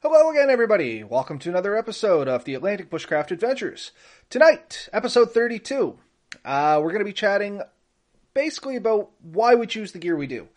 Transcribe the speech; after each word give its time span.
Hello 0.00 0.30
again, 0.30 0.50
everybody. 0.50 1.02
Welcome 1.02 1.38
to 1.38 1.48
another 1.48 1.74
episode 1.74 2.28
of 2.28 2.44
the 2.44 2.52
Atlantic 2.52 2.90
Bushcraft 2.90 3.30
Adventures. 3.30 3.92
Tonight, 4.28 4.90
episode 4.92 5.32
32, 5.32 5.98
uh, 6.44 6.78
we're 6.82 6.90
going 6.90 6.98
to 6.98 7.06
be 7.06 7.14
chatting 7.14 7.62
basically 8.34 8.76
about 8.76 9.10
why 9.22 9.54
we 9.54 9.66
choose 9.66 9.92
the 9.92 9.98
gear 9.98 10.14
we 10.14 10.26
do. 10.26 10.48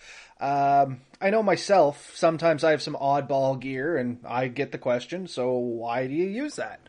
Um, 0.41 0.99
I 1.21 1.29
know 1.29 1.41
myself, 1.41 2.11
sometimes 2.17 2.65
I 2.65 2.71
have 2.71 2.81
some 2.81 2.97
oddball 2.99 3.57
gear 3.57 3.95
and 3.95 4.19
I 4.27 4.49
get 4.49 4.73
the 4.73 4.77
question, 4.77 5.25
so 5.25 5.53
why 5.53 6.05
do 6.07 6.13
you 6.13 6.27
use 6.27 6.57
that? 6.57 6.81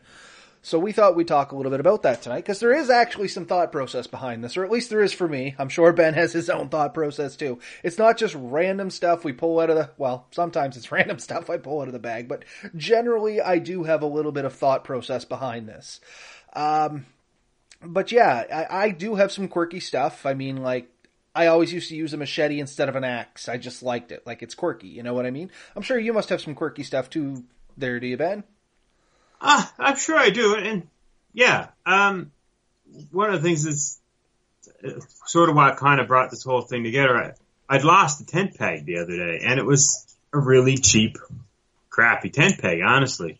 So 0.63 0.77
we 0.77 0.91
thought 0.91 1.15
we'd 1.15 1.27
talk 1.27 1.51
a 1.51 1.55
little 1.55 1.71
bit 1.71 1.79
about 1.79 2.03
that 2.03 2.21
tonight 2.21 2.41
because 2.41 2.59
there 2.59 2.73
is 2.73 2.91
actually 2.91 3.29
some 3.29 3.45
thought 3.45 3.71
process 3.71 4.05
behind 4.05 4.43
this, 4.43 4.55
or 4.55 4.63
at 4.63 4.69
least 4.69 4.91
there 4.91 5.01
is 5.01 5.11
for 5.11 5.27
me. 5.27 5.55
I'm 5.57 5.69
sure 5.69 5.91
Ben 5.91 6.13
has 6.13 6.33
his 6.33 6.51
own 6.51 6.69
thought 6.69 6.93
process 6.93 7.35
too. 7.35 7.57
It's 7.83 7.97
not 7.97 8.17
just 8.17 8.35
random 8.37 8.91
stuff 8.91 9.23
we 9.23 9.33
pull 9.33 9.59
out 9.59 9.71
of 9.71 9.75
the, 9.75 9.89
well, 9.97 10.27
sometimes 10.29 10.77
it's 10.77 10.91
random 10.91 11.17
stuff 11.17 11.49
I 11.49 11.57
pull 11.57 11.81
out 11.81 11.87
of 11.87 11.93
the 11.93 11.99
bag, 11.99 12.27
but 12.27 12.45
generally 12.75 13.41
I 13.41 13.57
do 13.57 13.83
have 13.83 14.03
a 14.03 14.07
little 14.07 14.31
bit 14.31 14.45
of 14.45 14.53
thought 14.53 14.83
process 14.83 15.25
behind 15.25 15.67
this. 15.67 15.99
Um, 16.53 17.07
but 17.83 18.11
yeah, 18.11 18.67
I, 18.69 18.83
I 18.83 18.89
do 18.91 19.15
have 19.15 19.31
some 19.31 19.47
quirky 19.47 19.79
stuff. 19.79 20.27
I 20.27 20.35
mean, 20.35 20.57
like, 20.57 20.89
I 21.33 21.47
always 21.47 21.73
used 21.73 21.89
to 21.89 21.95
use 21.95 22.13
a 22.13 22.17
machete 22.17 22.59
instead 22.59 22.87
of 22.89 22.95
an 22.95 23.03
axe. 23.03 23.49
I 23.49 23.57
just 23.57 23.81
liked 23.81 24.11
it. 24.11 24.27
Like, 24.27 24.43
it's 24.43 24.53
quirky. 24.53 24.89
You 24.89 25.01
know 25.01 25.15
what 25.15 25.25
I 25.25 25.31
mean? 25.31 25.49
I'm 25.75 25.81
sure 25.81 25.97
you 25.97 26.13
must 26.13 26.29
have 26.29 26.41
some 26.41 26.53
quirky 26.53 26.83
stuff 26.83 27.09
too 27.09 27.45
there, 27.77 27.99
do 27.99 28.05
you, 28.05 28.17
Ben? 28.17 28.43
Ah, 29.41 29.73
I'm 29.79 29.97
sure 29.97 30.17
I 30.17 30.29
do. 30.29 30.55
And 30.55 30.87
yeah, 31.33 31.69
um, 31.85 32.31
one 33.11 33.33
of 33.33 33.41
the 33.41 33.47
things 33.47 33.65
is 33.65 33.99
uh, 34.85 34.99
sort 35.25 35.49
of 35.49 35.55
what 35.55 35.77
kind 35.77 35.99
of 35.99 36.07
brought 36.07 36.29
this 36.29 36.43
whole 36.43 36.61
thing 36.61 36.83
together. 36.83 37.17
I, 37.17 37.33
I'd 37.67 37.83
lost 37.83 38.21
a 38.21 38.25
tent 38.25 38.57
peg 38.57 38.85
the 38.85 38.99
other 38.99 39.15
day 39.15 39.41
and 39.43 39.59
it 39.59 39.65
was 39.65 40.05
a 40.33 40.39
really 40.39 40.77
cheap, 40.77 41.17
crappy 41.89 42.29
tent 42.29 42.59
peg, 42.59 42.79
honestly. 42.85 43.39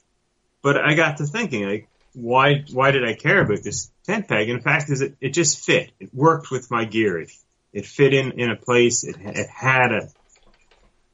But 0.64 0.78
I 0.78 0.96
got 0.96 1.18
to 1.18 1.26
thinking, 1.26 1.66
like, 1.68 1.88
why, 2.14 2.66
why 2.72 2.92
did 2.92 3.06
I 3.06 3.14
care 3.14 3.42
about 3.42 3.64
this 3.64 3.90
tent 4.06 4.28
peg? 4.28 4.50
And 4.50 4.60
the 4.60 4.64
fact 4.64 4.90
is 4.90 5.02
it, 5.02 5.16
it 5.22 5.30
just 5.30 5.64
fit. 5.64 5.92
It 6.00 6.14
worked 6.14 6.52
with 6.52 6.70
my 6.72 6.86
gear. 6.86 7.20
It, 7.20 7.32
it 7.74 7.86
fit 7.86 8.14
in, 8.14 8.40
in 8.40 8.50
a 8.50 8.56
place. 8.56 9.04
It, 9.04 9.16
it 9.20 9.48
had 9.50 9.92
a, 9.92 10.10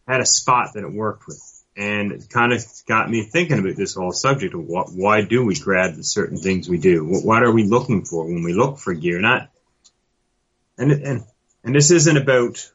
had 0.07 0.21
a 0.21 0.25
spot 0.25 0.73
that 0.73 0.83
it 0.83 0.91
worked 0.91 1.27
with 1.27 1.56
and 1.77 2.11
it 2.11 2.29
kind 2.29 2.51
of 2.51 2.65
got 2.87 3.09
me 3.09 3.21
thinking 3.21 3.59
about 3.59 3.75
this 3.75 3.93
whole 3.93 4.11
subject 4.11 4.55
of 4.55 4.65
what, 4.65 4.87
why 4.91 5.21
do 5.21 5.45
we 5.45 5.55
grab 5.55 5.95
the 5.95 6.03
certain 6.03 6.39
things 6.39 6.67
we 6.67 6.79
do? 6.79 7.05
What, 7.05 7.23
what 7.23 7.43
are 7.43 7.51
we 7.51 7.63
looking 7.63 8.03
for 8.03 8.25
when 8.25 8.43
we 8.43 8.53
look 8.53 8.79
for 8.79 8.93
gear? 8.95 9.21
Not, 9.21 9.49
and, 10.77 10.91
and, 10.91 11.23
and 11.63 11.75
this 11.75 11.91
isn't 11.91 12.17
about, 12.17 12.71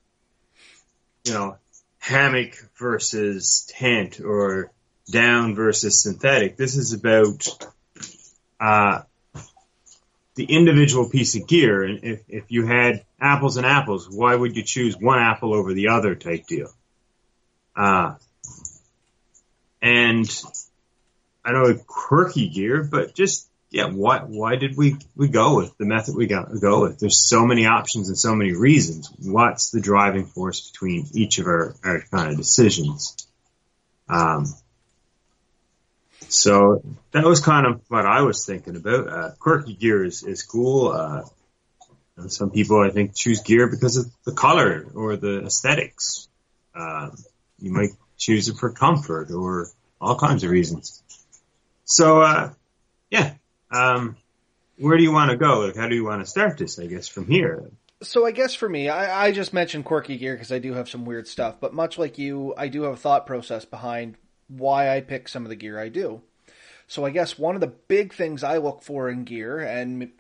you 1.24 1.34
know, 1.34 1.56
hammock 1.98 2.54
versus 2.78 3.68
tent 3.76 4.20
or 4.20 4.70
down 5.10 5.56
versus 5.56 6.00
synthetic. 6.00 6.56
This 6.56 6.76
is 6.76 6.92
about, 6.92 7.48
uh, 8.60 9.02
the 10.34 10.44
individual 10.44 11.10
piece 11.10 11.36
of 11.36 11.46
gear. 11.46 11.82
And 11.82 12.04
if, 12.04 12.22
if 12.28 12.44
you 12.48 12.66
had 12.66 13.04
apples 13.20 13.56
and 13.56 13.66
apples, 13.66 14.08
why 14.08 14.34
would 14.34 14.56
you 14.56 14.62
choose 14.62 14.96
one 14.96 15.18
apple 15.18 15.54
over 15.54 15.74
the 15.74 15.88
other 15.88 16.14
type 16.14 16.46
deal? 16.46 16.72
Uh, 17.76 18.14
and 19.82 20.42
I 21.44 21.52
know 21.52 21.74
quirky 21.86 22.48
gear, 22.48 22.82
but 22.84 23.14
just 23.14 23.48
yeah, 23.70 23.86
why 23.86 24.20
why 24.20 24.56
did 24.56 24.76
we 24.76 24.96
we 25.16 25.28
go 25.28 25.56
with 25.56 25.76
the 25.78 25.86
method 25.86 26.14
we 26.14 26.26
got 26.26 26.48
go 26.60 26.82
with? 26.82 26.98
There's 26.98 27.18
so 27.18 27.44
many 27.44 27.66
options 27.66 28.08
and 28.08 28.18
so 28.18 28.34
many 28.34 28.52
reasons. 28.52 29.10
What's 29.18 29.70
the 29.70 29.80
driving 29.80 30.26
force 30.26 30.70
between 30.70 31.06
each 31.14 31.38
of 31.38 31.46
our, 31.46 31.74
our 31.82 32.02
kind 32.10 32.30
of 32.30 32.36
decisions? 32.36 33.16
Um, 34.08 34.46
so 36.28 36.82
that 37.12 37.24
was 37.24 37.40
kind 37.40 37.66
of 37.66 37.80
what 37.88 38.06
I 38.06 38.22
was 38.22 38.44
thinking 38.44 38.76
about. 38.76 39.08
Uh, 39.08 39.30
quirky 39.38 39.74
gear 39.74 40.04
is, 40.04 40.22
is 40.22 40.42
cool. 40.42 40.88
Uh, 40.88 41.22
some 42.28 42.50
people 42.50 42.80
I 42.80 42.90
think 42.90 43.14
choose 43.14 43.40
gear 43.40 43.68
because 43.68 43.96
of 43.96 44.06
the 44.24 44.32
color 44.32 44.86
or 44.94 45.16
the 45.16 45.44
aesthetics. 45.44 46.28
Um, 46.74 47.16
you 47.58 47.72
might 47.72 47.90
choose 48.22 48.48
it 48.48 48.56
for 48.56 48.70
comfort 48.70 49.30
or 49.30 49.68
all 50.00 50.16
kinds 50.16 50.44
of 50.44 50.50
reasons. 50.50 51.02
So, 51.84 52.22
uh, 52.22 52.52
yeah, 53.10 53.34
um, 53.70 54.16
where 54.78 54.96
do 54.96 55.02
you 55.02 55.12
want 55.12 55.30
to 55.32 55.36
go? 55.36 55.60
Like, 55.60 55.76
how 55.76 55.88
do 55.88 55.96
you 55.96 56.04
want 56.04 56.22
to 56.22 56.30
start 56.30 56.56
this? 56.56 56.78
I 56.78 56.86
guess 56.86 57.08
from 57.08 57.26
here. 57.26 57.70
So 58.02 58.26
I 58.26 58.30
guess 58.30 58.54
for 58.54 58.68
me, 58.68 58.88
I, 58.88 59.26
I 59.26 59.32
just 59.32 59.52
mentioned 59.52 59.84
quirky 59.84 60.16
gear 60.16 60.34
because 60.34 60.52
I 60.52 60.58
do 60.58 60.74
have 60.74 60.88
some 60.88 61.04
weird 61.04 61.28
stuff, 61.28 61.56
but 61.60 61.74
much 61.74 61.98
like 61.98 62.18
you, 62.18 62.54
I 62.56 62.68
do 62.68 62.82
have 62.82 62.94
a 62.94 62.96
thought 62.96 63.26
process 63.26 63.64
behind 63.64 64.16
why 64.48 64.94
I 64.94 65.00
pick 65.00 65.28
some 65.28 65.44
of 65.44 65.50
the 65.50 65.56
gear 65.56 65.78
I 65.78 65.88
do. 65.88 66.22
So 66.88 67.04
I 67.04 67.10
guess 67.10 67.38
one 67.38 67.54
of 67.54 67.60
the 67.60 67.68
big 67.68 68.12
things 68.12 68.42
I 68.42 68.58
look 68.58 68.82
for 68.82 69.08
in 69.08 69.24
gear, 69.24 69.58
and 69.60 70.10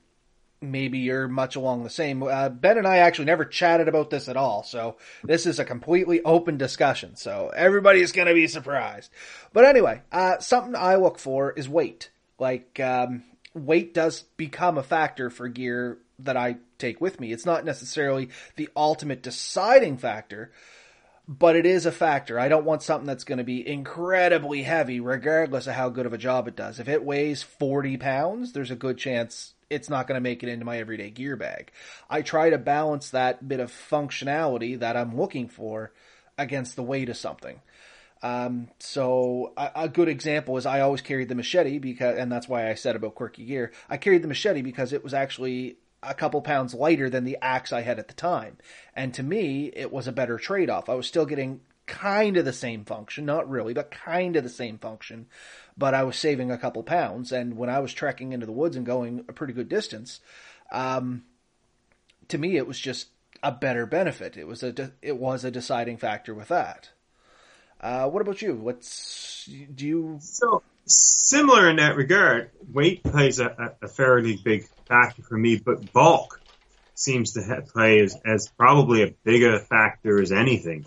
maybe 0.62 0.98
you're 0.98 1.28
much 1.28 1.56
along 1.56 1.82
the 1.82 1.90
same. 1.90 2.22
Uh, 2.22 2.48
ben 2.48 2.78
and 2.78 2.86
I 2.86 2.98
actually 2.98 3.26
never 3.26 3.44
chatted 3.44 3.88
about 3.88 4.10
this 4.10 4.28
at 4.28 4.36
all, 4.36 4.62
so 4.62 4.96
this 5.24 5.44
is 5.46 5.58
a 5.58 5.64
completely 5.64 6.22
open 6.22 6.56
discussion. 6.56 7.16
So 7.16 7.52
everybody's 7.54 8.12
going 8.12 8.28
to 8.28 8.34
be 8.34 8.46
surprised. 8.46 9.10
But 9.52 9.64
anyway, 9.64 10.02
uh, 10.12 10.38
something 10.38 10.74
I 10.76 10.96
look 10.96 11.18
for 11.18 11.52
is 11.52 11.68
weight. 11.68 12.10
Like 12.38 12.80
um, 12.80 13.24
weight 13.54 13.94
does 13.94 14.22
become 14.36 14.78
a 14.78 14.82
factor 14.82 15.30
for 15.30 15.48
gear 15.48 15.98
that 16.20 16.36
I 16.36 16.56
take 16.78 17.00
with 17.00 17.20
me. 17.20 17.32
It's 17.32 17.46
not 17.46 17.64
necessarily 17.64 18.30
the 18.56 18.68
ultimate 18.76 19.22
deciding 19.22 19.98
factor. 19.98 20.52
But 21.28 21.54
it 21.54 21.66
is 21.66 21.86
a 21.86 21.92
factor. 21.92 22.38
I 22.38 22.48
don't 22.48 22.64
want 22.64 22.82
something 22.82 23.06
that's 23.06 23.24
going 23.24 23.38
to 23.38 23.44
be 23.44 23.66
incredibly 23.66 24.64
heavy, 24.64 24.98
regardless 24.98 25.68
of 25.68 25.74
how 25.74 25.88
good 25.88 26.06
of 26.06 26.12
a 26.12 26.18
job 26.18 26.48
it 26.48 26.56
does. 26.56 26.80
If 26.80 26.88
it 26.88 27.04
weighs 27.04 27.42
40 27.42 27.96
pounds, 27.96 28.52
there's 28.52 28.72
a 28.72 28.76
good 28.76 28.98
chance 28.98 29.54
it's 29.70 29.88
not 29.88 30.06
going 30.06 30.16
to 30.16 30.22
make 30.22 30.42
it 30.42 30.48
into 30.48 30.64
my 30.64 30.78
everyday 30.78 31.10
gear 31.10 31.36
bag. 31.36 31.72
I 32.10 32.22
try 32.22 32.50
to 32.50 32.58
balance 32.58 33.10
that 33.10 33.48
bit 33.48 33.60
of 33.60 33.72
functionality 33.72 34.78
that 34.78 34.96
I'm 34.96 35.16
looking 35.16 35.48
for 35.48 35.92
against 36.36 36.76
the 36.76 36.82
weight 36.82 37.08
of 37.08 37.16
something. 37.16 37.60
Um, 38.22 38.68
so 38.78 39.52
a, 39.56 39.70
a, 39.74 39.88
good 39.88 40.08
example 40.08 40.56
is 40.56 40.64
I 40.64 40.80
always 40.80 41.00
carried 41.00 41.28
the 41.28 41.34
machete 41.34 41.78
because, 41.78 42.16
and 42.16 42.30
that's 42.30 42.48
why 42.48 42.70
I 42.70 42.74
said 42.74 42.94
about 42.94 43.16
quirky 43.16 43.44
gear. 43.44 43.72
I 43.90 43.96
carried 43.96 44.22
the 44.22 44.28
machete 44.28 44.62
because 44.62 44.92
it 44.92 45.02
was 45.02 45.12
actually 45.12 45.76
a 46.02 46.14
couple 46.14 46.40
pounds 46.42 46.74
lighter 46.74 47.08
than 47.08 47.24
the 47.24 47.38
axe 47.40 47.72
I 47.72 47.82
had 47.82 47.98
at 47.98 48.08
the 48.08 48.14
time. 48.14 48.58
And 48.94 49.14
to 49.14 49.22
me, 49.22 49.70
it 49.74 49.92
was 49.92 50.08
a 50.08 50.12
better 50.12 50.38
trade 50.38 50.70
off. 50.70 50.88
I 50.88 50.94
was 50.94 51.06
still 51.06 51.26
getting 51.26 51.60
kind 51.86 52.36
of 52.36 52.44
the 52.44 52.52
same 52.52 52.84
function, 52.84 53.24
not 53.24 53.48
really, 53.48 53.74
but 53.74 53.90
kind 53.90 54.36
of 54.36 54.42
the 54.42 54.48
same 54.48 54.78
function 54.78 55.26
but 55.76 55.94
I 55.94 56.02
was 56.04 56.16
saving 56.16 56.50
a 56.50 56.58
couple 56.58 56.82
pounds. 56.82 57.32
And 57.32 57.56
when 57.56 57.70
I 57.70 57.78
was 57.80 57.92
trekking 57.92 58.32
into 58.32 58.46
the 58.46 58.52
woods 58.52 58.76
and 58.76 58.86
going 58.86 59.24
a 59.28 59.32
pretty 59.32 59.52
good 59.52 59.68
distance, 59.68 60.20
um, 60.70 61.24
to 62.28 62.38
me 62.38 62.56
it 62.56 62.66
was 62.66 62.78
just 62.78 63.08
a 63.42 63.52
better 63.52 63.86
benefit. 63.86 64.36
It 64.36 64.46
was 64.46 64.62
a 64.62 64.72
de- 64.72 64.92
it 65.02 65.16
was 65.16 65.44
a 65.44 65.50
deciding 65.50 65.96
factor 65.96 66.34
with 66.34 66.48
that. 66.48 66.90
Uh, 67.80 68.08
what 68.08 68.22
about 68.22 68.42
you? 68.42 68.54
What's 68.54 69.48
do 69.74 69.86
you? 69.86 70.18
So 70.20 70.62
similar 70.86 71.68
in 71.68 71.76
that 71.76 71.96
regard. 71.96 72.50
Weight 72.72 73.02
plays 73.02 73.40
a, 73.40 73.74
a 73.82 73.88
fairly 73.88 74.36
big 74.36 74.66
factor 74.92 75.22
for 75.22 75.38
me, 75.38 75.56
but 75.56 75.92
bulk 75.92 76.40
seems 76.94 77.32
to 77.32 77.64
play 77.72 78.00
as, 78.00 78.16
as 78.26 78.48
probably 78.58 79.02
a 79.02 79.14
bigger 79.24 79.58
factor 79.58 80.20
as 80.20 80.32
anything. 80.32 80.84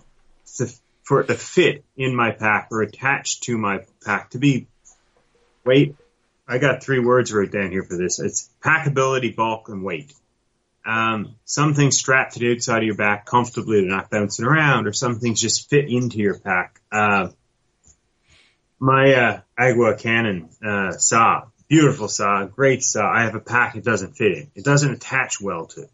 To, 0.57 0.71
for 1.03 1.21
it 1.21 1.27
to 1.27 1.35
fit 1.35 1.83
in 1.97 2.15
my 2.15 2.31
pack 2.31 2.67
or 2.71 2.81
attached 2.81 3.43
to 3.43 3.57
my 3.57 3.85
pack 4.03 4.31
to 4.31 4.39
be 4.39 4.67
weight. 5.65 5.95
I 6.47 6.59
got 6.59 6.83
three 6.83 6.99
words 6.99 7.33
right 7.33 7.51
down 7.51 7.71
here 7.71 7.83
for 7.83 7.97
this. 7.97 8.19
It's 8.19 8.49
packability, 8.63 9.35
bulk, 9.35 9.69
and 9.69 9.83
weight. 9.83 10.13
Um, 10.85 11.35
some 11.45 11.73
things 11.73 11.97
strap 11.97 12.31
to 12.31 12.39
the 12.39 12.53
outside 12.53 12.79
of 12.79 12.83
your 12.83 12.95
back 12.95 13.25
comfortably, 13.25 13.81
they're 13.81 13.89
not 13.89 14.11
bouncing 14.11 14.45
around, 14.45 14.85
or 14.85 14.93
some 14.93 15.19
things 15.19 15.41
just 15.41 15.67
fit 15.69 15.89
into 15.89 16.17
your 16.17 16.37
pack. 16.37 16.79
Uh, 16.91 17.29
my 18.79 19.13
uh, 19.13 19.39
Agawa 19.59 19.99
Canyon 19.99 20.49
uh, 20.63 20.91
saw, 20.91 21.45
beautiful 21.67 22.07
saw, 22.07 22.45
great 22.45 22.83
saw. 22.83 23.09
I 23.09 23.23
have 23.23 23.35
a 23.35 23.39
pack 23.39 23.75
it 23.75 23.83
doesn't 23.83 24.15
fit 24.17 24.37
in. 24.37 24.51
It 24.55 24.63
doesn't 24.63 24.91
attach 24.91 25.41
well 25.41 25.65
to. 25.67 25.87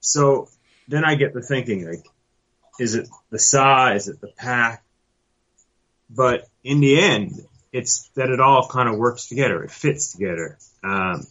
So 0.00 0.48
then 0.88 1.04
I 1.04 1.14
get 1.14 1.34
the 1.34 1.42
thinking, 1.42 1.86
like, 1.88 2.04
is 2.78 2.94
it 2.94 3.08
the 3.30 3.38
saw? 3.38 3.92
Is 3.92 4.08
it 4.08 4.20
the 4.20 4.28
pack? 4.28 4.82
But 6.08 6.48
in 6.62 6.80
the 6.80 7.00
end, 7.00 7.32
it's 7.72 8.08
that 8.14 8.30
it 8.30 8.40
all 8.40 8.68
kind 8.68 8.88
of 8.88 8.96
works 8.96 9.26
together. 9.26 9.62
It 9.64 9.70
fits 9.70 10.12
together. 10.12 10.58
Um, 10.82 11.26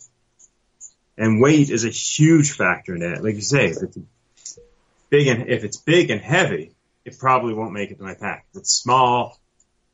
and 1.17 1.41
weight 1.41 1.69
is 1.69 1.85
a 1.85 1.89
huge 1.89 2.51
factor 2.51 2.93
in 2.95 3.01
that. 3.01 3.23
Like 3.23 3.35
you 3.35 3.41
say, 3.41 3.67
if 3.67 3.81
it's 3.81 3.97
big 5.09 5.27
and 5.27 5.47
if 5.49 5.63
it's 5.63 5.77
big 5.77 6.09
and 6.09 6.19
heavy, 6.21 6.71
it 7.05 7.17
probably 7.17 7.53
won't 7.53 7.71
make 7.71 7.91
it 7.91 7.97
to 7.97 8.03
my 8.03 8.15
pack. 8.15 8.45
If 8.51 8.61
it's 8.61 8.73
small, 8.73 9.39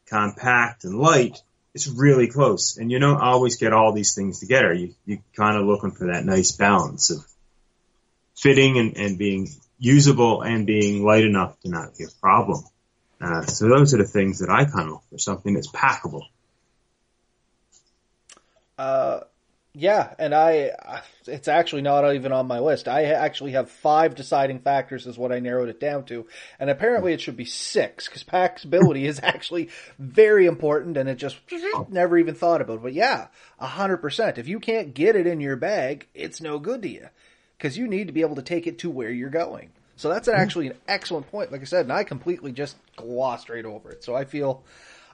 compact, 0.07 0.83
and 0.83 0.97
light, 0.97 1.41
it's 1.73 1.87
really 1.87 2.27
close. 2.27 2.77
And 2.77 2.91
you 2.91 2.99
don't 2.99 3.21
always 3.21 3.57
get 3.57 3.73
all 3.73 3.93
these 3.93 4.13
things 4.13 4.39
together. 4.39 4.73
You 4.73 4.93
you 5.05 5.19
kind 5.35 5.57
of 5.57 5.65
looking 5.65 5.91
for 5.91 6.07
that 6.07 6.25
nice 6.25 6.51
balance 6.51 7.09
of 7.09 7.25
fitting 8.35 8.77
and, 8.77 8.97
and 8.97 9.17
being 9.17 9.49
usable 9.79 10.41
and 10.41 10.65
being 10.65 11.03
light 11.03 11.23
enough 11.23 11.59
to 11.61 11.69
not 11.69 11.97
be 11.97 12.05
a 12.05 12.21
problem. 12.21 12.63
Uh, 13.19 13.43
so 13.43 13.69
those 13.69 13.93
are 13.93 13.97
the 13.97 14.03
things 14.03 14.39
that 14.39 14.49
I 14.49 14.65
kind 14.65 14.87
of 14.87 14.89
look 14.89 15.03
for, 15.09 15.17
something 15.19 15.53
that's 15.53 15.71
packable. 15.71 16.23
Uh, 18.77 19.21
yeah, 19.73 20.13
and 20.19 20.35
I, 20.35 20.71
it's 21.27 21.47
actually 21.47 21.81
not 21.81 22.09
even 22.13 22.33
on 22.33 22.45
my 22.45 22.59
list. 22.59 22.89
I 22.89 23.05
actually 23.05 23.53
have 23.53 23.71
five 23.71 24.15
deciding 24.15 24.59
factors 24.59 25.07
is 25.07 25.17
what 25.17 25.31
I 25.31 25.39
narrowed 25.39 25.69
it 25.69 25.79
down 25.79 26.03
to. 26.05 26.27
And 26.59 26.69
apparently 26.69 27.13
it 27.13 27.21
should 27.21 27.37
be 27.37 27.45
six 27.45 28.07
because 28.07 28.23
packability 28.23 29.03
is 29.03 29.19
actually 29.23 29.69
very 29.97 30.45
important 30.45 30.97
and 30.97 31.07
it 31.07 31.15
just 31.15 31.39
never 31.89 32.17
even 32.17 32.35
thought 32.35 32.61
about. 32.61 32.83
But 32.83 32.93
yeah, 32.93 33.27
a 33.59 33.67
hundred 33.67 33.97
percent. 33.97 34.37
If 34.37 34.49
you 34.49 34.59
can't 34.59 34.93
get 34.93 35.15
it 35.15 35.25
in 35.25 35.39
your 35.39 35.55
bag, 35.55 36.07
it's 36.13 36.41
no 36.41 36.59
good 36.59 36.81
to 36.81 36.89
you 36.89 37.07
because 37.57 37.77
you 37.77 37.87
need 37.87 38.07
to 38.07 38.13
be 38.13 38.21
able 38.21 38.35
to 38.35 38.41
take 38.41 38.67
it 38.67 38.79
to 38.79 38.89
where 38.89 39.11
you're 39.11 39.29
going. 39.29 39.69
So 39.95 40.09
that's 40.09 40.27
mm-hmm. 40.27 40.41
actually 40.41 40.67
an 40.67 40.77
excellent 40.89 41.31
point. 41.31 41.51
Like 41.51 41.61
I 41.61 41.65
said, 41.65 41.85
and 41.85 41.93
I 41.93 42.03
completely 42.03 42.51
just 42.51 42.75
glossed 42.97 43.47
right 43.47 43.63
over 43.63 43.91
it. 43.91 44.03
So 44.03 44.15
I 44.15 44.25
feel, 44.25 44.63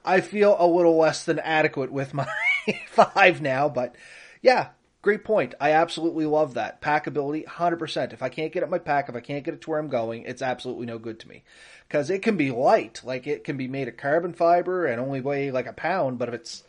I 0.04 0.22
feel 0.22 0.56
a 0.58 0.66
little 0.66 0.98
less 0.98 1.26
than 1.26 1.38
adequate 1.38 1.92
with 1.92 2.16
my 2.16 2.28
five 2.88 3.40
now, 3.40 3.70
but 3.70 3.94
yeah, 4.42 4.70
great 5.02 5.24
point. 5.24 5.56
I 5.60 5.72
absolutely 5.72 6.26
love 6.26 6.56
that. 6.56 6.82
Packability, 6.82 7.46
100%. 7.46 8.14
If 8.14 8.22
I 8.22 8.30
can't 8.30 8.52
get 8.52 8.64
it 8.64 8.70
my 8.70 8.80
pack, 8.80 9.10
if 9.10 9.16
I 9.16 9.20
can't 9.20 9.44
get 9.44 9.54
it 9.54 9.62
to 9.62 9.70
where 9.70 9.80
I'm 9.80 9.90
going, 9.90 10.24
it's 10.24 10.42
absolutely 10.42 10.86
no 10.86 10.98
good 10.98 11.20
to 11.22 11.28
me. 11.28 11.44
Because 11.88 12.10
it 12.10 12.22
can 12.22 12.38
be 12.38 12.52
light. 12.52 13.02
Like, 13.04 13.28
it 13.28 13.44
can 13.44 13.58
be 13.58 13.68
made 13.68 13.88
of 13.88 13.98
carbon 13.98 14.34
fiber 14.34 14.86
and 14.86 15.00
only 15.00 15.22
weigh 15.22 15.52
like 15.52 15.68
a 15.68 15.74
pound, 15.74 16.20
but 16.20 16.30
if 16.30 16.36
it's 16.36 16.64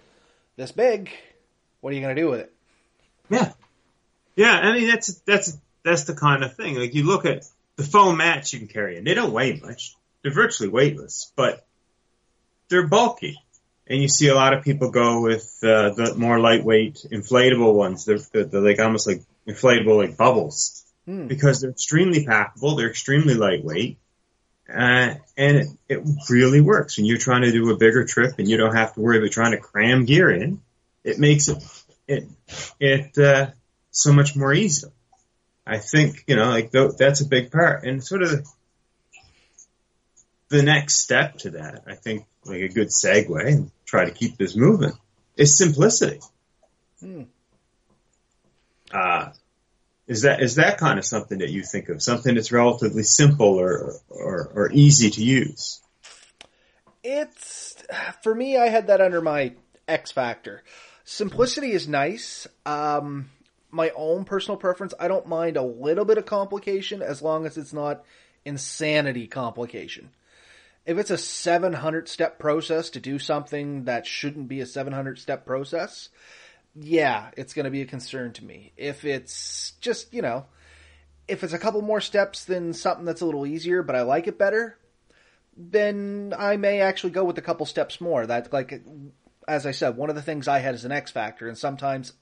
this 0.56 0.72
big, 0.72 1.10
what 1.80 1.92
are 1.92 1.96
you 1.96 2.02
going 2.02 2.14
to 2.14 2.22
do 2.22 2.30
with 2.30 2.40
it? 2.40 2.52
Yeah. 3.28 3.52
Yeah, 4.36 4.52
I 4.52 4.72
mean, 4.72 4.88
that's, 4.88 5.14
that's, 5.22 5.58
that's 5.82 6.04
the 6.04 6.14
kind 6.14 6.44
of 6.44 6.54
thing. 6.54 6.76
Like, 6.76 6.94
you 6.94 7.04
look 7.04 7.24
at 7.24 7.44
the 7.76 7.82
foam 7.82 8.18
mats 8.18 8.52
you 8.52 8.60
can 8.60 8.68
carry, 8.68 8.98
and 8.98 9.06
they 9.06 9.14
don't 9.14 9.32
weigh 9.32 9.58
much. 9.60 9.96
They're 10.22 10.32
virtually 10.32 10.68
weightless, 10.68 11.32
but 11.34 11.66
they're 12.68 12.86
bulky 12.86 13.38
and 13.88 14.02
you 14.02 14.08
see 14.08 14.28
a 14.28 14.34
lot 14.34 14.52
of 14.52 14.64
people 14.64 14.90
go 14.90 15.22
with 15.22 15.58
uh, 15.62 15.90
the 15.90 16.14
more 16.16 16.38
lightweight 16.38 17.06
inflatable 17.10 17.72
ones. 17.74 18.04
They're, 18.04 18.18
they're, 18.32 18.44
they're 18.44 18.60
like 18.60 18.78
almost 18.80 19.06
like 19.06 19.22
inflatable 19.46 19.96
like 19.96 20.16
bubbles 20.16 20.84
hmm. 21.06 21.26
because 21.26 21.60
they're 21.60 21.70
extremely 21.70 22.26
packable. 22.26 22.76
They're 22.76 22.90
extremely 22.90 23.34
lightweight. 23.34 23.98
Uh, 24.68 25.14
and 25.38 25.56
it, 25.56 25.66
it 25.88 26.02
really 26.28 26.60
works 26.60 26.98
when 26.98 27.06
you're 27.06 27.16
trying 27.16 27.42
to 27.42 27.52
do 27.52 27.70
a 27.70 27.78
bigger 27.78 28.04
trip 28.04 28.34
and 28.38 28.46
you 28.46 28.58
don't 28.58 28.76
have 28.76 28.92
to 28.94 29.00
worry 29.00 29.16
about 29.16 29.30
trying 29.30 29.52
to 29.52 29.58
cram 29.58 30.04
gear 30.04 30.30
in. 30.30 30.60
It 31.02 31.18
makes 31.18 31.48
it, 31.48 31.62
it, 32.06 32.24
it, 32.78 33.18
uh, 33.18 33.46
so 33.90 34.12
much 34.12 34.36
more 34.36 34.52
easy. 34.52 34.88
I 35.66 35.78
think, 35.78 36.24
you 36.26 36.36
know, 36.36 36.50
like 36.50 36.72
th- 36.72 36.92
that's 36.98 37.22
a 37.22 37.26
big 37.26 37.50
part 37.50 37.84
and 37.84 38.04
sort 38.04 38.22
of 38.22 38.46
the 40.50 40.62
next 40.62 40.98
step 40.98 41.38
to 41.38 41.50
that, 41.50 41.84
I 41.86 41.94
think 41.94 42.24
like 42.48 42.62
a 42.62 42.68
good 42.68 42.88
segue 42.88 43.46
and 43.46 43.70
try 43.84 44.04
to 44.04 44.10
keep 44.10 44.36
this 44.36 44.56
moving 44.56 44.92
is 45.36 45.56
simplicity. 45.56 46.20
Hmm. 47.00 47.22
Uh, 48.92 49.30
is 50.06 50.22
that 50.22 50.40
is 50.40 50.54
that 50.54 50.78
kind 50.78 50.98
of 50.98 51.04
something 51.04 51.38
that 51.38 51.50
you 51.50 51.62
think 51.62 51.88
of? 51.90 52.02
Something 52.02 52.34
that's 52.34 52.50
relatively 52.50 53.02
simple 53.02 53.54
or 53.54 53.94
or, 54.08 54.50
or 54.54 54.72
easy 54.72 55.10
to 55.10 55.22
use? 55.22 55.80
It's 57.04 57.76
for 58.22 58.34
me. 58.34 58.56
I 58.56 58.68
had 58.68 58.86
that 58.88 59.00
under 59.00 59.20
my 59.20 59.52
X 59.86 60.10
factor. 60.10 60.62
Simplicity 61.04 61.72
is 61.72 61.86
nice. 61.88 62.46
Um, 62.66 63.30
my 63.70 63.90
own 63.94 64.24
personal 64.24 64.56
preference. 64.56 64.94
I 64.98 65.08
don't 65.08 65.26
mind 65.26 65.56
a 65.56 65.62
little 65.62 66.04
bit 66.04 66.18
of 66.18 66.26
complication 66.26 67.02
as 67.02 67.22
long 67.22 67.46
as 67.46 67.56
it's 67.56 67.72
not 67.72 68.04
insanity 68.44 69.26
complication 69.26 70.10
if 70.88 70.96
it's 70.96 71.10
a 71.10 71.18
700 71.18 72.08
step 72.08 72.38
process 72.38 72.88
to 72.90 73.00
do 73.00 73.18
something 73.18 73.84
that 73.84 74.06
shouldn't 74.06 74.48
be 74.48 74.62
a 74.62 74.66
700 74.66 75.18
step 75.18 75.44
process, 75.44 76.08
yeah, 76.74 77.28
it's 77.36 77.52
going 77.52 77.64
to 77.64 77.70
be 77.70 77.82
a 77.82 77.86
concern 77.86 78.32
to 78.32 78.44
me. 78.44 78.72
If 78.74 79.04
it's 79.04 79.72
just, 79.82 80.14
you 80.14 80.22
know, 80.22 80.46
if 81.28 81.44
it's 81.44 81.52
a 81.52 81.58
couple 81.58 81.82
more 81.82 82.00
steps 82.00 82.46
than 82.46 82.72
something 82.72 83.04
that's 83.04 83.20
a 83.20 83.26
little 83.26 83.46
easier, 83.46 83.82
but 83.82 83.96
I 83.96 84.02
like 84.02 84.28
it 84.28 84.38
better, 84.38 84.78
then 85.58 86.32
I 86.36 86.56
may 86.56 86.80
actually 86.80 87.10
go 87.10 87.24
with 87.24 87.36
a 87.36 87.42
couple 87.42 87.66
steps 87.66 88.00
more. 88.00 88.26
That, 88.26 88.50
like, 88.50 88.82
as 89.46 89.66
I 89.66 89.72
said, 89.72 89.94
one 89.94 90.08
of 90.08 90.16
the 90.16 90.22
things 90.22 90.48
I 90.48 90.60
had 90.60 90.74
is 90.74 90.86
an 90.86 90.92
X 90.92 91.10
factor, 91.10 91.48
and 91.48 91.58
sometimes 91.58 92.14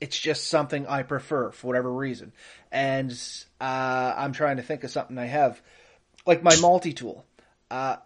it's 0.00 0.18
just 0.18 0.48
something 0.48 0.88
I 0.88 1.04
prefer 1.04 1.52
for 1.52 1.68
whatever 1.68 1.92
reason. 1.92 2.32
And 2.72 3.12
uh, 3.60 4.14
I'm 4.16 4.32
trying 4.32 4.56
to 4.56 4.64
think 4.64 4.82
of 4.82 4.90
something 4.90 5.18
I 5.18 5.26
have, 5.26 5.62
like 6.26 6.42
my 6.42 6.56
multi 6.56 6.92
tool. 6.92 7.24
Uh, 7.70 7.96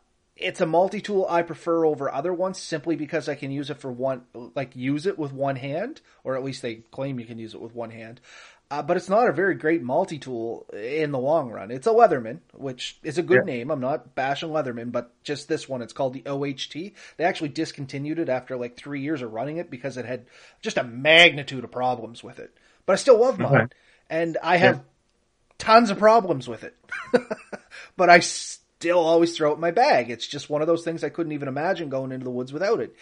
it's 0.42 0.60
a 0.60 0.66
multi-tool 0.66 1.26
I 1.28 1.42
prefer 1.42 1.84
over 1.84 2.12
other 2.12 2.32
ones 2.32 2.58
simply 2.58 2.96
because 2.96 3.28
I 3.28 3.34
can 3.34 3.50
use 3.50 3.70
it 3.70 3.78
for 3.78 3.90
one, 3.90 4.22
like 4.54 4.76
use 4.76 5.06
it 5.06 5.18
with 5.18 5.32
one 5.32 5.56
hand, 5.56 6.00
or 6.24 6.36
at 6.36 6.44
least 6.44 6.62
they 6.62 6.76
claim 6.90 7.18
you 7.18 7.26
can 7.26 7.38
use 7.38 7.54
it 7.54 7.60
with 7.60 7.74
one 7.74 7.90
hand. 7.90 8.20
Uh, 8.72 8.80
but 8.80 8.96
it's 8.96 9.10
not 9.10 9.28
a 9.28 9.32
very 9.32 9.54
great 9.54 9.82
multi-tool 9.82 10.66
in 10.72 11.10
the 11.10 11.18
long 11.18 11.50
run. 11.50 11.70
It's 11.70 11.86
a 11.86 11.90
Leatherman, 11.90 12.38
which 12.54 12.98
is 13.02 13.18
a 13.18 13.22
good 13.22 13.42
yeah. 13.46 13.52
name. 13.52 13.70
I'm 13.70 13.80
not 13.80 14.14
bashing 14.14 14.48
Leatherman, 14.48 14.90
but 14.90 15.12
just 15.22 15.46
this 15.46 15.68
one, 15.68 15.82
it's 15.82 15.92
called 15.92 16.14
the 16.14 16.24
OHT. 16.24 16.72
They 17.18 17.24
actually 17.24 17.50
discontinued 17.50 18.18
it 18.18 18.30
after 18.30 18.56
like 18.56 18.74
three 18.76 19.02
years 19.02 19.20
of 19.20 19.34
running 19.34 19.58
it 19.58 19.70
because 19.70 19.98
it 19.98 20.06
had 20.06 20.24
just 20.62 20.78
a 20.78 20.84
magnitude 20.84 21.64
of 21.64 21.70
problems 21.70 22.24
with 22.24 22.38
it. 22.38 22.56
But 22.86 22.94
I 22.94 22.96
still 22.96 23.20
love 23.20 23.38
mine, 23.38 23.54
okay. 23.54 23.76
and 24.08 24.38
I 24.42 24.56
have 24.56 24.76
yeah. 24.76 24.82
tons 25.58 25.90
of 25.90 25.98
problems 25.98 26.48
with 26.48 26.64
it. 26.64 26.74
but 27.98 28.08
I 28.08 28.20
still 28.82 28.98
always 28.98 29.36
throw 29.36 29.52
it 29.52 29.54
in 29.54 29.60
my 29.60 29.70
bag. 29.70 30.10
It's 30.10 30.26
just 30.26 30.50
one 30.50 30.60
of 30.60 30.66
those 30.66 30.82
things 30.82 31.04
I 31.04 31.08
couldn't 31.08 31.32
even 31.32 31.46
imagine 31.46 31.88
going 31.88 32.10
into 32.10 32.24
the 32.24 32.30
woods 32.30 32.52
without 32.52 32.80
it. 32.80 32.96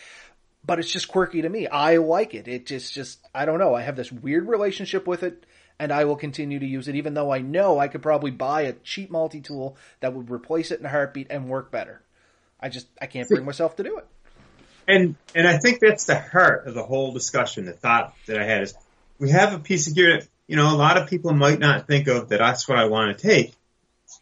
But 0.63 0.79
it's 0.79 0.93
just 0.93 1.09
quirky 1.09 1.41
to 1.41 1.49
me. 1.49 1.69
I 1.69 1.97
like 1.97 2.35
it. 2.35 2.49
It 2.49 2.67
just, 2.67 2.93
just, 2.93 3.19
I 3.35 3.47
don't 3.47 3.59
know. 3.59 3.75
I 3.75 3.81
have 3.81 3.97
this 3.97 4.13
weird 4.13 4.47
relationship 4.47 5.07
with 5.07 5.23
it 5.23 5.47
and 5.79 5.91
I 5.91 6.05
will 6.05 6.17
continue 6.17 6.59
to 6.59 6.67
use 6.67 6.87
it 6.87 6.97
even 6.97 7.15
though 7.15 7.33
I 7.33 7.39
know 7.39 7.79
I 7.79 7.89
could 7.89 8.03
probably 8.03 8.31
buy 8.31 8.63
a 8.63 8.75
cheap 8.75 9.11
multi-tool 9.11 9.79
that 10.01 10.13
would 10.13 10.31
replace 10.31 10.71
it 10.71 10.81
in 10.81 10.85
a 10.85 10.91
heartbeat 10.91 11.29
and 11.31 11.49
work 11.49 11.71
better. 11.71 12.03
I 12.61 12.69
just, 12.69 12.87
I 13.01 13.07
can't 13.07 13.27
bring 13.27 13.47
myself 13.47 13.77
to 13.77 13.83
do 13.83 13.97
it. 13.97 14.07
And, 14.87 15.17
and 15.35 15.49
I 15.49 15.57
think 15.57 15.81
that's 15.81 16.05
the 16.05 16.19
heart 16.19 16.67
of 16.67 16.75
the 16.75 16.83
whole 16.83 17.15
discussion. 17.15 17.65
The 17.65 17.73
thought 17.73 18.15
that 18.27 18.39
I 18.39 18.45
had 18.45 18.61
is 18.65 18.75
we 19.19 19.31
have 19.31 19.55
a 19.55 19.59
piece 19.59 19.89
of 19.89 19.95
gear 19.95 20.21
that, 20.21 20.29
you 20.47 20.57
know, 20.57 20.75
a 20.75 20.77
lot 20.77 20.99
of 20.99 21.09
people 21.09 21.33
might 21.33 21.59
not 21.59 21.87
think 21.87 22.07
of 22.09 22.29
that 22.29 22.41
that's 22.41 22.69
what 22.69 22.79
I 22.79 22.85
want 22.85 23.17
to 23.17 23.29
take 23.29 23.55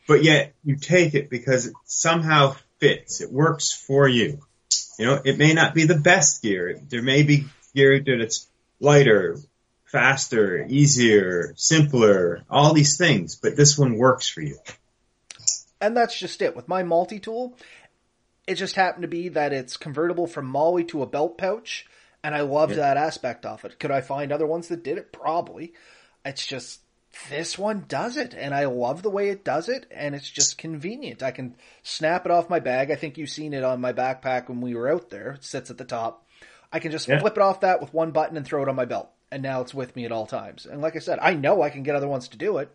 but 0.09 0.25
yet 0.25 0.55
you 0.65 0.75
take 0.75 1.15
it 1.15 1.31
because 1.31 1.67
it 1.67 1.75
somehow 1.85 2.57
fits. 2.81 3.21
It 3.21 3.31
works 3.31 3.73
for 3.73 4.09
you. 4.09 4.41
You 4.99 5.07
know, 5.07 5.21
it 5.25 5.39
may 5.39 5.53
not 5.53 5.75
be 5.75 5.85
the 5.85 5.99
best 5.99 6.43
gear. 6.43 6.81
There 6.89 7.03
may 7.03 7.23
be 7.23 7.45
gear 7.75 8.03
that's 8.03 8.49
lighter, 8.81 9.37
faster, 9.85 10.67
easier, 10.69 11.53
simpler, 11.57 12.43
all 12.51 12.73
these 12.73 12.97
things, 12.97 13.37
but 13.37 13.57
this 13.57 13.79
one 13.79 13.97
works 13.97 14.29
for 14.29 14.41
you. 14.41 14.59
And 15.81 15.97
that's 15.97 16.19
just 16.19 16.43
it. 16.43 16.57
With 16.57 16.67
my 16.67 16.83
multi-tool, 16.83 17.57
it 18.47 18.55
just 18.55 18.75
happened 18.75 19.03
to 19.03 19.09
be 19.09 19.29
that 19.29 19.53
it's 19.53 19.77
convertible 19.77 20.27
from 20.27 20.47
MOLLE 20.47 20.85
to 20.85 21.03
a 21.03 21.07
belt 21.07 21.39
pouch, 21.39 21.87
and 22.25 22.35
I 22.35 22.41
loved 22.41 22.73
yeah. 22.73 22.79
that 22.79 22.97
aspect 22.97 23.47
of 23.47 23.65
it. 23.65 23.79
Could 23.79 23.91
I 23.91 24.01
find 24.01 24.33
other 24.33 24.47
ones 24.47 24.69
that 24.69 24.83
did 24.83 24.99
it? 24.99 25.13
Probably. 25.13 25.75
It's 26.25 26.45
just 26.47 26.81
this 27.29 27.59
one 27.59 27.85
does 27.89 28.17
it 28.17 28.35
and 28.35 28.55
I 28.55 28.67
love 28.67 29.03
the 29.03 29.11
way 29.11 29.29
it 29.29 29.45
does 29.45 29.69
it 29.69 29.87
and 29.91 30.15
it's 30.15 30.31
just 30.31 30.59
convenient. 30.59 31.23
I 31.23 31.31
can 31.31 31.57
snap 31.83 32.25
it 32.25 32.33
off 32.33 32.51
my 32.51 32.61
bag. 32.61 32.91
I 32.91 32.97
think 32.97 33.19
you've 33.19 33.31
seen 33.31 33.55
it 33.55 33.65
on 33.65 33.81
my 33.81 33.93
backpack 33.93 34.49
when 34.49 34.61
we 34.61 34.75
were 34.75 34.91
out 34.91 35.11
there. 35.11 35.33
It 35.33 35.45
sits 35.45 35.71
at 35.71 35.79
the 35.79 35.85
top. 35.85 36.27
I 36.73 36.79
can 36.81 36.93
just 36.93 37.09
yeah. 37.09 37.19
flip 37.19 37.37
it 37.37 37.43
off 37.43 37.61
that 37.61 37.81
with 37.81 37.95
one 37.95 38.11
button 38.11 38.37
and 38.37 38.47
throw 38.47 38.63
it 38.63 38.69
on 38.69 38.77
my 38.77 38.85
belt. 38.85 39.11
And 39.31 39.43
now 39.43 39.61
it's 39.61 39.75
with 39.75 39.95
me 39.95 40.05
at 40.05 40.13
all 40.13 40.27
times. 40.27 40.65
And 40.67 40.81
like 40.81 40.97
I 40.97 41.01
said, 41.01 41.19
I 41.21 41.35
know 41.35 41.63
I 41.63 41.71
can 41.71 41.83
get 41.83 41.97
other 41.97 42.09
ones 42.09 42.29
to 42.29 42.39
do 42.39 42.59
it. 42.59 42.75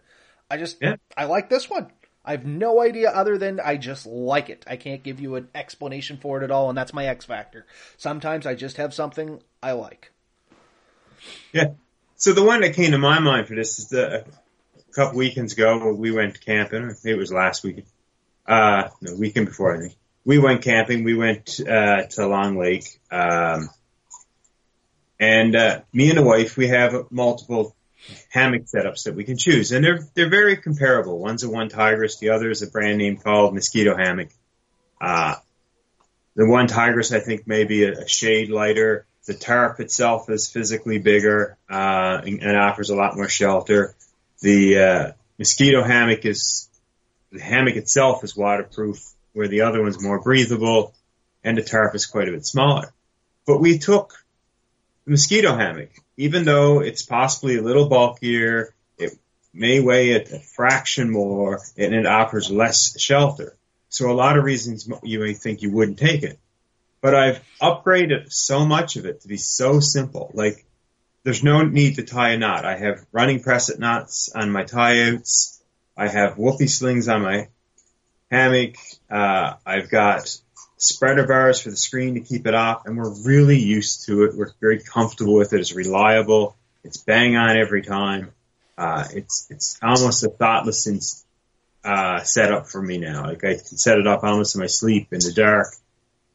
I 0.51 0.57
just, 0.57 0.77
yeah. 0.81 0.97
I 1.17 1.25
like 1.25 1.49
this 1.49 1.69
one. 1.69 1.91
I 2.25 2.31
have 2.31 2.45
no 2.45 2.81
idea 2.81 3.09
other 3.09 3.37
than 3.37 3.59
I 3.59 3.75
just 3.75 4.05
like 4.05 4.49
it. 4.49 4.63
I 4.67 4.77
can't 4.77 5.03
give 5.03 5.19
you 5.19 5.35
an 5.35 5.49
explanation 5.53 6.17
for 6.17 6.39
it 6.41 6.43
at 6.43 6.51
all, 6.51 6.69
and 6.69 6.77
that's 6.77 6.93
my 6.93 7.05
X 7.05 7.25
factor. 7.25 7.65
Sometimes 7.97 8.45
I 8.45 8.55
just 8.55 8.77
have 8.77 8.93
something 8.93 9.41
I 9.61 9.73
like. 9.73 10.11
Yeah, 11.51 11.71
so 12.23 12.31
the 12.31 12.41
one 12.41 12.61
that 12.61 12.73
came 12.73 12.91
to 12.91 12.97
my 12.97 13.19
mind 13.19 13.49
for 13.49 13.55
this 13.55 13.79
is 13.79 13.89
the 13.89 14.21
a 14.21 14.93
couple 14.93 15.17
weekends 15.17 15.51
ago 15.51 15.91
we 15.91 16.09
went 16.09 16.39
camping. 16.39 16.95
it 17.03 17.17
was 17.17 17.33
last 17.33 17.65
weekend. 17.65 17.85
Uh, 18.47 18.87
no, 19.01 19.15
weekend 19.15 19.47
before 19.47 19.75
I 19.75 19.79
think. 19.81 19.95
We 20.23 20.37
went 20.37 20.61
camping. 20.61 21.03
We 21.03 21.15
went 21.15 21.59
uh, 21.59 22.03
to 22.03 22.27
Long 22.27 22.57
Lake, 22.57 23.01
um, 23.11 23.69
and 25.19 25.53
uh, 25.53 25.81
me 25.91 26.11
and 26.11 26.17
the 26.17 26.23
wife 26.23 26.55
we 26.55 26.69
have 26.69 27.11
multiple 27.11 27.75
hammock 28.29 28.67
setups 28.73 29.03
that 29.03 29.15
we 29.15 29.25
can 29.25 29.35
choose, 29.35 29.73
and 29.73 29.83
they're 29.83 30.07
they're 30.13 30.29
very 30.29 30.55
comparable. 30.55 31.19
One's 31.19 31.43
a 31.43 31.47
OneTigris, 31.47 32.19
the 32.19 32.29
other 32.29 32.49
is 32.49 32.61
a 32.61 32.67
brand 32.67 32.99
name 32.99 33.17
called 33.17 33.53
Mosquito 33.53 33.97
Hammock. 33.97 34.29
Uh, 35.01 35.35
the 36.37 36.43
OneTigris 36.43 37.13
I 37.13 37.19
think 37.19 37.47
may 37.47 37.65
be 37.65 37.83
a, 37.83 37.91
a 37.91 38.07
shade 38.07 38.49
lighter. 38.49 39.05
The 39.25 39.33
tarp 39.33 39.79
itself 39.79 40.29
is 40.29 40.49
physically 40.49 40.99
bigger 40.99 41.57
uh, 41.69 42.21
and, 42.25 42.43
and, 42.43 42.57
offers 42.57 42.89
a 42.89 42.95
lot 42.95 43.15
more 43.15 43.29
shelter. 43.29 43.95
The 44.41 44.79
uh, 44.79 45.11
mosquito 45.39 45.81
hammock 45.81 46.25
is 46.25 46.69
the 47.31 47.39
hammock 47.39 47.75
itself 47.75 48.23
is 48.23 48.35
waterproof. 48.35 49.01
where 49.31 49.47
the 49.47 49.61
other 49.61 49.81
one's 49.81 50.01
more 50.01 50.19
breathable, 50.19 50.93
and 51.43 51.57
the 51.57 51.63
tarp 51.63 51.95
is 51.95 52.05
quite 52.05 52.27
a 52.27 52.31
bit 52.31 52.45
smaller. 52.45 52.91
But 53.47 53.59
we 53.59 53.79
took 53.79 54.13
the 55.05 55.11
mosquito 55.11 55.55
hammock, 55.55 55.89
even 56.17 56.43
though 56.43 56.81
it's 56.81 57.01
possibly 57.03 57.57
a 57.57 57.61
little 57.61 57.89
bulkier, 57.89 58.73
it 58.97 59.17
may 59.53 59.79
weigh 59.79 60.11
a, 60.11 60.21
a 60.21 60.39
fraction 60.39 61.09
more, 61.09 61.61
and 61.77 61.93
it 61.93 62.05
offers 62.05 62.51
less 62.51 62.99
shelter. 62.99 63.55
So 63.89 64.11
a 64.11 64.13
lot 64.13 64.37
of 64.37 64.43
reasons 64.43 64.89
you 65.03 65.19
may 65.19 65.33
think 65.33 65.61
you 65.61 65.71
wouldn't 65.71 65.99
take 65.99 66.23
it. 66.23 66.39
But 67.03 67.15
I've 67.15 67.41
upgraded 67.61 68.31
so 68.31 68.65
much 68.65 68.95
of 68.95 69.05
it 69.05 69.21
to 69.21 69.27
be 69.27 69.35
so 69.35 69.81
simple. 69.81 70.31
Like, 70.33 70.65
there's 71.25 71.43
no 71.43 71.61
need 71.63 71.95
to 71.95 72.03
tie 72.03 72.29
a 72.29 72.37
knot. 72.37 72.63
I 72.63 72.77
have 72.77 73.05
running 73.11 73.41
prusik 73.41 73.77
knots 73.77 74.31
on 74.33 74.49
my 74.51 74.63
tie 74.63 75.09
outs. 75.09 75.61
I 75.97 76.07
have 76.07 76.37
whoopee 76.37 76.67
slings 76.67 77.09
on 77.09 77.21
my 77.21 77.49
hammock. 78.31 78.77
Uh, 79.11 79.55
I've 79.65 79.89
got 79.89 80.33
spreader 80.77 81.27
bars 81.27 81.59
for 81.59 81.71
the 81.71 81.75
screen 81.75 82.13
to 82.13 82.21
keep 82.21 82.47
it 82.47 82.55
off, 82.55 82.85
and 82.85 82.95
we're 82.95 83.13
really 83.25 83.59
used 83.59 84.05
to 84.05 84.23
it. 84.23 84.35
We're 84.37 84.53
very 84.61 84.79
comfortable 84.79 85.35
with 85.35 85.51
it. 85.51 85.59
It's 85.59 85.75
reliable. 85.75 86.55
It's 86.85 86.97
bang 86.97 87.35
on 87.35 87.57
every 87.57 87.81
time. 87.81 88.31
Uh, 88.77 89.05
it's 89.13 89.47
it's 89.49 89.77
almost 89.83 90.23
a 90.23 90.29
thoughtless 90.29 91.25
uh, 91.83 92.21
setup 92.21 92.69
for 92.69 92.81
me 92.81 92.97
now. 92.97 93.25
Like 93.25 93.43
I 93.43 93.55
can 93.55 93.77
set 93.77 93.99
it 93.99 94.07
up 94.07 94.23
almost 94.23 94.55
in 94.55 94.61
my 94.61 94.67
sleep 94.67 95.11
in 95.11 95.19
the 95.19 95.33
dark, 95.33 95.67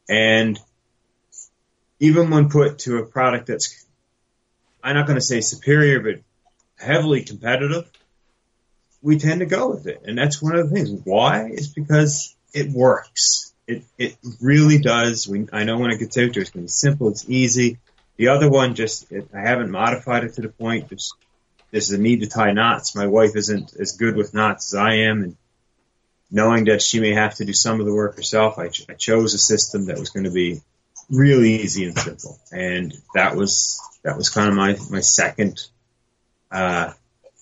and 0.09 0.59
even 1.99 2.29
when 2.29 2.49
put 2.49 2.79
to 2.79 2.97
a 2.97 3.05
product 3.05 3.47
that's 3.47 3.85
I'm 4.83 4.95
not 4.95 5.07
going 5.07 5.17
to 5.17 5.25
say 5.25 5.41
superior, 5.41 5.99
but 5.99 6.21
heavily 6.77 7.23
competitive, 7.23 7.89
we 9.01 9.17
tend 9.19 9.41
to 9.41 9.45
go 9.45 9.69
with 9.69 9.87
it. 9.87 10.03
And 10.05 10.17
that's 10.17 10.41
one 10.41 10.55
of 10.55 10.69
the 10.69 10.75
things. 10.75 11.01
Why? 11.03 11.49
Is 11.49 11.67
because 11.67 12.35
it 12.53 12.71
works. 12.71 13.53
It, 13.67 13.83
it 13.97 14.17
really 14.41 14.79
does. 14.79 15.27
We, 15.27 15.47
I 15.51 15.63
know 15.63 15.77
when 15.77 15.91
it 15.91 15.99
gets 15.99 16.17
out 16.17 16.33
there, 16.33 16.41
it's 16.41 16.51
going 16.51 16.63
to 16.63 16.67
be 16.67 16.67
simple. 16.67 17.09
It's 17.09 17.29
easy. 17.29 17.77
The 18.17 18.29
other 18.29 18.49
one 18.49 18.75
just, 18.75 19.11
it, 19.11 19.29
I 19.33 19.41
haven't 19.41 19.69
modified 19.69 20.23
it 20.23 20.33
to 20.35 20.41
the 20.41 20.49
point. 20.49 20.89
There's, 20.89 21.13
there's 21.71 21.91
a 21.91 21.97
need 21.97 22.21
to 22.21 22.27
tie 22.27 22.51
knots. 22.51 22.95
My 22.95 23.07
wife 23.07 23.35
isn't 23.35 23.75
as 23.79 23.97
good 23.97 24.15
with 24.15 24.33
knots 24.33 24.73
as 24.73 24.79
I 24.79 24.93
am. 24.93 25.23
And 25.23 25.37
knowing 26.31 26.65
that 26.65 26.81
she 26.81 26.99
may 26.99 27.13
have 27.13 27.35
to 27.35 27.45
do 27.45 27.53
some 27.53 27.79
of 27.79 27.85
the 27.85 27.93
work 27.93 28.15
herself, 28.15 28.57
I, 28.59 28.69
ch- 28.69 28.85
I 28.89 28.93
chose 28.93 29.33
a 29.33 29.39
system 29.39 29.85
that 29.85 29.99
was 29.99 30.09
going 30.09 30.25
to 30.25 30.31
be 30.31 30.61
really 31.09 31.61
easy 31.61 31.85
and 31.85 31.97
simple. 31.97 32.39
And 32.51 32.93
that 33.15 33.35
was, 33.35 33.81
that 34.03 34.17
was 34.17 34.29
kind 34.29 34.49
of 34.49 34.55
my, 34.55 34.77
my 34.91 35.01
second, 35.01 35.59
uh, 36.51 36.93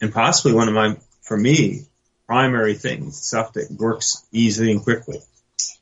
and 0.01 0.13
possibly 0.13 0.53
one 0.53 0.67
of 0.67 0.73
my 0.73 0.95
for 1.27 1.37
me, 1.37 1.81
primary 2.25 2.73
things, 2.73 3.19
stuff 3.19 3.53
that 3.53 3.69
works 3.69 4.25
easily 4.31 4.71
and 4.71 4.81
quickly. 4.81 5.19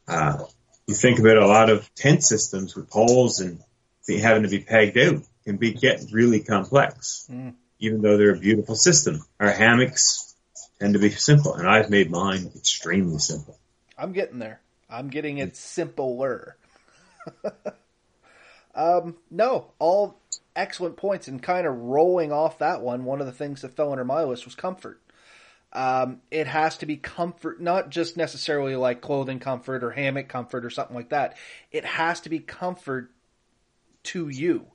Uh, 0.08 0.40
you 0.88 0.96
think 0.96 1.20
about 1.20 1.38
a 1.38 1.48
lot 1.48 1.70
of 1.70 1.94
tent 1.96 2.24
systems 2.24 2.76
with 2.76 2.90
poles 2.90 3.40
and 3.40 3.60
having 4.08 4.44
to 4.44 4.50
be 4.50 4.60
pegged 4.60 4.98
out 4.98 5.22
can 5.44 5.58
be 5.58 5.74
get 5.74 6.02
really 6.12 6.40
complex, 6.40 7.28
mm. 7.32 7.54
even 7.80 8.02
though 8.02 8.18
they're 8.18 8.36
a 8.36 8.40
beautiful 8.40 8.76
system. 8.76 9.24
Our 9.40 9.52
hammocks 9.52 10.35
tend 10.80 10.94
to 10.94 11.00
be 11.00 11.10
simple, 11.10 11.54
and 11.56 11.68
I've 11.68 11.90
made 11.90 12.10
mine 12.10 12.52
extremely 12.56 13.20
simple. 13.20 13.58
I'm 13.98 14.12
getting 14.12 14.40
there. 14.40 14.62
I'm 14.90 15.10
getting 15.10 15.38
it 15.38 15.56
simpler. 15.56 16.58
um, 18.76 19.18
no, 19.32 19.72
all 19.80 20.20
excellent 20.56 20.98
points, 20.98 21.28
and 21.28 21.42
kind 21.42 21.66
of 21.66 21.76
rolling 21.76 22.32
off 22.32 22.60
that 22.60 22.82
one. 22.82 23.06
One 23.06 23.20
of 23.20 23.26
the 23.26 23.34
things 23.34 23.62
that 23.62 23.76
fell 23.76 23.92
under 23.92 24.06
my 24.06 24.24
list 24.24 24.46
was 24.46 24.56
comfort. 24.56 25.02
Um, 25.74 26.22
it 26.32 26.48
has 26.48 26.78
to 26.78 26.86
be 26.86 26.96
comfort, 26.96 27.62
not 27.62 27.90
just 27.90 28.16
necessarily 28.16 28.78
like 28.78 29.02
clothing 29.02 29.40
comfort 29.40 29.84
or 29.84 29.92
hammock 29.92 30.30
comfort 30.30 30.64
or 30.64 30.70
something 30.70 30.96
like 30.96 31.10
that. 31.10 31.36
It 31.72 31.84
has 31.84 32.22
to 32.22 32.30
be 32.30 32.40
comfort 32.40 33.12
to 34.04 34.30
you. 34.30 34.68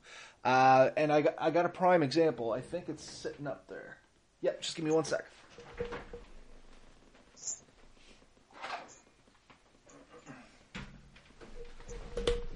Uh, 0.43 0.89
and 0.95 1.11
I, 1.11 1.25
I 1.39 1.49
got 1.49 1.65
a 1.65 1.69
prime 1.69 2.03
example. 2.03 2.51
I 2.51 2.61
think 2.61 2.87
it's 2.87 3.03
sitting 3.03 3.47
up 3.47 3.67
there. 3.67 3.97
Yep, 4.41 4.61
just 4.61 4.75
give 4.75 4.85
me 4.85 4.91
one 4.91 5.03
sec. 5.03 5.25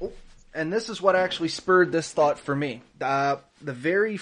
Oh, 0.01 0.11
and 0.53 0.71
this 0.71 0.89
is 0.89 1.01
what 1.01 1.15
actually 1.15 1.49
spurred 1.49 1.91
this 1.91 2.11
thought 2.11 2.39
for 2.39 2.55
me. 2.55 2.81
Uh, 2.99 3.37
the 3.61 3.73
very 3.73 4.17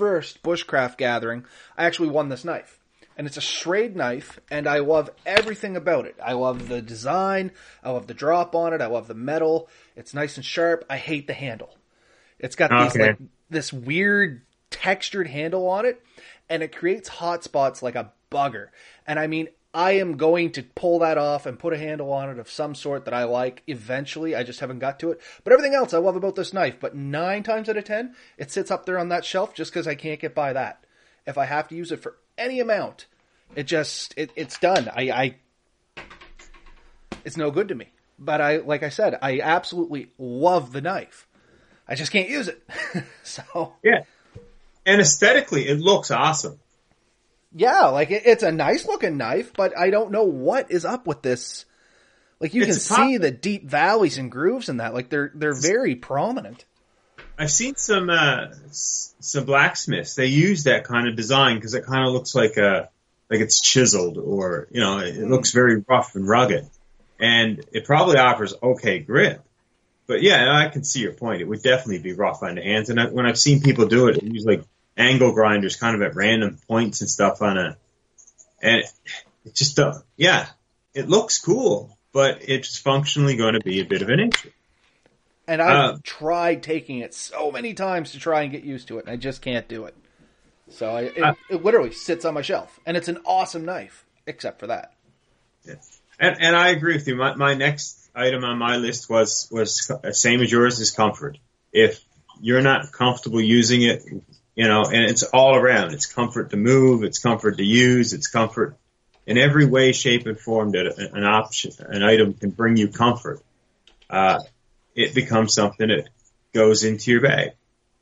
first 0.00 0.42
bushcraft 0.42 0.96
gathering, 0.96 1.44
I 1.76 1.84
actually 1.84 2.08
won 2.08 2.28
this 2.28 2.44
knife. 2.44 2.78
And 3.16 3.26
it's 3.26 3.36
a 3.36 3.40
Schrade 3.40 3.94
knife, 3.94 4.40
and 4.50 4.66
I 4.66 4.78
love 4.78 5.10
everything 5.26 5.76
about 5.76 6.06
it. 6.06 6.16
I 6.24 6.32
love 6.32 6.68
the 6.68 6.80
design, 6.80 7.50
I 7.84 7.90
love 7.90 8.06
the 8.06 8.14
drop 8.14 8.54
on 8.54 8.72
it, 8.72 8.80
I 8.80 8.86
love 8.86 9.08
the 9.08 9.14
metal. 9.14 9.68
It's 9.94 10.14
nice 10.14 10.36
and 10.36 10.44
sharp. 10.44 10.86
I 10.88 10.96
hate 10.96 11.26
the 11.26 11.34
handle. 11.34 11.76
It's 12.38 12.56
got 12.56 12.72
okay. 12.72 12.84
these 12.84 12.96
like 12.96 13.18
this 13.50 13.72
weird 13.74 14.40
textured 14.70 15.26
handle 15.26 15.68
on 15.68 15.84
it, 15.84 16.02
and 16.50 16.62
it 16.62 16.76
creates 16.76 17.08
hot 17.08 17.44
spots 17.44 17.82
like 17.82 17.94
a 17.94 18.12
bugger. 18.30 18.68
And 19.06 19.18
I 19.18 19.28
mean, 19.28 19.48
I 19.72 19.92
am 19.92 20.16
going 20.16 20.50
to 20.52 20.64
pull 20.64 20.98
that 20.98 21.16
off 21.16 21.46
and 21.46 21.58
put 21.58 21.72
a 21.72 21.78
handle 21.78 22.12
on 22.12 22.28
it 22.28 22.40
of 22.40 22.50
some 22.50 22.74
sort 22.74 23.04
that 23.04 23.14
I 23.14 23.22
like 23.24 23.62
eventually. 23.68 24.34
I 24.34 24.42
just 24.42 24.58
haven't 24.58 24.80
got 24.80 24.98
to 25.00 25.12
it. 25.12 25.20
But 25.44 25.52
everything 25.52 25.74
else 25.74 25.94
I 25.94 25.98
love 25.98 26.16
about 26.16 26.34
this 26.34 26.52
knife. 26.52 26.80
But 26.80 26.96
nine 26.96 27.44
times 27.44 27.68
out 27.68 27.76
of 27.76 27.84
ten, 27.84 28.16
it 28.36 28.50
sits 28.50 28.70
up 28.70 28.84
there 28.84 28.98
on 28.98 29.10
that 29.10 29.24
shelf 29.24 29.54
just 29.54 29.72
because 29.72 29.86
I 29.86 29.94
can't 29.94 30.20
get 30.20 30.34
by 30.34 30.52
that. 30.52 30.84
If 31.24 31.38
I 31.38 31.44
have 31.44 31.68
to 31.68 31.76
use 31.76 31.92
it 31.92 32.02
for 32.02 32.16
any 32.36 32.58
amount, 32.58 33.06
it 33.54 33.64
just 33.64 34.12
it, 34.16 34.32
it's 34.34 34.58
done. 34.58 34.90
I, 34.94 35.10
I 35.10 35.36
it's 37.24 37.36
no 37.36 37.52
good 37.52 37.68
to 37.68 37.76
me. 37.76 37.92
But 38.18 38.40
I 38.40 38.56
like 38.56 38.82
I 38.82 38.88
said, 38.88 39.18
I 39.22 39.40
absolutely 39.40 40.10
love 40.18 40.72
the 40.72 40.80
knife. 40.80 41.28
I 41.86 41.94
just 41.94 42.10
can't 42.10 42.28
use 42.28 42.48
it. 42.48 42.62
so 43.22 43.74
yeah, 43.84 44.00
and 44.86 45.00
aesthetically, 45.00 45.68
it 45.68 45.78
looks 45.78 46.10
awesome 46.10 46.58
yeah, 47.52 47.86
like 47.86 48.10
it, 48.10 48.22
it's 48.26 48.42
a 48.42 48.52
nice 48.52 48.86
looking 48.86 49.16
knife, 49.16 49.52
but 49.54 49.76
I 49.76 49.90
don't 49.90 50.12
know 50.12 50.24
what 50.24 50.70
is 50.70 50.84
up 50.84 51.06
with 51.06 51.22
this. 51.22 51.64
Like 52.38 52.54
you 52.54 52.62
it's 52.62 52.88
can 52.88 52.96
pop- 52.96 53.06
see 53.06 53.16
the 53.18 53.30
deep 53.30 53.68
valleys 53.68 54.18
and 54.18 54.30
grooves 54.30 54.68
in 54.68 54.78
that. 54.78 54.94
Like 54.94 55.10
they're 55.10 55.32
they're 55.34 55.54
very 55.54 55.94
prominent. 55.96 56.64
I've 57.38 57.50
seen 57.50 57.76
some 57.76 58.08
uh, 58.08 58.48
some 58.70 59.44
blacksmiths. 59.44 60.14
They 60.14 60.26
use 60.26 60.64
that 60.64 60.84
kind 60.84 61.08
of 61.08 61.16
design 61.16 61.56
because 61.56 61.74
it 61.74 61.84
kind 61.84 62.06
of 62.06 62.12
looks 62.12 62.34
like 62.34 62.56
a 62.56 62.88
like 63.28 63.40
it's 63.40 63.60
chiseled 63.60 64.16
or 64.16 64.68
you 64.70 64.80
know 64.80 64.98
it 64.98 65.28
looks 65.28 65.50
very 65.50 65.82
rough 65.88 66.14
and 66.14 66.26
rugged, 66.26 66.68
and 67.18 67.64
it 67.72 67.84
probably 67.84 68.16
offers 68.16 68.54
okay 68.62 69.00
grip. 69.00 69.42
But 70.10 70.22
yeah, 70.22 70.52
I 70.52 70.66
can 70.66 70.82
see 70.82 71.02
your 71.02 71.12
point. 71.12 71.40
It 71.40 71.46
would 71.46 71.62
definitely 71.62 72.00
be 72.00 72.14
rough 72.14 72.42
on 72.42 72.56
the 72.56 72.62
hands. 72.62 72.90
And 72.90 72.98
I, 72.98 73.06
when 73.06 73.26
I've 73.26 73.38
seen 73.38 73.62
people 73.62 73.86
do 73.86 74.08
it, 74.08 74.20
use 74.20 74.44
like 74.44 74.64
angle 74.96 75.32
grinders 75.32 75.76
kind 75.76 75.94
of 75.94 76.02
at 76.02 76.16
random 76.16 76.58
points 76.66 77.00
and 77.00 77.08
stuff 77.08 77.40
on 77.42 77.56
a, 77.56 77.76
and 78.60 78.82
it 79.44 79.54
just, 79.54 79.78
uh, 79.78 80.00
yeah, 80.16 80.48
it 80.94 81.08
looks 81.08 81.38
cool, 81.38 81.96
but 82.12 82.38
it's 82.48 82.76
functionally 82.76 83.36
going 83.36 83.54
to 83.54 83.60
be 83.60 83.78
a 83.78 83.84
bit 83.84 84.02
of 84.02 84.08
an 84.08 84.18
issue. 84.18 84.50
And 85.46 85.62
I've 85.62 85.94
uh, 85.94 85.98
tried 86.02 86.64
taking 86.64 86.98
it 86.98 87.14
so 87.14 87.52
many 87.52 87.72
times 87.72 88.10
to 88.10 88.18
try 88.18 88.42
and 88.42 88.50
get 88.50 88.64
used 88.64 88.88
to 88.88 88.98
it, 88.98 89.04
and 89.04 89.12
I 89.12 89.16
just 89.16 89.42
can't 89.42 89.68
do 89.68 89.84
it. 89.84 89.94
So 90.70 90.90
I, 90.90 91.00
it, 91.02 91.22
uh, 91.22 91.34
it 91.48 91.64
literally 91.64 91.92
sits 91.92 92.24
on 92.24 92.34
my 92.34 92.42
shelf, 92.42 92.80
and 92.84 92.96
it's 92.96 93.06
an 93.06 93.18
awesome 93.24 93.64
knife, 93.64 94.04
except 94.26 94.58
for 94.58 94.66
that. 94.66 94.92
Yeah. 95.64 95.74
And, 96.18 96.36
and 96.40 96.56
I 96.56 96.70
agree 96.70 96.94
with 96.94 97.06
you. 97.06 97.14
My, 97.14 97.36
my 97.36 97.54
next 97.54 97.99
item 98.20 98.44
on 98.44 98.58
my 98.58 98.76
list 98.76 99.08
was 99.08 99.48
was 99.50 99.90
same 100.12 100.40
as 100.42 100.52
yours 100.52 100.80
is 100.80 100.90
comfort. 100.90 101.38
If 101.72 102.04
you're 102.40 102.62
not 102.62 102.92
comfortable 102.92 103.40
using 103.40 103.82
it 103.82 104.02
you 104.60 104.68
know, 104.68 104.82
and 104.84 105.04
it's 105.04 105.22
all 105.22 105.56
around. 105.56 105.94
It's 105.94 106.04
comfort 106.04 106.50
to 106.50 106.58
move, 106.58 107.02
it's 107.02 107.18
comfort 107.18 107.56
to 107.56 107.64
use, 107.64 108.12
it's 108.12 108.26
comfort 108.26 108.76
in 109.26 109.38
every 109.38 109.64
way, 109.64 109.92
shape, 109.92 110.26
and 110.26 110.38
form 110.38 110.72
that 110.72 110.98
an 110.98 111.24
option, 111.24 111.72
an 111.78 112.02
item 112.02 112.34
can 112.34 112.50
bring 112.50 112.76
you 112.76 112.88
comfort. 112.88 113.40
Uh, 114.10 114.40
it 114.94 115.14
becomes 115.14 115.54
something 115.54 115.88
that 115.88 116.10
goes 116.52 116.84
into 116.84 117.10
your 117.10 117.22
bag. 117.22 117.52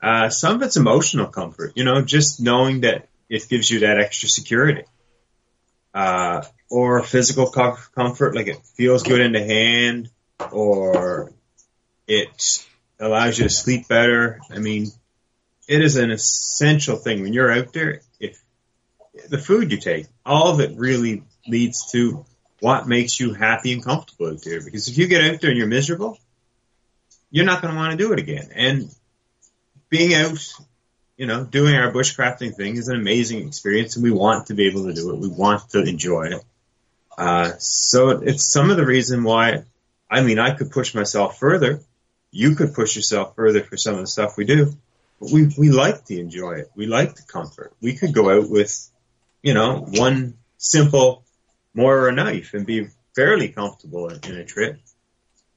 Uh, 0.03 0.31
some 0.31 0.57
of 0.57 0.63
it's 0.63 0.77
emotional 0.77 1.27
comfort, 1.27 1.75
you 1.77 1.85
know, 1.85 2.03
just 2.03 2.41
knowing 2.41 2.81
that 2.81 3.09
it 3.29 3.49
gives 3.49 3.71
you 3.71 3.81
that 3.81 4.01
extra 4.01 4.29
security. 4.29 4.83
Uh, 5.95 6.43
or 6.71 7.03
physical 7.03 7.51
comfort, 7.51 8.35
like 8.35 8.47
it 8.47 8.61
feels 8.75 9.03
good 9.03 9.21
in 9.21 9.33
the 9.33 9.43
hand, 9.43 10.11
or 10.53 11.33
it 12.07 12.67
allows 13.01 13.39
you 13.39 13.45
to 13.45 13.51
sleep 13.51 13.89
better. 13.89 14.39
I 14.51 14.59
mean, 14.59 14.89
it 15.67 15.83
is 15.83 15.97
an 15.97 16.11
essential 16.11 16.97
thing 16.97 17.23
when 17.23 17.33
you're 17.33 17.53
out 17.53 17.73
there. 17.73 18.03
If 18.21 18.41
the 19.29 19.39
food 19.39 19.73
you 19.73 19.79
take, 19.79 20.07
all 20.25 20.49
of 20.49 20.61
it 20.61 20.77
really 20.77 21.23
leads 21.47 21.91
to 21.93 22.25
what 22.61 22.89
makes 22.89 23.19
you 23.19 23.35
happy 23.35 23.73
and 23.73 23.85
comfortable 23.85 24.29
out 24.29 24.43
there. 24.43 24.63
Because 24.63 24.89
if 24.89 24.99
you 24.99 25.07
get 25.07 25.25
out 25.25 25.41
there 25.41 25.51
and 25.51 25.59
you're 25.59 25.69
miserable, 25.69 26.19
you're 27.31 27.47
not 27.47 27.63
going 27.63 27.73
to 27.73 27.79
want 27.79 27.93
to 27.93 27.99
do 27.99 28.13
it 28.13 28.19
again. 28.19 28.49
And 28.55 28.95
being 29.89 30.15
out, 30.15 30.39
you 31.19 31.27
know, 31.27 31.45
doing 31.45 31.75
our 31.75 31.91
bushcrafting 31.91 32.55
thing 32.55 32.77
is 32.77 32.89
an 32.89 32.97
amazing 32.97 33.47
experience 33.47 33.97
and 33.97 34.05
we 34.05 34.13
want 34.13 34.47
to 34.47 34.55
be 34.55 34.69
able 34.69 34.85
to 34.85 34.95
do 34.95 35.11
it. 35.11 35.19
We 35.19 35.29
want 35.29 35.69
to 35.71 35.83
enjoy 35.83 36.29
it. 36.29 36.45
Uh, 37.19 37.53
so 37.59 38.11
it's 38.11 38.45
some 38.45 38.71
of 38.71 38.77
the 38.77 38.87
reason 38.87 39.25
why, 39.25 39.65
I 40.09 40.23
mean, 40.23 40.39
I 40.39 40.55
could 40.55 40.71
push 40.71 40.95
myself 40.95 41.39
further. 41.39 41.81
You 42.31 42.55
could 42.55 42.73
push 42.73 42.95
yourself 42.95 43.35
further 43.35 43.65
for 43.65 43.77
some 43.77 43.95
of 43.95 44.01
the 44.01 44.07
stuff 44.07 44.37
we 44.37 44.45
do. 44.45 44.73
But 45.21 45.33
we, 45.33 45.49
we 45.59 45.71
like 45.71 46.05
to 46.05 46.21
enjoy 46.21 46.61
it. 46.61 46.71
We 46.77 46.87
like 46.87 47.17
the 47.17 47.23
comfort. 47.23 47.73
We 47.83 47.97
could 47.97 48.15
go 48.15 48.31
out 48.31 48.49
with, 48.49 48.89
you 49.43 49.55
know, 49.55 49.81
one 49.81 50.35
simple 50.57 51.25
Mora 51.75 52.13
knife 52.13 52.55
and 52.55 52.65
be 52.65 52.87
fairly 53.17 53.49
comfortable 53.49 54.09
in, 54.09 54.21
in 54.25 54.37
a 54.37 54.45
trip. 54.45 54.79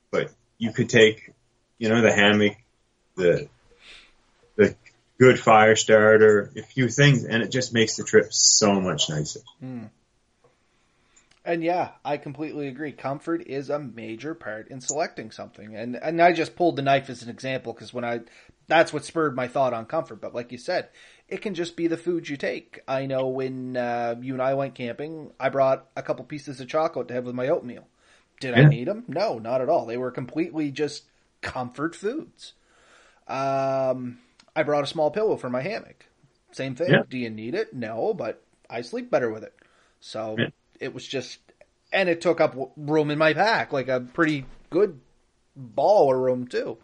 But 0.10 0.32
you 0.58 0.74
could 0.74 0.90
take, 0.90 1.32
you 1.78 1.90
know, 1.90 2.02
the 2.02 2.12
hammock, 2.12 2.58
the 3.16 3.48
good 5.22 5.40
fire 5.40 5.76
starter, 5.76 6.52
a 6.58 6.64
few 6.64 6.90
things, 6.90 7.26
and 7.26 7.44
it 7.44 7.52
just 7.52 7.76
makes 7.76 7.96
the 7.96 8.04
trip 8.04 8.34
so 8.34 8.82
much 8.82 9.08
nicer. 9.08 9.42
Hmm. 9.60 9.84
And 11.46 11.64
yeah, 11.64 11.92
I 12.04 12.18
completely 12.18 12.68
agree. 12.68 12.92
Comfort 12.92 13.44
is 13.46 13.70
a 13.70 13.78
major 13.78 14.34
part 14.34 14.70
in 14.70 14.82
selecting 14.82 15.30
something. 15.30 15.76
And 15.76 15.96
and 15.96 16.20
I 16.20 16.34
just 16.34 16.56
pulled 16.56 16.76
the 16.76 16.82
knife 16.82 17.08
as 17.08 17.22
an 17.22 17.30
example 17.30 17.72
because 17.72 17.94
when 17.94 18.04
I 18.04 18.22
that's 18.66 18.92
what 18.92 19.06
spurred 19.06 19.36
my 19.36 19.48
thought 19.48 19.74
on 19.74 19.86
comfort. 19.86 20.22
But 20.22 20.34
like 20.34 20.52
you 20.52 20.58
said, 20.58 20.90
it 21.28 21.42
can 21.42 21.54
just 21.54 21.76
be 21.76 21.86
the 21.86 21.98
food 21.98 22.28
you 22.28 22.36
take. 22.36 22.80
I 22.88 23.06
know 23.06 23.28
when 23.28 23.78
uh, 23.78 24.16
you 24.22 24.34
and 24.34 24.42
I 24.42 24.56
went 24.56 24.74
camping, 24.74 25.32
I 25.40 25.50
brought 25.50 25.86
a 25.96 26.02
couple 26.02 26.26
pieces 26.26 26.60
of 26.60 26.68
chocolate 26.68 27.08
to 27.10 27.14
have 27.14 27.26
with 27.26 27.36
my 27.36 27.48
oatmeal. 27.48 27.88
Did 28.40 28.56
yeah. 28.56 28.64
I 28.64 28.70
need 28.70 28.88
them? 28.88 29.04
No, 29.08 29.38
not 29.38 29.62
at 29.62 29.70
all. 29.70 29.86
They 29.86 29.98
were 29.98 30.10
completely 30.10 30.72
just 30.72 31.04
comfort 31.42 31.96
foods. 31.96 32.54
Um, 33.28 34.18
I 34.56 34.64
brought 34.64 34.84
a 34.84 34.88
small 34.88 35.12
pillow 35.12 35.38
for 35.38 35.50
my 35.50 35.62
hammock. 35.62 36.06
Same 36.52 36.76
thing. 36.76 36.92
Yeah. 36.92 37.04
Do 37.10 37.18
you 37.18 37.30
need 37.30 37.56
it? 37.56 37.74
No, 37.74 38.14
but 38.14 38.44
I 38.70 38.82
sleep 38.82 39.10
better 39.10 39.32
with 39.32 39.44
it. 39.44 39.54
So 40.00 40.36
yeah 40.38 40.48
it 40.82 40.94
was 40.94 41.08
just, 41.08 41.40
and 41.94 42.10
it 42.10 42.20
took 42.20 42.42
up 42.42 42.74
room 42.76 43.12
in 43.12 43.18
my 43.18 43.34
pack, 43.34 43.72
like 43.72 43.88
a 43.88 44.02
pretty 44.02 44.46
good 44.70 45.00
ball 45.56 46.14
of 46.14 46.20
room 46.20 46.48
too. 46.48 46.78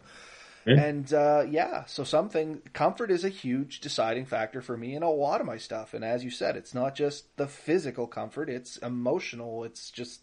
Yeah. 0.64 0.80
And 0.80 1.12
uh, 1.12 1.44
yeah, 1.48 1.84
so 1.86 2.04
something 2.04 2.62
comfort 2.72 3.10
is 3.10 3.24
a 3.24 3.30
huge 3.30 3.80
deciding 3.80 4.26
factor 4.26 4.62
for 4.62 4.76
me 4.76 4.94
in 4.94 5.02
a 5.02 5.10
lot 5.10 5.40
of 5.40 5.46
my 5.46 5.56
stuff. 5.56 5.94
And 5.94 6.04
as 6.04 6.24
you 6.24 6.30
said, 6.30 6.56
it's 6.56 6.74
not 6.74 6.94
just 6.94 7.36
the 7.36 7.46
physical 7.46 8.06
comfort; 8.06 8.50
it's 8.50 8.76
emotional. 8.76 9.64
It's 9.64 9.90
just 9.90 10.20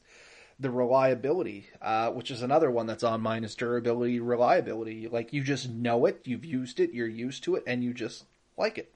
the 0.60 0.70
reliability, 0.70 1.68
uh, 1.82 2.12
which 2.12 2.32
is 2.32 2.42
another 2.42 2.72
one 2.72 2.88
that's 2.88 3.04
on 3.04 3.22
mine 3.22 3.44
is 3.44 3.56
durability, 3.56 4.20
reliability. 4.20 5.08
Like 5.08 5.34
you 5.34 5.44
just 5.44 5.70
know 5.70 6.06
it, 6.06 6.22
you've 6.24 6.46
used 6.46 6.80
it, 6.80 6.94
you're 6.94 7.08
used 7.08 7.44
to 7.44 7.56
it, 7.56 7.64
and 7.68 7.84
you 7.84 7.94
just 7.94 8.26
like 8.58 8.78
it. 8.78 8.92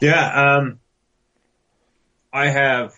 Yeah. 0.00 0.56
Um, 0.56 0.80
I 2.32 2.48
have, 2.48 2.94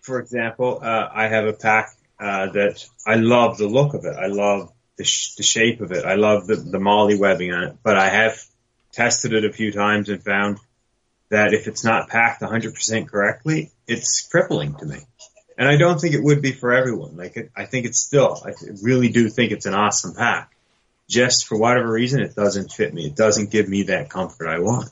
for 0.00 0.18
example, 0.18 0.80
uh, 0.82 1.08
I 1.12 1.28
have 1.28 1.46
a 1.46 1.52
pack 1.52 1.96
uh, 2.20 2.52
that 2.52 2.86
I 3.06 3.16
love 3.16 3.58
the 3.58 3.68
look 3.68 3.94
of 3.94 4.04
it. 4.04 4.14
I 4.16 4.26
love 4.26 4.72
the, 4.96 5.04
sh- 5.04 5.34
the 5.34 5.42
shape 5.42 5.80
of 5.80 5.92
it. 5.92 6.04
I 6.04 6.14
love 6.14 6.46
the, 6.46 6.56
the 6.56 6.78
MOLLE 6.78 7.18
webbing 7.18 7.52
on 7.52 7.64
it. 7.64 7.76
But 7.82 7.98
I 7.98 8.08
have 8.08 8.42
tested 8.92 9.32
it 9.32 9.44
a 9.44 9.52
few 9.52 9.72
times 9.72 10.08
and 10.08 10.22
found 10.22 10.58
that 11.30 11.54
if 11.54 11.66
it's 11.66 11.84
not 11.84 12.08
packed 12.08 12.42
100% 12.42 13.08
correctly, 13.08 13.72
it's 13.86 14.28
crippling 14.28 14.74
to 14.76 14.86
me. 14.86 14.98
And 15.58 15.68
I 15.68 15.76
don't 15.76 16.00
think 16.00 16.14
it 16.14 16.22
would 16.22 16.42
be 16.42 16.52
for 16.52 16.72
everyone. 16.72 17.16
Like, 17.16 17.50
I 17.56 17.66
think 17.66 17.86
it's 17.86 18.00
still, 18.00 18.42
I 18.44 18.52
really 18.82 19.08
do 19.08 19.28
think 19.28 19.52
it's 19.52 19.66
an 19.66 19.74
awesome 19.74 20.14
pack. 20.14 20.50
Just 21.08 21.46
for 21.46 21.58
whatever 21.58 21.90
reason, 21.90 22.20
it 22.20 22.34
doesn't 22.34 22.72
fit 22.72 22.94
me. 22.94 23.06
It 23.06 23.16
doesn't 23.16 23.50
give 23.50 23.68
me 23.68 23.84
that 23.84 24.08
comfort 24.08 24.48
I 24.48 24.60
want. 24.60 24.90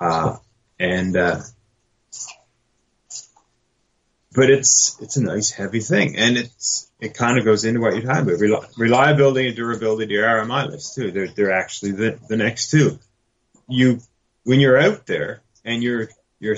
Uh, 0.00 0.36
and, 0.78 1.16
uh, 1.16 1.40
but 4.34 4.50
it's 4.50 4.96
it's 5.00 5.16
a 5.16 5.22
nice 5.22 5.50
heavy 5.50 5.80
thing, 5.80 6.16
and 6.16 6.36
it's 6.36 6.90
it 7.00 7.14
kind 7.14 7.38
of 7.38 7.44
goes 7.44 7.64
into 7.64 7.80
what 7.80 7.94
you're 7.94 8.02
talking 8.02 8.22
about. 8.22 8.78
reliability 8.78 9.48
and 9.48 9.56
durability 9.56 10.16
are 10.18 10.40
on 10.40 10.48
my 10.48 10.64
list 10.64 10.94
too. 10.94 11.10
They're 11.10 11.28
they're 11.28 11.52
actually 11.52 11.92
the 11.92 12.18
the 12.28 12.36
next 12.36 12.70
two. 12.70 12.98
You 13.68 14.00
when 14.44 14.60
you're 14.60 14.78
out 14.78 15.06
there 15.06 15.42
and 15.64 15.82
you're 15.82 16.08
you're 16.40 16.56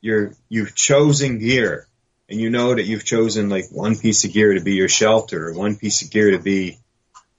you're 0.00 0.32
you've 0.48 0.74
chosen 0.74 1.38
gear, 1.38 1.86
and 2.28 2.40
you 2.40 2.50
know 2.50 2.74
that 2.74 2.84
you've 2.84 3.04
chosen 3.04 3.48
like 3.48 3.66
one 3.70 3.96
piece 3.96 4.24
of 4.24 4.32
gear 4.32 4.54
to 4.54 4.60
be 4.60 4.74
your 4.74 4.88
shelter, 4.88 5.48
or 5.48 5.52
one 5.54 5.76
piece 5.76 6.02
of 6.02 6.10
gear 6.10 6.32
to 6.32 6.38
be 6.38 6.78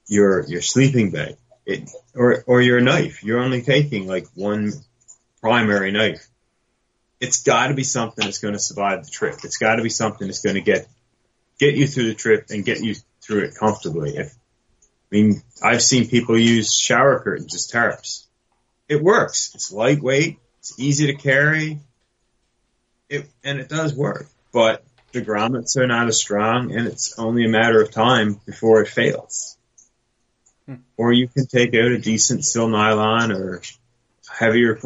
your 0.08 0.46
your 0.48 0.62
sleeping 0.62 1.12
bag, 1.12 1.38
it, 1.66 1.90
or 2.16 2.44
or 2.48 2.62
your 2.62 2.82
knife. 2.82 3.24
You're 3.24 3.40
only 3.40 3.62
taking 3.62 4.08
like 4.08 4.28
one 4.36 4.72
primary 5.42 5.92
knife 5.92 6.28
it's 7.20 7.44
got 7.44 7.68
to 7.68 7.74
be 7.74 7.84
something 7.84 8.26
that's 8.26 8.40
going 8.40 8.54
to 8.54 8.60
survive 8.60 9.06
the 9.06 9.12
trip. 9.12 9.36
It's 9.44 9.58
got 9.58 9.78
to 9.78 9.84
be 9.84 9.90
something 9.90 10.28
that's 10.28 10.42
going 10.42 10.56
to 10.56 10.62
get 10.62 10.88
get 11.60 11.76
you 11.76 11.88
through 11.88 12.08
the 12.08 12.14
trip 12.14 12.48
and 12.50 12.64
get 12.64 12.82
you 12.82 12.96
through 13.22 13.46
it 13.46 13.56
comfortably. 13.56 14.16
If, 14.18 14.28
I 14.32 15.16
mean, 15.16 15.42
I've 15.64 15.82
seen 15.82 16.08
people 16.08 16.38
use 16.38 16.78
shower 16.78 17.20
curtains 17.20 17.56
as 17.56 17.68
tarps. 17.68 18.26
It 18.88 19.02
works. 19.02 19.52
It's 19.56 19.72
lightweight. 19.72 20.38
It's 20.60 20.80
easy 20.80 21.08
to 21.08 21.16
carry. 21.16 21.80
It 23.10 23.28
and 23.44 23.60
it 23.60 23.70
does 23.70 23.96
work, 23.96 24.28
but 24.58 24.84
the 25.12 25.22
grommets 25.22 25.78
are 25.78 25.86
not 25.86 26.08
as 26.08 26.18
strong, 26.18 26.74
and 26.74 26.88
it's 26.88 27.20
only 27.20 27.46
a 27.46 27.48
matter 27.48 27.80
of 27.80 27.92
time 27.92 28.42
before 28.44 28.82
it 28.82 28.88
fails. 28.88 29.56
Hmm. 30.66 30.78
Or 30.98 31.14
you 31.14 31.28
can 31.28 31.46
take 31.46 31.76
out 31.76 31.92
a 31.92 32.00
decent 32.00 32.44
sil 32.44 32.66
nylon 32.68 33.32
or 33.32 33.62
heavier 34.28 34.80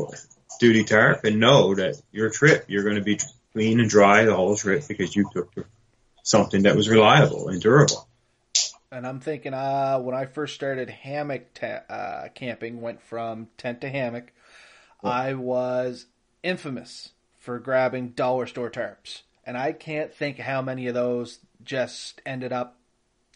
duty 0.60 0.84
tarp 0.84 1.24
and 1.24 1.40
know 1.40 1.74
that 1.76 1.96
your 2.12 2.30
trip, 2.30 2.66
you're 2.68 2.84
going 2.84 2.98
to 2.98 3.02
be 3.02 3.18
clean 3.54 3.80
and 3.80 3.90
dry 3.90 4.26
the 4.26 4.36
whole 4.36 4.58
trip 4.58 4.86
because 4.90 5.16
you 5.16 5.30
took 5.34 5.54
something 6.22 6.64
that 6.64 6.76
was 6.76 6.90
reliable 6.90 7.48
and 7.48 7.62
durable. 7.62 8.10
And 8.92 9.08
I'm 9.08 9.22
thinking, 9.22 9.54
uh, 9.54 10.00
when 10.00 10.14
I 10.14 10.26
first 10.26 10.54
started 10.54 10.90
hammock 10.90 11.54
ta- 11.54 11.84
uh, 11.90 12.28
camping, 12.36 12.82
went 12.82 13.02
from 13.02 13.48
tent 13.58 13.80
to 13.82 13.90
hammock, 13.90 14.34
I 15.02 15.34
was 15.34 16.08
infamous 16.44 17.12
for 17.40 17.58
grabbing 17.58 18.10
dollar 18.10 18.46
store 18.48 18.70
tarps. 18.70 19.22
And 19.44 19.58
I 19.58 19.72
can't 19.72 20.14
think 20.14 20.38
how 20.38 20.62
many 20.62 20.88
of 20.88 20.94
those 20.94 21.40
just 21.64 22.22
ended 22.26 22.54
up 22.54 22.78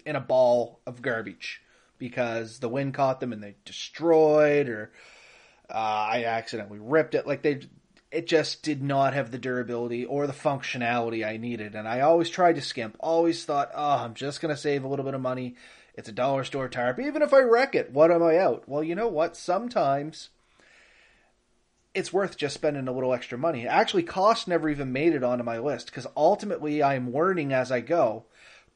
in 0.05 0.15
a 0.15 0.21
ball 0.21 0.79
of 0.85 1.01
garbage 1.01 1.61
because 1.97 2.59
the 2.59 2.69
wind 2.69 2.93
caught 2.93 3.19
them 3.19 3.33
and 3.33 3.41
they 3.41 3.55
destroyed 3.65 4.69
or 4.69 4.91
uh, 5.69 5.73
I 5.73 6.25
accidentally 6.25 6.79
ripped 6.79 7.15
it. 7.15 7.25
Like 7.25 7.41
they, 7.41 7.61
it 8.11 8.27
just 8.27 8.61
did 8.61 8.83
not 8.83 9.13
have 9.13 9.31
the 9.31 9.37
durability 9.37 10.05
or 10.05 10.27
the 10.27 10.33
functionality 10.33 11.25
I 11.25 11.37
needed. 11.37 11.75
And 11.75 11.87
I 11.87 12.01
always 12.01 12.29
tried 12.29 12.55
to 12.55 12.61
skimp. 12.61 12.97
Always 12.99 13.45
thought, 13.45 13.71
oh, 13.73 14.03
I'm 14.03 14.13
just 14.13 14.41
gonna 14.41 14.57
save 14.57 14.83
a 14.83 14.87
little 14.87 15.05
bit 15.05 15.15
of 15.15 15.21
money. 15.21 15.55
It's 15.95 16.09
a 16.09 16.13
dollar 16.13 16.43
store 16.43 16.69
tarp. 16.69 16.99
Even 16.99 17.21
if 17.21 17.33
I 17.33 17.39
wreck 17.39 17.73
it, 17.73 17.91
what 17.91 18.11
am 18.11 18.21
I 18.21 18.37
out? 18.37 18.67
Well, 18.67 18.83
you 18.83 18.95
know 18.95 19.07
what? 19.07 19.37
Sometimes 19.37 20.29
it's 21.95 22.13
worth 22.13 22.37
just 22.37 22.53
spending 22.53 22.87
a 22.87 22.91
little 22.91 23.13
extra 23.13 23.37
money. 23.37 23.67
Actually, 23.67 24.03
cost 24.03 24.47
never 24.47 24.69
even 24.69 24.91
made 24.91 25.13
it 25.13 25.23
onto 25.23 25.43
my 25.43 25.57
list 25.57 25.87
because 25.87 26.05
ultimately 26.15 26.83
I'm 26.83 27.13
learning 27.13 27.53
as 27.53 27.71
I 27.71 27.79
go. 27.79 28.25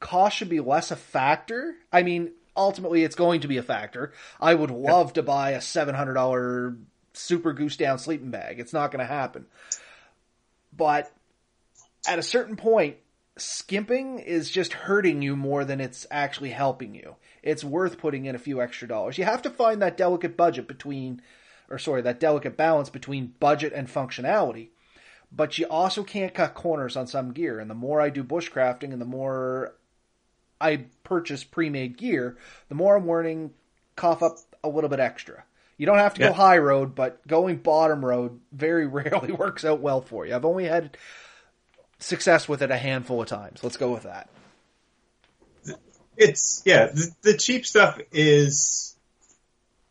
Cost 0.00 0.36
should 0.36 0.48
be 0.48 0.60
less 0.60 0.90
a 0.90 0.96
factor. 0.96 1.76
I 1.92 2.02
mean, 2.02 2.32
ultimately 2.56 3.04
it's 3.04 3.14
going 3.14 3.42
to 3.42 3.48
be 3.48 3.58
a 3.58 3.62
factor. 3.62 4.12
I 4.40 4.54
would 4.54 4.70
love 4.70 5.12
to 5.12 5.22
buy 5.22 5.50
a 5.50 5.60
seven 5.60 5.94
hundred 5.94 6.14
dollar 6.14 6.76
super 7.12 7.52
goose 7.52 7.76
down 7.76 7.98
sleeping 7.98 8.30
bag. 8.30 8.58
It's 8.58 8.72
not 8.72 8.90
going 8.90 9.00
to 9.00 9.12
happen. 9.12 9.46
But 10.74 11.12
at 12.08 12.18
a 12.18 12.22
certain 12.22 12.56
point, 12.56 12.96
skimping 13.36 14.18
is 14.18 14.50
just 14.50 14.72
hurting 14.72 15.22
you 15.22 15.36
more 15.36 15.64
than 15.64 15.80
it's 15.80 16.06
actually 16.10 16.50
helping 16.50 16.94
you. 16.94 17.16
It's 17.42 17.64
worth 17.64 17.98
putting 17.98 18.26
in 18.26 18.34
a 18.34 18.38
few 18.38 18.62
extra 18.62 18.88
dollars. 18.88 19.18
You 19.18 19.24
have 19.24 19.42
to 19.42 19.50
find 19.50 19.82
that 19.82 19.96
delicate 19.96 20.36
budget 20.36 20.68
between, 20.68 21.22
or 21.70 21.78
sorry, 21.78 22.02
that 22.02 22.20
delicate 22.20 22.56
balance 22.56 22.90
between 22.90 23.34
budget 23.40 23.72
and 23.72 23.88
functionality. 23.88 24.68
But 25.32 25.58
you 25.58 25.66
also 25.66 26.02
can't 26.02 26.34
cut 26.34 26.54
corners 26.54 26.96
on 26.96 27.06
some 27.06 27.32
gear. 27.32 27.60
And 27.60 27.70
the 27.70 27.74
more 27.74 28.00
I 28.00 28.10
do 28.10 28.24
bushcrafting 28.24 28.92
and 28.92 29.00
the 29.00 29.06
more 29.06 29.74
I 30.60 30.86
purchase 31.04 31.44
pre-made 31.44 31.96
gear, 31.96 32.36
the 32.68 32.74
more 32.74 32.96
I'm 32.96 33.08
learning 33.08 33.50
to 33.50 33.54
cough 33.96 34.22
up 34.22 34.38
a 34.64 34.68
little 34.68 34.90
bit 34.90 35.00
extra. 35.00 35.44
You 35.76 35.86
don't 35.86 35.98
have 35.98 36.14
to 36.14 36.20
yeah. 36.20 36.28
go 36.28 36.34
high 36.34 36.58
road, 36.58 36.94
but 36.94 37.26
going 37.26 37.56
bottom 37.58 38.04
road 38.04 38.40
very 38.52 38.86
rarely 38.88 39.32
works 39.32 39.64
out 39.64 39.80
well 39.80 40.00
for 40.00 40.26
you. 40.26 40.34
I've 40.34 40.44
only 40.44 40.64
had 40.64 40.96
success 41.98 42.48
with 42.48 42.62
it 42.62 42.70
a 42.70 42.76
handful 42.76 43.22
of 43.22 43.28
times. 43.28 43.62
Let's 43.62 43.76
go 43.76 43.92
with 43.92 44.02
that. 44.02 44.28
It's 46.16 46.62
yeah, 46.66 46.86
the, 46.86 47.10
the 47.22 47.36
cheap 47.36 47.64
stuff 47.64 47.98
is 48.12 48.94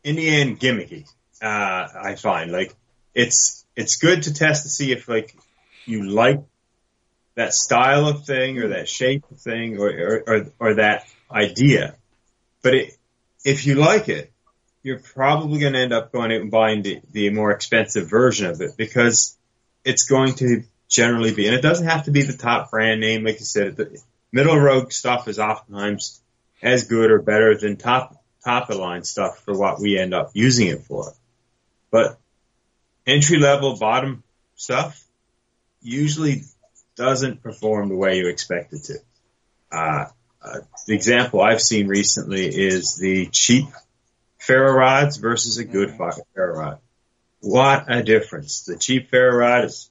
in 0.04 0.16
the 0.16 0.28
end 0.28 0.60
gimmicky. 0.60 1.10
Uh, 1.42 1.88
I 2.02 2.16
find 2.16 2.52
like 2.52 2.74
it's 3.14 3.64
it's 3.76 3.96
good 3.96 4.24
to 4.24 4.34
test 4.34 4.64
to 4.64 4.68
see 4.68 4.92
if 4.92 5.08
like 5.08 5.36
you 5.86 6.10
like 6.10 6.42
that 7.34 7.54
style 7.54 8.06
of 8.06 8.26
thing 8.26 8.58
or 8.58 8.68
that 8.68 8.88
shape 8.88 9.24
of 9.30 9.40
thing 9.40 9.78
or, 9.78 9.88
or, 9.88 10.22
or, 10.26 10.46
or 10.58 10.74
that 10.74 11.06
idea. 11.30 11.94
But 12.62 12.74
it, 12.74 12.96
if 13.44 13.66
you 13.66 13.76
like 13.76 14.08
it, 14.08 14.32
you're 14.82 14.98
probably 14.98 15.60
going 15.60 15.74
to 15.74 15.78
end 15.78 15.92
up 15.92 16.12
going 16.12 16.32
out 16.32 16.40
and 16.40 16.50
buying 16.50 16.82
the, 16.82 17.00
the 17.12 17.30
more 17.30 17.50
expensive 17.52 18.08
version 18.08 18.46
of 18.46 18.60
it 18.60 18.72
because 18.76 19.36
it's 19.84 20.04
going 20.04 20.34
to 20.34 20.64
generally 20.88 21.34
be, 21.34 21.46
and 21.46 21.54
it 21.54 21.62
doesn't 21.62 21.86
have 21.86 22.04
to 22.04 22.10
be 22.10 22.22
the 22.22 22.36
top 22.36 22.70
brand 22.70 23.00
name, 23.00 23.24
like 23.24 23.38
you 23.38 23.46
said. 23.46 23.76
The 23.76 24.00
middle 24.32 24.58
road 24.58 24.92
stuff 24.92 25.28
is 25.28 25.38
oftentimes 25.38 26.20
as 26.62 26.84
good 26.84 27.10
or 27.10 27.20
better 27.20 27.56
than 27.56 27.76
top 27.76 28.16
top 28.44 28.70
of 28.70 28.76
line 28.76 29.04
stuff 29.04 29.38
for 29.44 29.56
what 29.56 29.80
we 29.80 29.98
end 29.98 30.14
up 30.14 30.30
using 30.32 30.68
it 30.68 30.82
for. 30.82 31.12
But 31.90 32.18
entry 33.06 33.38
level 33.38 33.76
bottom 33.76 34.22
stuff 34.56 35.02
usually 35.82 36.42
doesn't 36.96 37.42
perform 37.42 37.88
the 37.88 37.96
way 37.96 38.18
you 38.18 38.28
expect 38.28 38.72
it 38.72 38.84
to. 38.84 38.98
Uh, 39.72 40.04
uh, 40.42 40.60
the 40.86 40.94
example 40.94 41.40
I've 41.40 41.60
seen 41.60 41.88
recently 41.88 42.46
is 42.46 42.96
the 42.96 43.26
cheap 43.26 43.66
ferro 44.38 44.72
rods 44.72 45.16
versus 45.16 45.58
a 45.58 45.64
good 45.64 45.90
mm-hmm. 45.90 46.20
ferro 46.34 46.58
rod. 46.58 46.78
What 47.40 47.84
a 47.88 48.02
difference. 48.02 48.64
The 48.64 48.76
cheap 48.76 49.10
ferro 49.10 49.36
rod 49.36 49.64
is, 49.64 49.90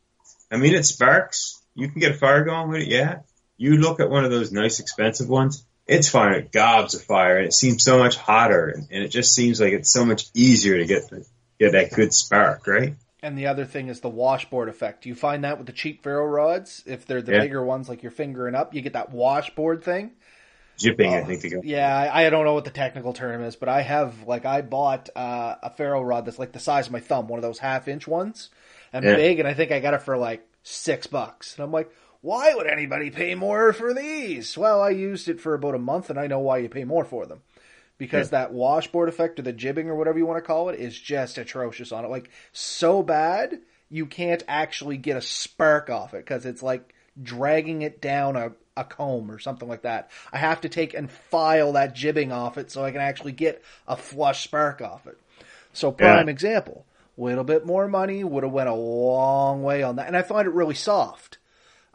I 0.51 0.57
mean, 0.57 0.73
it 0.73 0.85
sparks. 0.85 1.61
You 1.75 1.89
can 1.89 1.99
get 1.99 2.11
a 2.11 2.17
fire 2.17 2.43
going 2.43 2.69
with 2.69 2.81
it, 2.81 2.87
yeah. 2.87 3.19
You 3.57 3.77
look 3.77 3.99
at 3.99 4.09
one 4.09 4.25
of 4.25 4.31
those 4.31 4.51
nice 4.51 4.79
expensive 4.79 5.29
ones, 5.29 5.65
it's 5.87 6.09
firing 6.09 6.49
gobs 6.51 6.93
of 6.93 7.03
fire 7.03 7.37
and 7.37 7.47
it 7.47 7.53
seems 7.53 7.83
so 7.83 7.97
much 7.97 8.15
hotter 8.15 8.67
and, 8.67 8.87
and, 8.91 9.03
it 9.03 9.09
just 9.09 9.33
seems 9.33 9.59
like 9.59 9.73
it's 9.73 9.91
so 9.91 10.05
much 10.05 10.25
easier 10.35 10.77
to 10.77 10.85
get 10.85 11.09
the, 11.09 11.25
get 11.59 11.73
that 11.73 11.91
good 11.91 12.13
spark, 12.13 12.65
right? 12.67 12.95
And 13.21 13.37
the 13.37 13.47
other 13.47 13.65
thing 13.65 13.89
is 13.89 13.99
the 13.99 14.09
washboard 14.09 14.69
effect. 14.69 15.05
You 15.05 15.13
find 15.13 15.43
that 15.43 15.57
with 15.57 15.67
the 15.67 15.73
cheap 15.73 16.03
ferro 16.03 16.25
rods, 16.25 16.83
if 16.85 17.05
they're 17.05 17.21
the 17.21 17.33
yeah. 17.33 17.41
bigger 17.41 17.63
ones 17.63 17.89
like 17.89 18.01
you're 18.01 18.11
fingering 18.11 18.55
up, 18.55 18.73
you 18.73 18.81
get 18.81 18.93
that 18.93 19.11
washboard 19.11 19.83
thing. 19.83 20.11
Jipping, 20.77 21.11
I 21.11 21.25
think. 21.25 21.53
go. 21.53 21.61
Yeah, 21.61 21.93
I, 21.93 22.25
I, 22.25 22.29
don't 22.29 22.45
know 22.45 22.53
what 22.53 22.63
the 22.63 22.71
technical 22.71 23.11
term 23.11 23.43
is, 23.43 23.57
but 23.57 23.67
I 23.67 23.81
have 23.81 24.23
like 24.25 24.45
I 24.45 24.61
bought 24.61 25.09
uh, 25.13 25.55
a 25.61 25.69
ferro 25.71 26.01
rod 26.01 26.25
that's 26.25 26.39
like 26.39 26.53
the 26.53 26.59
size 26.59 26.87
of 26.87 26.93
my 26.93 27.01
thumb, 27.01 27.27
one 27.27 27.37
of 27.37 27.43
those 27.43 27.59
half 27.59 27.89
inch 27.89 28.07
ones, 28.07 28.49
and 28.93 29.03
yeah. 29.03 29.15
big, 29.15 29.39
and 29.39 29.47
I 29.47 29.53
think 29.53 29.73
I 29.73 29.81
got 29.81 29.93
it 29.93 30.03
for 30.03 30.17
like 30.17 30.47
six 30.63 31.05
bucks. 31.05 31.55
And 31.55 31.65
I'm 31.65 31.71
like, 31.73 31.91
why 32.21 32.55
would 32.55 32.67
anybody 32.67 33.09
pay 33.09 33.35
more 33.35 33.73
for 33.73 33.93
these? 33.93 34.57
Well, 34.57 34.81
I 34.81 34.91
used 34.91 35.27
it 35.27 35.41
for 35.41 35.53
about 35.53 35.75
a 35.75 35.79
month, 35.79 36.09
and 36.09 36.17
I 36.17 36.27
know 36.27 36.39
why 36.39 36.59
you 36.59 36.69
pay 36.69 36.85
more 36.85 37.03
for 37.03 37.25
them 37.25 37.41
because 37.99 38.31
yeah. 38.31 38.39
that 38.39 38.53
washboard 38.53 39.09
effect 39.09 39.37
or 39.37 39.43
the 39.43 39.53
jibbing 39.53 39.87
or 39.87 39.95
whatever 39.95 40.17
you 40.17 40.25
want 40.25 40.43
to 40.43 40.47
call 40.47 40.69
it 40.69 40.79
is 40.79 40.99
just 40.99 41.37
atrocious 41.37 41.91
on 41.91 42.03
it. 42.03 42.09
Like 42.09 42.31
so 42.51 43.03
bad 43.03 43.59
you 43.89 44.07
can't 44.07 44.43
actually 44.47 44.97
get 44.97 45.17
a 45.17 45.21
spark 45.21 45.91
off 45.91 46.15
it 46.15 46.25
because 46.25 46.45
it's 46.45 46.63
like 46.63 46.95
dragging 47.21 47.81
it 47.81 48.01
down 48.01 48.35
a, 48.35 48.53
a 48.77 48.83
comb 48.83 49.29
or 49.29 49.39
something 49.39 49.67
like 49.67 49.81
that. 49.81 50.09
I 50.31 50.37
have 50.37 50.61
to 50.61 50.69
take 50.69 50.93
and 50.93 51.11
file 51.11 51.73
that 51.73 51.93
jibbing 51.93 52.31
off 52.31 52.57
it 52.57 52.71
so 52.71 52.83
I 52.83 52.91
can 52.91 53.01
actually 53.01 53.33
get 53.33 53.63
a 53.87 53.95
flush 53.95 54.43
spark 54.43 54.81
off 54.81 55.05
it. 55.05 55.19
So 55.73 55.91
prime 55.91 56.27
yeah. 56.27 56.31
example, 56.31 56.85
little 57.17 57.43
bit 57.43 57.65
more 57.65 57.87
money 57.87 58.23
would 58.23 58.43
have 58.43 58.51
went 58.51 58.69
a 58.69 58.73
long 58.73 59.63
way 59.63 59.83
on 59.83 59.97
that, 59.97 60.07
and 60.07 60.15
I 60.15 60.21
find 60.21 60.47
it 60.47 60.53
really 60.53 60.75
soft. 60.75 61.38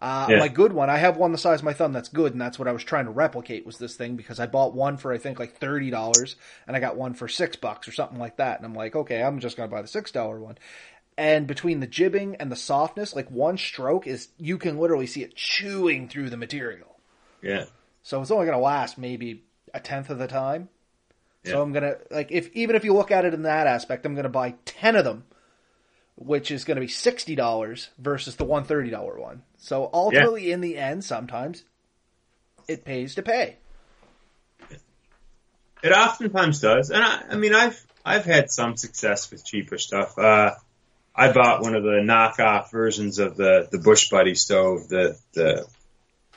Uh, 0.01 0.27
yeah. 0.29 0.39
My 0.39 0.49
good 0.49 0.73
one, 0.73 0.91
I 0.91 0.97
have 0.99 1.17
one 1.17 1.33
the 1.33 1.39
size 1.39 1.61
of 1.61 1.65
my 1.65 1.73
thumb 1.73 1.93
that's 1.93 2.09
good, 2.09 2.33
and 2.33 2.41
that's 2.41 2.59
what 2.59 2.69
I 2.69 2.73
was 2.73 2.85
trying 2.85 3.05
to 3.07 3.11
replicate 3.11 3.65
was 3.65 3.79
this 3.79 3.97
thing 3.97 4.17
because 4.17 4.41
I 4.41 4.47
bought 4.47 4.75
one 4.75 4.97
for 4.97 5.13
I 5.13 5.19
think 5.19 5.39
like 5.39 5.57
thirty 5.57 5.91
dollars, 5.91 6.37
and 6.67 6.77
I 6.77 6.81
got 6.81 6.97
one 6.97 7.15
for 7.15 7.29
six 7.29 7.57
bucks 7.57 7.87
or 7.87 7.93
something 7.93 8.19
like 8.19 8.37
that, 8.37 8.59
and 8.59 8.67
I'm 8.67 8.75
like, 8.75 8.97
okay, 8.97 9.23
I'm 9.23 9.39
just 9.39 9.57
gonna 9.57 9.69
buy 9.69 9.83
the 9.83 9.89
six 9.89 10.11
dollar 10.11 10.41
one. 10.41 10.59
And 11.17 11.47
between 11.47 11.79
the 11.79 11.87
jibbing 11.87 12.37
and 12.37 12.51
the 12.51 12.57
softness, 12.57 13.15
like 13.15 13.31
one 13.31 13.57
stroke 13.57 14.07
is 14.07 14.29
you 14.37 14.59
can 14.59 14.79
literally 14.79 15.07
see 15.07 15.23
it 15.23 15.37
chewing 15.37 16.09
through 16.09 16.29
the 16.29 16.37
material. 16.37 16.99
Yeah. 17.41 17.67
So 18.03 18.21
it's 18.21 18.33
only 18.33 18.47
gonna 18.47 18.59
last 18.59 18.99
maybe 18.99 19.45
a 19.73 19.81
tenth 19.81 20.11
of 20.11 20.19
the 20.19 20.27
time. 20.27 20.69
Yeah. 21.45 21.53
So 21.53 21.63
I'm 21.63 21.73
gonna 21.73 21.97
like 22.11 22.33
if 22.33 22.51
even 22.53 22.75
if 22.75 22.85
you 22.85 22.95
look 22.95 23.13
at 23.13 23.25
it 23.25 23.33
in 23.33 23.43
that 23.43 23.69
aspect, 23.69 24.05
I'm 24.05 24.17
gonna 24.17 24.29
buy 24.29 24.57
ten 24.65 24.97
of 24.97 25.05
them 25.05 25.25
which 26.17 26.51
is 26.51 26.65
going 26.65 26.77
to 26.77 26.81
be 26.81 26.89
sixty 26.89 27.35
dollars 27.35 27.91
versus 27.99 28.37
the 28.37 28.45
one 28.45 28.65
thirty 28.65 28.91
dollar 28.91 29.19
one. 29.19 29.43
So 29.65 29.89
ultimately, 29.95 30.49
yeah. 30.49 30.55
in 30.55 30.61
the 30.61 30.77
end, 30.77 31.03
sometimes 31.03 31.65
it 32.69 32.85
pays 32.85 33.15
to 33.15 33.23
pay. 33.23 33.57
It 35.83 35.91
oftentimes 35.91 36.61
does, 36.61 36.91
and 36.91 37.03
I, 37.03 37.23
I 37.31 37.37
mean, 37.37 37.55
I've 37.55 37.83
I've 38.05 38.27
had 38.27 38.51
some 38.51 38.77
success 38.77 39.31
with 39.31 39.43
cheaper 39.43 39.79
stuff. 39.79 40.19
Uh, 40.19 40.51
I 41.17 41.33
bought 41.33 41.63
one 41.63 41.75
of 41.75 41.83
the 41.83 42.03
knockoff 42.05 42.71
versions 42.71 43.19
of 43.19 43.39
the 43.39 43.67
the 43.71 43.79
Bush 43.79 44.11
Buddy 44.11 44.35
stove, 44.35 44.89
the 44.89 45.19
the 45.33 45.67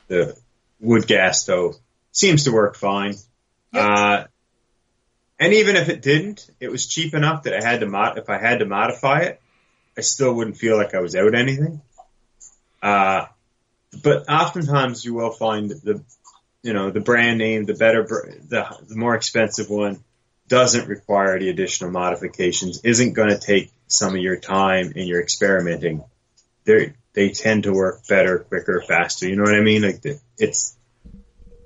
the 0.08 0.38
wood 0.80 1.06
gas 1.06 1.42
stove. 1.42 1.76
Seems 2.14 2.46
to 2.46 2.54
work 2.54 2.78
fine. 2.78 3.16
Yep. 3.74 3.90
Uh, 3.90 4.24
and 5.38 5.54
even 5.54 5.76
if 5.76 5.90
it 5.90 6.02
didn't, 6.02 6.50
it 6.62 6.72
was 6.72 6.88
cheap 6.88 7.14
enough 7.14 7.44
that 7.44 7.54
I 7.54 7.70
had 7.70 7.82
to 7.82 7.88
mod- 7.88 8.18
if 8.18 8.30
I 8.30 8.38
had 8.38 8.60
to 8.60 8.66
modify 8.66 9.24
it, 9.24 9.42
I 9.98 10.02
still 10.02 10.34
wouldn't 10.34 10.58
feel 10.58 10.78
like 10.78 10.96
I 10.96 11.02
was 11.02 11.14
out 11.14 11.36
anything. 11.36 11.82
Uh, 12.82 13.26
but 14.04 14.30
oftentimes 14.30 15.04
you 15.04 15.14
will 15.14 15.32
find 15.32 15.70
the, 15.70 16.04
you 16.62 16.74
know, 16.74 16.92
the 16.92 17.00
brand 17.00 17.38
name, 17.38 17.66
the 17.66 17.74
better, 17.74 18.04
the, 18.04 18.78
the 18.88 18.96
more 18.96 19.16
expensive 19.16 19.70
one 19.70 20.04
doesn't 20.48 20.88
require 20.88 21.40
the 21.40 21.50
additional 21.50 21.92
modifications, 21.92 22.82
isn't 22.84 23.14
going 23.14 23.30
to 23.30 23.40
take 23.40 23.72
some 23.88 24.16
of 24.16 24.22
your 24.22 24.38
time 24.38 24.94
in 24.96 25.08
your 25.08 25.22
experimenting. 25.22 26.04
They 26.66 26.94
they 27.14 27.30
tend 27.30 27.64
to 27.64 27.74
work 27.74 28.06
better, 28.08 28.40
quicker, 28.40 28.84
faster. 28.88 29.28
You 29.28 29.38
know 29.38 29.44
what 29.44 29.56
I 29.56 29.62
mean? 29.62 29.82
Like 29.82 30.02
the, 30.02 30.20
it's 30.38 30.78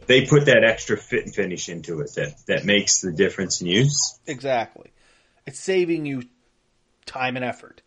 they 0.06 0.26
put 0.26 0.45
that 0.45 0.63
extra 0.63 0.97
fit 0.97 1.26
and 1.26 1.34
finish 1.34 1.69
into 1.69 2.02
it 2.02 2.12
that 2.15 2.36
that 2.47 2.65
makes 2.65 3.02
the 3.02 3.12
difference 3.12 3.62
in 3.62 3.67
use. 3.67 4.19
Exactly, 4.28 4.91
it's 5.45 5.60
saving 5.60 6.06
you 6.06 6.24
time 7.06 7.36
and 7.36 7.45
effort. 7.45 7.82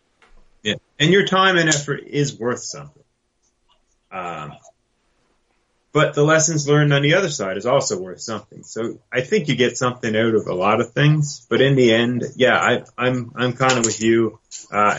Yeah, 0.63 0.75
and 0.99 1.11
your 1.11 1.27
time 1.27 1.57
and 1.57 1.69
effort 1.69 2.03
is 2.07 2.39
worth 2.39 2.63
something. 2.63 3.04
Um, 4.15 4.53
but 5.93 6.15
the 6.15 6.25
lessons 6.25 6.69
learned 6.69 6.93
on 6.93 7.03
the 7.03 7.15
other 7.15 7.29
side 7.29 7.57
is 7.57 7.67
also 7.67 8.01
worth 8.01 8.21
something. 8.21 8.63
So 8.63 9.01
I 9.13 9.21
think 9.21 9.49
you 9.49 9.57
get 9.57 9.77
something 9.77 10.15
out 10.17 10.35
of 10.35 10.47
a 10.47 10.55
lot 10.55 10.81
of 10.81 10.93
things, 10.93 11.47
but 11.49 11.61
in 11.61 11.77
the 11.77 11.93
end, 11.93 12.25
yeah, 12.37 12.57
I, 12.57 12.85
I'm 12.97 13.33
I'm 13.35 13.53
kind 13.53 13.79
of 13.79 13.85
with 13.85 14.01
you. 14.01 14.39
Uh, 14.73 14.99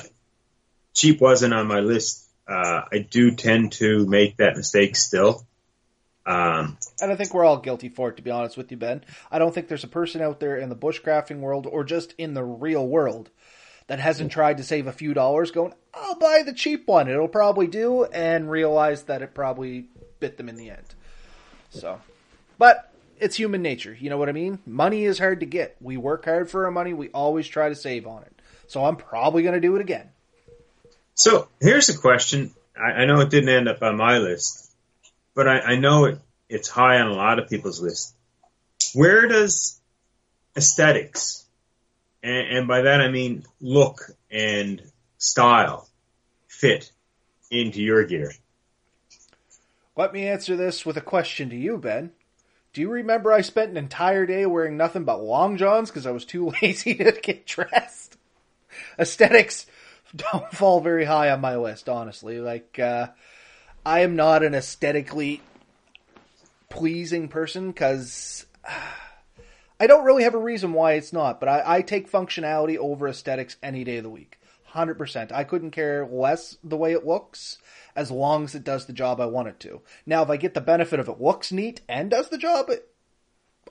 cheap 0.93 1.19
wasn't 1.21 1.53
on 1.53 1.67
my 1.67 1.79
list. 1.79 2.25
Uh, 2.47 2.83
I 2.91 2.99
do 2.99 3.35
tend 3.35 3.73
to 3.73 4.05
make 4.05 4.37
that 4.37 4.55
mistake 4.55 4.95
still. 4.95 5.45
Um, 6.25 6.77
and 7.01 7.11
I 7.11 7.15
think 7.15 7.33
we're 7.33 7.45
all 7.45 7.57
guilty 7.57 7.89
for 7.89 8.09
it, 8.09 8.17
to 8.17 8.23
be 8.23 8.31
honest 8.31 8.57
with 8.57 8.71
you, 8.71 8.77
Ben. 8.77 9.03
I 9.31 9.37
don't 9.37 9.53
think 9.53 9.67
there's 9.67 9.83
a 9.83 9.89
person 9.89 10.21
out 10.21 10.39
there 10.39 10.57
in 10.57 10.69
the 10.69 10.75
bushcrafting 10.75 11.39
world 11.39 11.67
or 11.67 11.83
just 11.83 12.13
in 12.17 12.33
the 12.33 12.43
real 12.43 12.87
world 12.87 13.29
that 13.87 13.99
hasn't 13.99 14.31
tried 14.31 14.57
to 14.57 14.63
save 14.63 14.87
a 14.87 14.91
few 14.91 15.13
dollars 15.13 15.51
going, 15.51 15.73
I'll 15.93 16.15
buy 16.15 16.43
the 16.43 16.53
cheap 16.53 16.87
one. 16.87 17.07
It'll 17.07 17.27
probably 17.27 17.67
do 17.67 18.05
and 18.05 18.49
realize 18.49 19.03
that 19.03 19.21
it 19.21 19.33
probably 19.33 19.85
bit 20.19 20.37
them 20.37 20.49
in 20.49 20.55
the 20.55 20.71
end. 20.71 20.95
So, 21.69 22.01
but 22.57 22.91
it's 23.19 23.35
human 23.35 23.61
nature. 23.61 23.95
You 23.99 24.09
know 24.09 24.17
what 24.17 24.29
I 24.29 24.33
mean? 24.33 24.59
Money 24.65 25.05
is 25.05 25.19
hard 25.19 25.41
to 25.41 25.45
get. 25.45 25.75
We 25.79 25.97
work 25.97 26.25
hard 26.25 26.49
for 26.49 26.65
our 26.65 26.71
money. 26.71 26.93
We 26.93 27.09
always 27.09 27.47
try 27.47 27.69
to 27.69 27.75
save 27.75 28.07
on 28.07 28.23
it. 28.23 28.41
So 28.67 28.83
I'm 28.83 28.95
probably 28.95 29.43
going 29.43 29.55
to 29.55 29.61
do 29.61 29.75
it 29.75 29.81
again. 29.81 30.09
So 31.13 31.47
here's 31.61 31.89
a 31.89 31.97
question. 31.97 32.53
I, 32.75 33.03
I, 33.03 33.05
know 33.05 33.21
it 33.21 33.29
didn't 33.29 33.49
end 33.49 33.69
up 33.69 33.81
on 33.81 33.95
my 33.95 34.17
list, 34.17 34.69
but 35.33 35.47
I, 35.47 35.59
I 35.59 35.75
know 35.77 36.05
it, 36.05 36.19
it's 36.49 36.67
high 36.67 36.99
on 36.99 37.07
a 37.07 37.13
lot 37.13 37.39
of 37.39 37.49
people's 37.49 37.81
list. 37.81 38.13
Where 38.93 39.27
does 39.27 39.79
aesthetics 40.57 41.44
and, 42.25 42.57
and 42.57 42.67
by 42.67 42.81
that 42.81 43.01
I 43.01 43.09
mean 43.09 43.45
look 43.61 44.01
and 44.31 44.81
style 45.17 45.87
fit 46.47 46.91
into 47.51 47.81
your 47.81 48.03
gear. 48.03 48.33
Let 49.95 50.11
me 50.11 50.27
answer 50.27 50.57
this 50.57 50.85
with 50.85 50.97
a 50.97 51.01
question 51.01 51.49
to 51.51 51.55
you, 51.55 51.77
Ben. 51.77 52.11
Do 52.73 52.81
you 52.81 52.89
remember 52.89 53.31
I 53.31 53.41
spent 53.41 53.71
an 53.71 53.77
entire 53.77 54.25
day 54.25 54.45
wearing 54.45 54.75
nothing 54.75 55.05
but 55.05 55.23
long 55.23 55.55
johns 55.55 55.89
because 55.89 56.05
I 56.05 56.11
was 56.11 56.25
too 56.25 56.51
lazy 56.61 56.95
to 56.95 57.11
get 57.11 57.45
dressed? 57.45 58.17
Aesthetics 58.99 59.67
don't 60.15 60.51
fall 60.51 60.81
very 60.81 61.05
high 61.05 61.29
on 61.29 61.39
my 61.39 61.55
list, 61.55 61.87
honestly. 61.87 62.39
Like, 62.39 62.79
uh, 62.79 63.07
I 63.85 64.01
am 64.01 64.15
not 64.15 64.43
an 64.43 64.55
aesthetically 64.55 65.41
pleasing 66.69 67.27
person 67.27 67.67
because. 67.67 68.45
Uh, 68.67 68.81
I 69.79 69.87
don't 69.87 70.05
really 70.05 70.23
have 70.23 70.35
a 70.35 70.39
reason 70.39 70.73
why 70.73 70.93
it's 70.93 71.11
not, 71.11 71.39
but 71.39 71.49
I, 71.49 71.63
I 71.77 71.81
take 71.81 72.11
functionality 72.11 72.77
over 72.77 73.07
aesthetics 73.07 73.57
any 73.61 73.83
day 73.83 73.97
of 73.97 74.03
the 74.03 74.09
week. 74.09 74.39
100%. 74.73 75.31
I 75.31 75.43
couldn't 75.43 75.71
care 75.71 76.05
less 76.05 76.57
the 76.63 76.77
way 76.77 76.93
it 76.93 77.05
looks 77.05 77.57
as 77.95 78.11
long 78.11 78.43
as 78.43 78.55
it 78.55 78.63
does 78.63 78.85
the 78.85 78.93
job 78.93 79.21
I 79.21 79.25
want 79.25 79.47
it 79.47 79.59
to. 79.61 79.81
Now, 80.05 80.23
if 80.23 80.29
I 80.29 80.37
get 80.37 80.53
the 80.53 80.61
benefit 80.61 80.99
of 80.99 81.07
it 81.07 81.21
looks 81.21 81.51
neat 81.51 81.81
and 81.87 82.09
does 82.09 82.29
the 82.29 82.37
job, 82.37 82.69
it, 82.69 82.87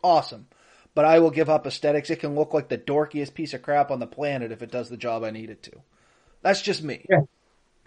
awesome. 0.02 0.46
But 0.94 1.04
I 1.04 1.18
will 1.18 1.30
give 1.30 1.50
up 1.50 1.66
aesthetics. 1.66 2.10
It 2.10 2.20
can 2.20 2.34
look 2.34 2.54
like 2.54 2.68
the 2.68 2.78
dorkiest 2.78 3.34
piece 3.34 3.52
of 3.52 3.62
crap 3.62 3.90
on 3.90 3.98
the 3.98 4.06
planet 4.06 4.52
if 4.52 4.62
it 4.62 4.70
does 4.70 4.88
the 4.88 4.96
job 4.96 5.24
I 5.24 5.30
need 5.30 5.50
it 5.50 5.62
to. 5.64 5.72
That's 6.42 6.62
just 6.62 6.82
me. 6.82 7.04
Yeah. 7.08 7.22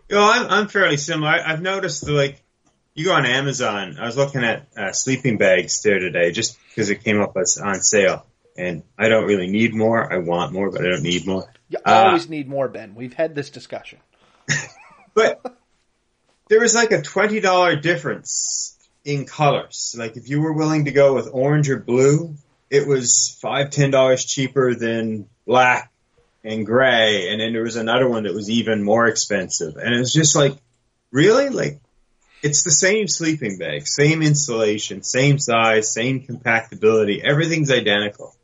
Know, 0.10 0.30
I'm, 0.30 0.48
I'm 0.48 0.68
fairly 0.68 0.98
similar. 0.98 1.32
I, 1.32 1.50
have 1.50 1.62
noticed 1.62 2.08
like 2.08 2.42
you 2.98 3.06
go 3.06 3.14
on 3.14 3.28
Amazon. 3.28 3.98
I 4.00 4.08
was 4.08 4.18
looking 4.18 4.44
at 4.44 4.68
uh, 4.76 4.92
sleeping 4.92 5.38
bags 5.38 5.84
there 5.84 6.00
today 6.00 6.32
just 6.32 6.58
because 6.68 6.90
it 6.90 7.04
came 7.04 7.22
up 7.22 7.38
as 7.38 7.60
on 7.60 7.80
sale. 7.82 8.26
And 8.58 8.82
I 8.98 9.08
don't 9.08 9.26
really 9.26 9.48
need 9.48 9.76
more. 9.76 10.12
I 10.12 10.18
want 10.18 10.52
more, 10.52 10.72
but 10.72 10.82
I 10.82 10.90
don't 10.90 11.04
need 11.04 11.28
more. 11.28 11.48
You 11.70 11.78
always 11.86 12.26
uh, 12.26 12.30
need 12.30 12.50
more, 12.50 12.68
Ben. 12.68 12.96
We've 12.96 13.14
had 13.14 13.36
this 13.36 13.52
discussion. 13.52 14.00
but 15.14 15.40
there 16.50 16.60
was 16.60 16.74
like 16.74 16.92
a 16.92 17.04
twenty 17.04 17.40
dollar 17.40 17.76
difference 17.76 18.76
in 19.06 19.26
colors. 19.26 19.96
Like 19.96 20.18
if 20.18 20.28
you 20.28 20.42
were 20.42 20.54
willing 20.54 20.86
to 20.86 20.92
go 20.92 21.14
with 21.14 21.30
orange 21.32 21.70
or 21.70 21.78
blue, 21.78 22.34
it 22.72 22.88
was 22.88 23.38
five 23.40 23.70
ten 23.70 23.92
dollars 23.92 24.26
cheaper 24.26 24.74
than 24.74 25.30
black 25.46 25.92
and 26.44 26.66
gray, 26.66 27.30
and 27.30 27.40
then 27.40 27.54
there 27.54 27.64
was 27.64 27.76
another 27.76 28.10
one 28.10 28.24
that 28.24 28.34
was 28.34 28.50
even 28.50 28.82
more 28.82 29.06
expensive, 29.06 29.76
and 29.76 29.94
it 29.94 30.00
was 30.00 30.14
just 30.14 30.36
like, 30.36 30.58
really, 31.12 31.50
like 31.50 31.80
it's 32.42 32.64
the 32.64 32.72
same 32.72 33.08
sleeping 33.08 33.58
bag, 33.58 33.88
same 33.88 34.22
installation, 34.22 35.04
same 35.04 35.40
size, 35.40 35.94
same 35.94 36.26
compactability, 36.26 37.24
everything's 37.24 37.72
identical. 37.72 38.36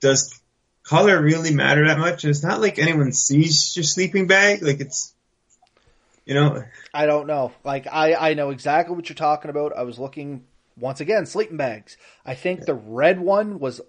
Does 0.00 0.40
color 0.82 1.20
really 1.20 1.52
matter 1.52 1.86
that 1.88 1.98
much? 1.98 2.24
It's 2.24 2.42
not 2.42 2.60
like 2.60 2.78
anyone 2.78 3.12
sees 3.12 3.76
your 3.76 3.84
sleeping 3.84 4.26
bag, 4.26 4.62
like 4.62 4.80
it's 4.80 5.12
you 6.24 6.34
know, 6.34 6.64
I 6.92 7.06
don't 7.06 7.28
know. 7.28 7.52
Like 7.64 7.86
I, 7.90 8.14
I 8.14 8.34
know 8.34 8.50
exactly 8.50 8.96
what 8.96 9.08
you're 9.08 9.14
talking 9.14 9.48
about. 9.48 9.76
I 9.76 9.84
was 9.84 9.98
looking 9.98 10.44
once 10.76 11.00
again 11.00 11.24
sleeping 11.24 11.56
bags. 11.56 11.96
I 12.24 12.34
think 12.34 12.64
the 12.64 12.74
red 12.74 13.20
one 13.20 13.60
was 13.60 13.80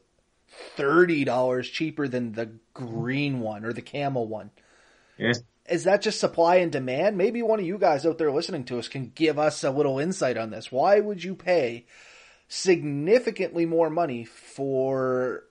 thirty 0.76 1.24
dollars 1.24 1.68
cheaper 1.68 2.08
than 2.08 2.34
the 2.34 2.52
green 2.74 3.40
one 3.40 3.66
or 3.66 3.74
the 3.74 3.82
camel 3.82 4.28
one. 4.28 4.52
Yeah. 5.18 5.34
Is 5.68 5.84
that 5.84 6.02
just 6.02 6.20
supply 6.20 6.58
and 6.58 6.72
demand? 6.72 7.18
Maybe 7.18 7.42
one 7.42 7.60
of 7.60 7.66
you 7.66 7.78
guys 7.78 8.06
out 8.06 8.18
there 8.18 8.32
listening 8.32 8.64
to 8.66 8.80
us 8.80 8.88
can 8.88 9.12
give 9.14 9.38
us 9.38 9.64
a 9.64 9.72
little 9.72 10.00
insight 10.00 10.38
on 10.38 10.50
this. 10.50 10.72
Why 10.72 11.00
would 11.00 11.24
you 11.24 11.36
pay 11.36 11.86
significantly 12.48 13.66
more 13.66 13.90
money 13.90 14.24
for 14.24 15.44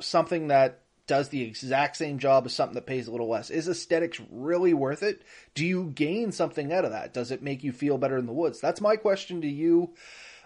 something 0.00 0.48
that 0.48 0.82
does 1.06 1.28
the 1.28 1.42
exact 1.42 1.96
same 1.96 2.18
job 2.18 2.46
as 2.46 2.54
something 2.54 2.74
that 2.74 2.86
pays 2.86 3.06
a 3.06 3.10
little 3.12 3.28
less. 3.28 3.50
Is 3.50 3.68
aesthetics 3.68 4.20
really 4.30 4.74
worth 4.74 5.02
it? 5.02 5.22
Do 5.54 5.64
you 5.64 5.92
gain 5.94 6.32
something 6.32 6.72
out 6.72 6.84
of 6.84 6.90
that? 6.90 7.14
Does 7.14 7.30
it 7.30 7.42
make 7.42 7.62
you 7.62 7.72
feel 7.72 7.98
better 7.98 8.18
in 8.18 8.26
the 8.26 8.32
woods? 8.32 8.60
That's 8.60 8.80
my 8.80 8.96
question 8.96 9.40
to 9.42 9.48
you 9.48 9.94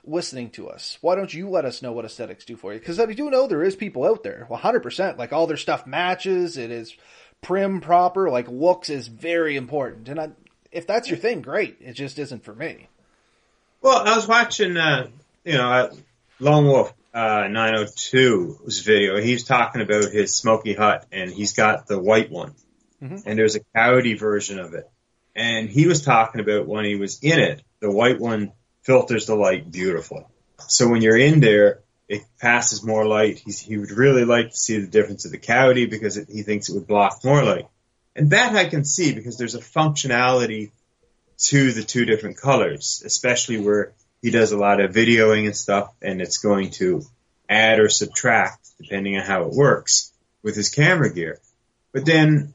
listening 0.04 0.50
to 0.50 0.68
us. 0.68 0.98
Why 1.00 1.14
don't 1.14 1.32
you 1.32 1.48
let 1.48 1.64
us 1.64 1.82
know 1.82 1.92
what 1.92 2.04
aesthetics 2.04 2.44
do 2.44 2.56
for 2.56 2.72
you? 2.72 2.78
Because 2.78 3.00
I 3.00 3.06
do 3.06 3.30
know 3.30 3.46
there 3.46 3.62
is 3.62 3.76
people 3.76 4.04
out 4.04 4.22
there, 4.22 4.46
100%, 4.50 5.18
like 5.18 5.32
all 5.32 5.46
their 5.46 5.56
stuff 5.56 5.86
matches, 5.86 6.56
it 6.56 6.70
is 6.70 6.94
prim, 7.42 7.80
proper, 7.80 8.30
like 8.30 8.48
looks 8.48 8.90
is 8.90 9.08
very 9.08 9.56
important. 9.56 10.08
And 10.08 10.20
I, 10.20 10.30
if 10.70 10.86
that's 10.86 11.08
your 11.08 11.18
thing, 11.18 11.42
great. 11.42 11.78
It 11.80 11.92
just 11.92 12.18
isn't 12.18 12.44
for 12.44 12.54
me. 12.54 12.88
Well, 13.82 14.06
I 14.06 14.14
was 14.14 14.28
watching, 14.28 14.76
uh, 14.76 15.08
you 15.44 15.54
know, 15.54 15.70
uh, 15.70 15.94
Lone 16.38 16.66
Wolf 16.66 16.92
uh, 17.14 17.44
902's 17.48 18.80
video. 18.80 19.20
He's 19.20 19.44
talking 19.44 19.82
about 19.82 20.04
his 20.04 20.34
smoky 20.34 20.74
hut, 20.74 21.06
and 21.10 21.30
he's 21.30 21.54
got 21.54 21.86
the 21.86 21.98
white 21.98 22.30
one, 22.30 22.54
mm-hmm. 23.02 23.16
and 23.26 23.38
there's 23.38 23.56
a 23.56 23.60
coyote 23.74 24.14
version 24.14 24.58
of 24.58 24.74
it. 24.74 24.88
And 25.34 25.68
he 25.68 25.86
was 25.86 26.02
talking 26.02 26.40
about 26.40 26.66
when 26.66 26.84
he 26.84 26.96
was 26.96 27.20
in 27.22 27.38
it, 27.38 27.62
the 27.80 27.90
white 27.90 28.20
one 28.20 28.52
filters 28.82 29.26
the 29.26 29.34
light 29.34 29.70
beautifully. 29.70 30.24
So 30.68 30.88
when 30.88 31.02
you're 31.02 31.16
in 31.16 31.40
there, 31.40 31.80
it 32.10 32.24
passes 32.40 32.82
more 32.82 33.06
light. 33.06 33.38
He's, 33.38 33.60
he 33.60 33.78
would 33.78 33.92
really 33.92 34.24
like 34.24 34.50
to 34.50 34.56
see 34.56 34.78
the 34.78 34.88
difference 34.88 35.24
of 35.24 35.30
the 35.30 35.38
coyote 35.38 35.86
because 35.86 36.16
it, 36.16 36.28
he 36.28 36.42
thinks 36.42 36.68
it 36.68 36.74
would 36.74 36.88
block 36.88 37.24
more 37.24 37.42
light. 37.44 37.68
And 38.16 38.30
that 38.30 38.56
I 38.56 38.64
can 38.64 38.84
see 38.84 39.14
because 39.14 39.38
there's 39.38 39.54
a 39.54 39.60
functionality 39.60 40.72
to 41.38 41.72
the 41.72 41.84
two 41.84 42.04
different 42.04 42.36
colors, 42.36 43.02
especially 43.06 43.58
where 43.60 43.92
he 44.22 44.30
does 44.30 44.50
a 44.50 44.58
lot 44.58 44.80
of 44.80 44.92
videoing 44.92 45.46
and 45.46 45.56
stuff, 45.56 45.92
and 46.02 46.20
it's 46.20 46.38
going 46.38 46.72
to 46.72 47.02
add 47.48 47.78
or 47.78 47.88
subtract 47.88 48.68
depending 48.82 49.16
on 49.16 49.24
how 49.24 49.44
it 49.44 49.52
works 49.52 50.12
with 50.42 50.56
his 50.56 50.68
camera 50.68 51.14
gear. 51.14 51.38
But 51.92 52.04
then 52.04 52.54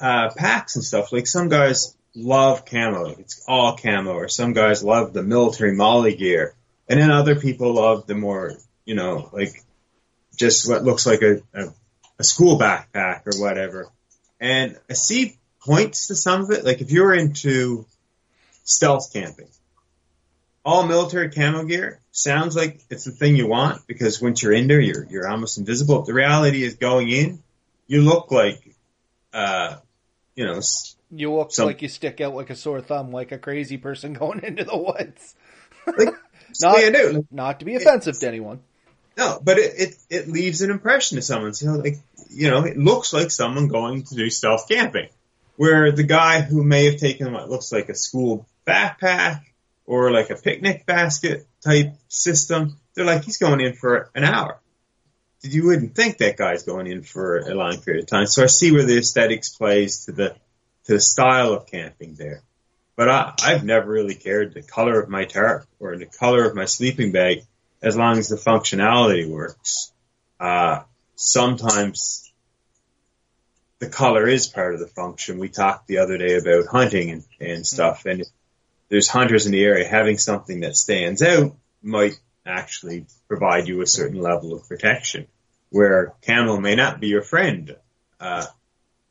uh, 0.00 0.30
packs 0.36 0.76
and 0.76 0.84
stuff, 0.84 1.12
like 1.12 1.26
some 1.26 1.48
guys 1.48 1.96
love 2.14 2.64
camo, 2.64 3.06
it's 3.06 3.44
all 3.48 3.76
camo, 3.76 4.12
or 4.12 4.28
some 4.28 4.52
guys 4.52 4.84
love 4.84 5.12
the 5.12 5.22
military 5.24 5.74
MOLLE 5.74 6.12
gear, 6.12 6.54
and 6.88 7.00
then 7.00 7.10
other 7.10 7.34
people 7.34 7.74
love 7.74 8.06
the 8.06 8.14
more, 8.14 8.54
you 8.88 8.94
know, 8.94 9.28
like 9.34 9.52
just 10.34 10.66
what 10.66 10.82
looks 10.82 11.04
like 11.04 11.20
a, 11.20 11.42
a, 11.52 11.68
a 12.18 12.24
school 12.24 12.58
backpack 12.58 13.26
or 13.26 13.38
whatever. 13.38 13.88
And 14.40 14.78
I 14.88 14.94
see 14.94 15.36
points 15.60 16.06
to 16.06 16.16
some 16.16 16.40
of 16.40 16.50
it, 16.50 16.64
like 16.64 16.80
if 16.80 16.90
you're 16.90 17.12
into 17.12 17.84
stealth 18.64 19.12
camping, 19.12 19.50
all 20.64 20.86
military 20.86 21.30
camo 21.30 21.64
gear 21.64 22.00
sounds 22.12 22.56
like 22.56 22.80
it's 22.88 23.04
the 23.04 23.10
thing 23.10 23.36
you 23.36 23.46
want 23.46 23.86
because 23.86 24.22
once 24.22 24.42
you're 24.42 24.54
in 24.54 24.68
there, 24.68 24.80
you're 24.80 25.04
you're 25.04 25.28
almost 25.28 25.58
invisible. 25.58 26.04
The 26.04 26.14
reality 26.14 26.62
is 26.62 26.76
going 26.76 27.10
in, 27.10 27.42
you 27.88 28.00
look 28.00 28.32
like, 28.32 28.74
uh, 29.34 29.76
you 30.34 30.46
know, 30.46 30.62
you 31.10 31.34
look 31.34 31.52
some, 31.52 31.66
like 31.66 31.82
you 31.82 31.88
stick 31.88 32.22
out 32.22 32.34
like 32.34 32.48
a 32.48 32.56
sore 32.56 32.80
thumb, 32.80 33.12
like 33.12 33.32
a 33.32 33.38
crazy 33.38 33.76
person 33.76 34.12
going 34.14 34.42
into 34.42 34.64
the 34.64 34.78
woods. 34.78 35.34
Like, 35.86 36.14
not, 36.62 37.24
not 37.30 37.58
to 37.58 37.66
be 37.66 37.74
offensive 37.74 38.18
to 38.20 38.28
anyone. 38.28 38.60
No, 39.18 39.40
but 39.42 39.58
it, 39.58 39.74
it, 39.76 39.96
it 40.08 40.28
leaves 40.28 40.62
an 40.62 40.70
impression 40.70 41.16
to 41.16 41.22
someone. 41.22 41.52
So 41.52 41.72
like, 41.72 41.98
you 42.30 42.48
know, 42.50 42.64
it 42.64 42.78
looks 42.78 43.12
like 43.12 43.32
someone 43.32 43.66
going 43.66 44.04
to 44.04 44.14
do 44.14 44.30
stealth 44.30 44.68
camping. 44.68 45.08
Where 45.56 45.90
the 45.90 46.04
guy 46.04 46.40
who 46.40 46.62
may 46.62 46.84
have 46.84 47.00
taken 47.00 47.32
what 47.32 47.50
looks 47.50 47.72
like 47.72 47.88
a 47.88 47.94
school 47.96 48.46
backpack 48.64 49.40
or 49.86 50.12
like 50.12 50.30
a 50.30 50.36
picnic 50.36 50.86
basket 50.86 51.48
type 51.64 51.94
system, 52.06 52.76
they're 52.94 53.04
like, 53.04 53.24
he's 53.24 53.38
going 53.38 53.60
in 53.60 53.74
for 53.74 54.08
an 54.14 54.22
hour. 54.22 54.60
You 55.42 55.66
wouldn't 55.66 55.96
think 55.96 56.18
that 56.18 56.36
guy's 56.36 56.62
going 56.62 56.86
in 56.86 57.02
for 57.02 57.38
a 57.38 57.54
long 57.54 57.80
period 57.80 58.04
of 58.04 58.08
time. 58.08 58.26
So 58.26 58.44
I 58.44 58.46
see 58.46 58.70
where 58.70 58.84
the 58.84 58.98
aesthetics 58.98 59.48
plays 59.48 60.04
to 60.04 60.12
the, 60.12 60.28
to 60.84 60.92
the 60.92 61.00
style 61.00 61.54
of 61.54 61.66
camping 61.66 62.14
there. 62.14 62.42
But 62.94 63.08
I, 63.08 63.34
I've 63.42 63.64
never 63.64 63.90
really 63.90 64.14
cared 64.14 64.54
the 64.54 64.62
color 64.62 65.00
of 65.00 65.08
my 65.08 65.24
tarp 65.24 65.66
or 65.80 65.96
the 65.96 66.06
color 66.06 66.44
of 66.48 66.54
my 66.54 66.66
sleeping 66.66 67.10
bag 67.10 67.42
as 67.82 67.96
long 67.96 68.18
as 68.18 68.28
the 68.28 68.36
functionality 68.36 69.28
works. 69.28 69.92
Uh, 70.40 70.82
sometimes 71.14 72.32
the 73.78 73.88
color 73.88 74.26
is 74.26 74.46
part 74.46 74.74
of 74.74 74.80
the 74.80 74.86
function. 74.86 75.38
We 75.38 75.48
talked 75.48 75.86
the 75.86 75.98
other 75.98 76.18
day 76.18 76.36
about 76.36 76.66
hunting 76.66 77.10
and, 77.10 77.24
and 77.40 77.66
stuff. 77.66 78.06
And 78.06 78.24
there's 78.88 79.08
hunters 79.08 79.46
in 79.46 79.52
the 79.52 79.64
area, 79.64 79.88
having 79.88 80.18
something 80.18 80.60
that 80.60 80.76
stands 80.76 81.22
out 81.22 81.54
might 81.82 82.18
actually 82.44 83.06
provide 83.28 83.68
you 83.68 83.80
a 83.80 83.86
certain 83.86 84.20
level 84.20 84.54
of 84.54 84.66
protection, 84.66 85.26
where 85.70 86.14
camel 86.22 86.60
may 86.60 86.74
not 86.74 86.98
be 86.98 87.08
your 87.08 87.22
friend. 87.22 87.76
Uh, 88.18 88.46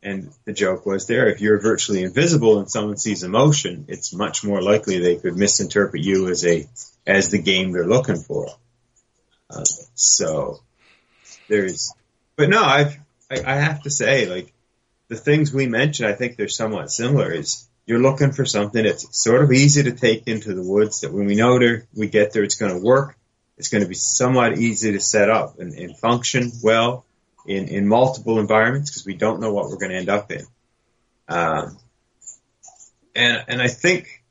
and 0.08 0.32
the 0.46 0.54
joke 0.54 0.86
was 0.86 1.06
there, 1.06 1.28
if 1.28 1.42
you're 1.42 1.60
virtually 1.60 2.02
invisible 2.02 2.60
and 2.60 2.72
someone 2.72 2.96
sees 2.96 3.24
emotion, 3.24 3.86
it's 3.90 4.14
much 4.14 4.42
more 4.42 4.62
likely 4.62 5.00
they 5.00 5.18
could 5.18 5.36
misinterpret 5.36 6.02
you 6.02 6.30
as 6.30 6.46
a, 6.46 6.66
as 7.06 7.30
the 7.30 7.42
game 7.42 7.74
they're 7.74 7.86
looking 7.86 8.16
for. 8.16 8.48
Uh, 9.50 9.66
so 9.96 10.62
there's, 11.50 11.94
but 12.38 12.50
no, 12.50 12.64
I've, 12.64 12.98
I, 13.30 13.42
I 13.46 13.56
have 13.56 13.84
to 13.84 13.90
say, 13.90 14.28
like, 14.28 14.54
the 15.10 15.18
things 15.18 15.54
we 15.54 15.68
mentioned, 15.68 16.08
I 16.08 16.14
think 16.14 16.38
they're 16.38 16.48
somewhat 16.48 16.90
similar 16.90 17.30
is 17.30 17.68
you're 17.86 18.00
looking 18.00 18.32
for 18.32 18.46
something 18.46 18.84
that's 18.84 19.22
sort 19.22 19.44
of 19.44 19.52
easy 19.52 19.84
to 19.84 19.92
take 19.92 20.28
into 20.28 20.54
the 20.54 20.64
woods 20.64 21.02
that 21.02 21.12
when 21.12 21.26
we 21.26 21.36
know 21.36 21.60
there, 21.60 21.86
we 21.94 22.08
get 22.08 22.32
there, 22.32 22.44
it's 22.44 22.56
going 22.56 22.74
to 22.74 22.86
work. 22.86 23.18
It's 23.58 23.70
going 23.70 23.84
to 23.84 23.90
be 23.90 23.96
somewhat 23.96 24.58
easy 24.58 24.94
to 24.94 25.02
set 25.02 25.30
up 25.30 25.60
and, 25.60 25.74
and 25.74 25.98
function 25.98 26.52
well 26.64 27.06
in, 27.48 27.68
in 27.68 27.88
multiple 27.88 28.40
environments 28.40 28.92
because 28.92 29.06
we 29.06 29.16
don't 29.16 29.40
know 29.40 29.54
what 29.54 29.70
we're 29.70 29.78
going 29.78 29.92
to 29.92 29.98
end 29.98 30.10
up 30.10 30.32
in. 30.32 30.46
Um, 31.28 31.78
and, 33.16 33.44
and 33.48 33.62
I 33.62 33.68
think 33.68 34.24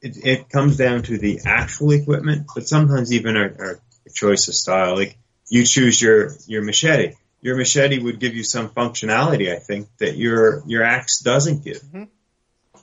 it, 0.00 0.16
it 0.24 0.48
comes 0.48 0.76
down 0.76 1.02
to 1.04 1.18
the 1.18 1.40
actual 1.44 1.92
equipment, 1.92 2.46
but 2.54 2.68
sometimes 2.68 3.12
even 3.12 3.36
our, 3.36 3.54
our 3.58 3.80
choice 4.14 4.48
of 4.48 4.54
style. 4.54 4.96
Like 4.96 5.16
you 5.48 5.64
choose 5.64 6.00
your, 6.00 6.32
your 6.46 6.62
machete. 6.62 7.14
Your 7.40 7.56
machete 7.56 7.98
would 7.98 8.18
give 8.18 8.34
you 8.34 8.42
some 8.42 8.68
functionality, 8.68 9.54
I 9.54 9.58
think, 9.58 9.88
that 9.98 10.16
your, 10.16 10.62
your 10.66 10.82
axe 10.82 11.20
doesn't 11.20 11.64
give. 11.64 11.78
Mm-hmm 11.78 12.04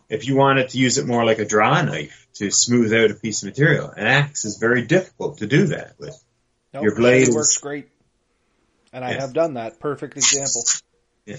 if 0.09 0.27
you 0.27 0.35
wanted 0.35 0.69
to 0.69 0.77
use 0.77 0.97
it 0.97 1.07
more 1.07 1.25
like 1.25 1.39
a 1.39 1.45
draw 1.45 1.81
knife 1.81 2.27
to 2.35 2.51
smooth 2.51 2.93
out 2.93 3.11
a 3.11 3.15
piece 3.15 3.43
of 3.43 3.49
material, 3.49 3.89
an 3.89 4.07
axe 4.07 4.45
is 4.45 4.57
very 4.57 4.83
difficult 4.83 5.39
to 5.39 5.47
do 5.47 5.67
that 5.67 5.93
with. 5.99 6.21
Nope, 6.73 6.83
Your 6.83 6.95
blade 6.95 7.29
works 7.29 7.57
great, 7.57 7.89
and 8.95 9.03
I 9.03 9.13
have 9.13 9.34
done 9.34 9.55
that. 9.55 9.79
Perfect 9.79 10.17
example. 10.17 10.63
Yeah, 11.27 11.38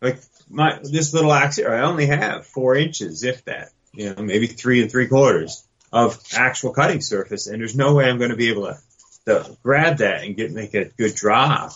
like 0.00 0.18
my 0.50 0.80
this 0.82 1.14
little 1.14 1.32
axe 1.32 1.54
here, 1.54 1.72
I 1.72 1.82
only 1.82 2.06
have 2.06 2.44
four 2.44 2.74
inches, 2.74 3.22
if 3.22 3.44
that. 3.44 3.68
You 3.92 4.12
know, 4.12 4.20
maybe 4.20 4.48
three 4.48 4.82
and 4.82 4.90
three 4.90 5.06
quarters 5.06 5.64
of 5.92 6.20
actual 6.34 6.72
cutting 6.72 7.00
surface, 7.00 7.46
and 7.46 7.60
there's 7.60 7.76
no 7.76 7.94
way 7.94 8.10
I'm 8.10 8.18
going 8.18 8.30
to 8.30 8.36
be 8.36 8.50
able 8.50 8.66
to, 8.66 8.78
to 9.26 9.56
grab 9.62 9.98
that 9.98 10.24
and 10.24 10.36
get 10.36 10.50
make 10.50 10.74
a 10.74 10.86
good 10.86 11.14
drop 11.14 11.70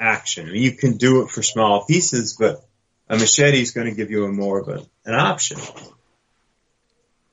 action. 0.00 0.48
I 0.48 0.50
mean, 0.50 0.62
you 0.62 0.72
can 0.72 0.96
do 0.96 1.22
it 1.22 1.30
for 1.30 1.44
small 1.44 1.84
pieces, 1.84 2.36
but 2.36 2.60
a 3.08 3.16
machete 3.16 3.62
is 3.62 3.70
going 3.70 3.86
to 3.86 3.94
give 3.94 4.10
you 4.10 4.24
a 4.24 4.32
more 4.32 4.58
of 4.58 4.68
a, 4.68 4.84
an 5.04 5.14
option. 5.14 5.60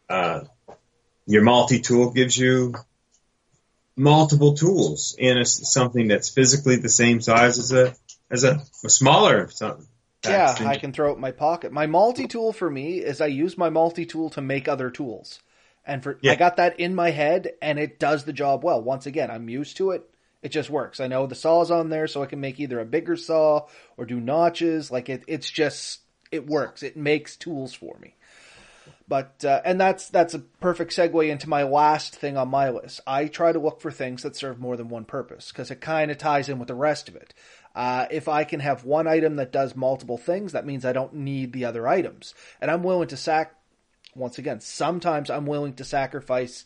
Uh, 0.08 0.42
your 1.26 1.42
multi-tool 1.42 2.12
gives 2.12 2.38
you 2.38 2.76
multiple 4.02 4.56
tools 4.56 5.16
in 5.18 5.38
a, 5.38 5.46
something 5.46 6.08
that's 6.08 6.30
physically 6.30 6.76
the 6.76 6.90
same 6.90 7.22
size 7.22 7.60
as 7.60 7.72
a 7.72 7.96
as 8.30 8.44
a, 8.44 8.62
a 8.84 8.90
smaller 8.90 9.50
something. 9.50 9.88
yeah, 10.26 10.56
I 10.60 10.78
can 10.78 10.92
throw 10.92 11.12
it 11.12 11.16
in 11.16 11.22
my 11.22 11.32
pocket. 11.32 11.72
My 11.72 11.88
multi 11.88 12.28
tool 12.28 12.54
for 12.54 12.70
me 12.70 13.00
is 13.00 13.22
I 13.22 13.28
use 13.28 13.58
my 13.58 13.70
multi 13.70 14.06
tool 14.06 14.30
to 14.32 14.42
make 14.42 14.68
other 14.68 14.90
tools. 14.90 15.40
And 15.86 16.04
for 16.04 16.20
yeah. 16.22 16.34
I 16.34 16.36
got 16.36 16.58
that 16.58 16.80
in 16.80 16.94
my 16.94 17.12
head 17.12 17.54
and 17.62 17.80
it 17.80 18.00
does 18.00 18.24
the 18.24 18.34
job 18.34 18.64
well. 18.64 18.82
Once 18.82 19.06
again, 19.06 19.32
I'm 19.32 19.50
used 19.50 19.78
to 19.78 19.92
it. 19.92 20.08
It 20.42 20.50
just 20.50 20.70
works. 20.70 21.00
I 21.00 21.08
know 21.08 21.28
the 21.28 21.36
saw's 21.36 21.72
on 21.72 21.90
there 21.90 22.08
so 22.08 22.24
I 22.24 22.28
can 22.28 22.40
make 22.40 22.60
either 22.60 22.80
a 22.80 22.86
bigger 22.86 23.16
saw 23.16 23.68
or 23.98 24.06
do 24.06 24.20
notches. 24.20 24.92
Like 24.92 25.10
it 25.10 25.24
it's 25.28 25.50
just 25.50 26.02
it 26.32 26.48
works. 26.48 26.84
It 26.84 26.98
makes 26.98 27.36
tools 27.36 27.74
for 27.74 27.98
me. 28.00 28.16
But 29.08 29.44
uh, 29.46 29.62
and 29.66 29.80
that's 29.80 30.10
that's 30.10 30.34
a 30.34 30.40
perfect 30.40 30.92
segue 30.92 31.30
into 31.30 31.50
my 31.50 31.64
last 31.64 32.16
thing 32.16 32.38
on 32.38 32.50
my 32.50 32.70
list. 32.70 33.02
I 33.06 33.28
try 33.28 33.52
to 33.52 33.60
look 33.60 33.82
for 33.82 33.92
things 33.92 34.24
that 34.24 34.36
serve 34.36 34.60
more 34.60 34.78
than 34.78 34.90
one 34.90 35.06
purpose 35.06 35.52
because 35.52 35.72
it 35.72 35.82
kind 35.82 36.12
of 36.12 36.18
ties 36.18 36.50
in 36.50 36.60
with 36.60 36.68
the 36.68 36.76
rest 36.76 37.10
of 37.10 37.16
it. 37.16 37.34
Uh, 37.74 38.06
if 38.12 38.28
I 38.28 38.44
can 38.44 38.60
have 38.60 38.84
one 38.84 39.08
item 39.08 39.38
that 39.38 39.52
does 39.52 39.76
multiple 39.76 40.18
things, 40.18 40.52
that 40.52 40.66
means 40.66 40.86
I 40.86 40.94
don't 40.94 41.14
need 41.14 41.54
the 41.54 41.66
other 41.66 41.88
items, 41.88 42.34
and 42.60 42.70
I'm 42.70 42.84
willing 42.84 43.08
to 43.10 43.18
sac. 43.18 43.56
Once 44.14 44.38
again, 44.38 44.60
sometimes 44.60 45.30
I'm 45.30 45.46
willing 45.46 45.74
to 45.76 45.86
sacrifice 45.86 46.66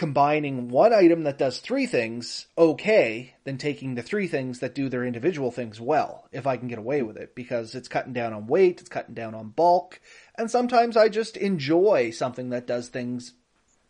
combining 0.00 0.70
one 0.70 0.94
item 0.94 1.24
that 1.24 1.36
does 1.36 1.58
three 1.58 1.84
things 1.84 2.46
okay 2.56 3.34
than 3.44 3.58
taking 3.58 3.94
the 3.94 4.02
three 4.02 4.26
things 4.26 4.60
that 4.60 4.74
do 4.74 4.88
their 4.88 5.04
individual 5.04 5.50
things 5.50 5.78
well, 5.78 6.26
if 6.32 6.46
I 6.46 6.56
can 6.56 6.68
get 6.68 6.78
away 6.78 7.02
with 7.02 7.18
it, 7.18 7.34
because 7.34 7.74
it's 7.74 7.86
cutting 7.86 8.14
down 8.14 8.32
on 8.32 8.46
weight, 8.46 8.80
it's 8.80 8.88
cutting 8.88 9.14
down 9.14 9.34
on 9.34 9.50
bulk, 9.50 10.00
and 10.40 10.50
sometimes 10.50 10.96
I 10.96 11.10
just 11.10 11.36
enjoy 11.36 12.10
something 12.10 12.48
that 12.48 12.66
does 12.66 12.88
things 12.88 13.34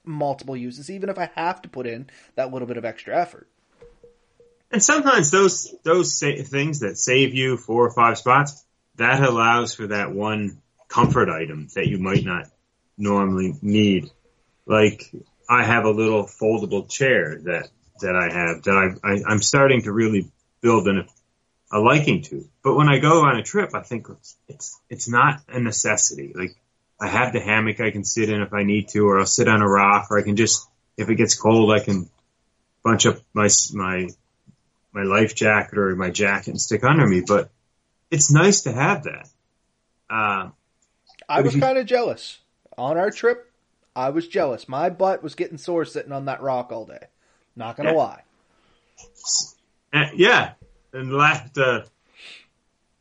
multiple 0.05 0.57
uses, 0.57 0.91
even 0.91 1.09
if 1.09 1.17
I 1.17 1.31
have 1.37 1.63
to 1.63 1.69
put 1.69 1.87
in 1.87 2.11
that 2.35 2.53
little 2.53 2.67
bit 2.67 2.77
of 2.77 2.85
extra 2.85 3.17
effort. 3.17 3.49
And 4.73 4.83
sometimes 4.83 5.31
those 5.31 5.73
those 5.85 6.19
sa- 6.19 6.43
things 6.45 6.81
that 6.81 6.99
save 6.99 7.35
you 7.35 7.57
four 7.57 7.87
or 7.87 7.93
five 7.93 8.19
spots, 8.19 8.65
that 8.97 9.23
allows 9.23 9.75
for 9.75 9.87
that 9.89 10.13
one 10.13 10.61
comfort 10.89 11.29
item 11.29 11.69
that 11.77 11.87
you 11.87 11.99
might 11.99 12.25
not 12.25 12.47
normally 12.99 13.55
need. 13.63 14.11
Like 14.67 15.09
I 15.49 15.63
have 15.63 15.85
a 15.85 15.91
little 15.91 16.25
foldable 16.25 16.91
chair 16.91 17.39
that 17.45 17.69
that 18.01 18.17
I 18.17 18.25
have 18.25 18.63
that 18.65 18.99
I, 19.05 19.09
I 19.09 19.23
I'm 19.25 19.43
starting 19.43 19.83
to 19.83 19.93
really 19.93 20.29
build 20.61 20.89
an, 20.89 21.07
a 21.73 21.79
liking 21.79 22.23
to. 22.23 22.49
But 22.63 22.75
when 22.75 22.89
I 22.89 22.99
go 22.99 23.25
on 23.25 23.37
a 23.37 23.43
trip, 23.43 23.75
I 23.75 23.83
think 23.83 24.09
it's 24.11 24.37
it's 24.49 24.81
it's 24.89 25.09
not 25.09 25.41
a 25.49 25.61
necessity. 25.61 26.33
Like 26.35 26.57
I 27.01 27.09
have 27.09 27.33
the 27.33 27.41
hammock 27.41 27.81
I 27.81 27.91
can 27.91 28.05
sit 28.05 28.29
in 28.29 28.43
if 28.43 28.53
I 28.53 28.63
need 28.63 28.89
to, 28.89 29.07
or 29.07 29.21
I'll 29.21 29.27
sit 29.27 29.49
on 29.49 29.63
a 29.63 29.69
rock, 29.69 30.09
or 30.11 30.19
I 30.19 30.23
can 30.23 30.37
just 30.37 30.69
if 30.97 31.09
it 31.09 31.15
gets 31.15 31.35
cold, 31.35 31.73
I 31.73 31.81
can 31.81 32.11
bunch 32.83 33.07
up 33.07 33.19
my 33.33 33.49
my 33.73 34.09
my 34.93 35.03
life 35.03 35.35
jacket 35.35 35.79
or 35.79 35.95
my 35.97 36.11
jacket 36.11 36.49
and 36.49 36.61
stick 36.61 36.85
under 36.85 37.07
me. 37.07 37.23
But 37.27 37.51
it's 38.11 38.31
nice 38.31 38.63
to 38.63 38.73
have 38.73 39.05
that. 39.05 39.29
Uh, 40.09 40.51
I 41.29 41.43
was 41.43 41.55
kind 41.55 41.79
of 41.79 41.87
jealous 41.87 42.39
on 42.77 42.99
our 42.99 43.11
trip. 43.11 43.51
I 43.95 44.11
was 44.11 44.27
jealous. 44.27 44.69
My 44.69 44.91
butt 44.91 45.23
was 45.23 45.35
getting 45.35 45.59
sore 45.59 45.85
sitting 45.85 46.13
on 46.13 46.25
that 46.25 46.43
rock 46.43 46.73
all 46.73 46.87
day. 46.87 47.07
Not 47.55 47.77
gonna 47.77 47.91
yeah. 47.91 47.97
lie. 47.97 48.23
Uh, 49.93 50.07
yeah, 50.15 50.53
and 50.93 51.13
last 51.13 51.57
uh, 51.59 51.83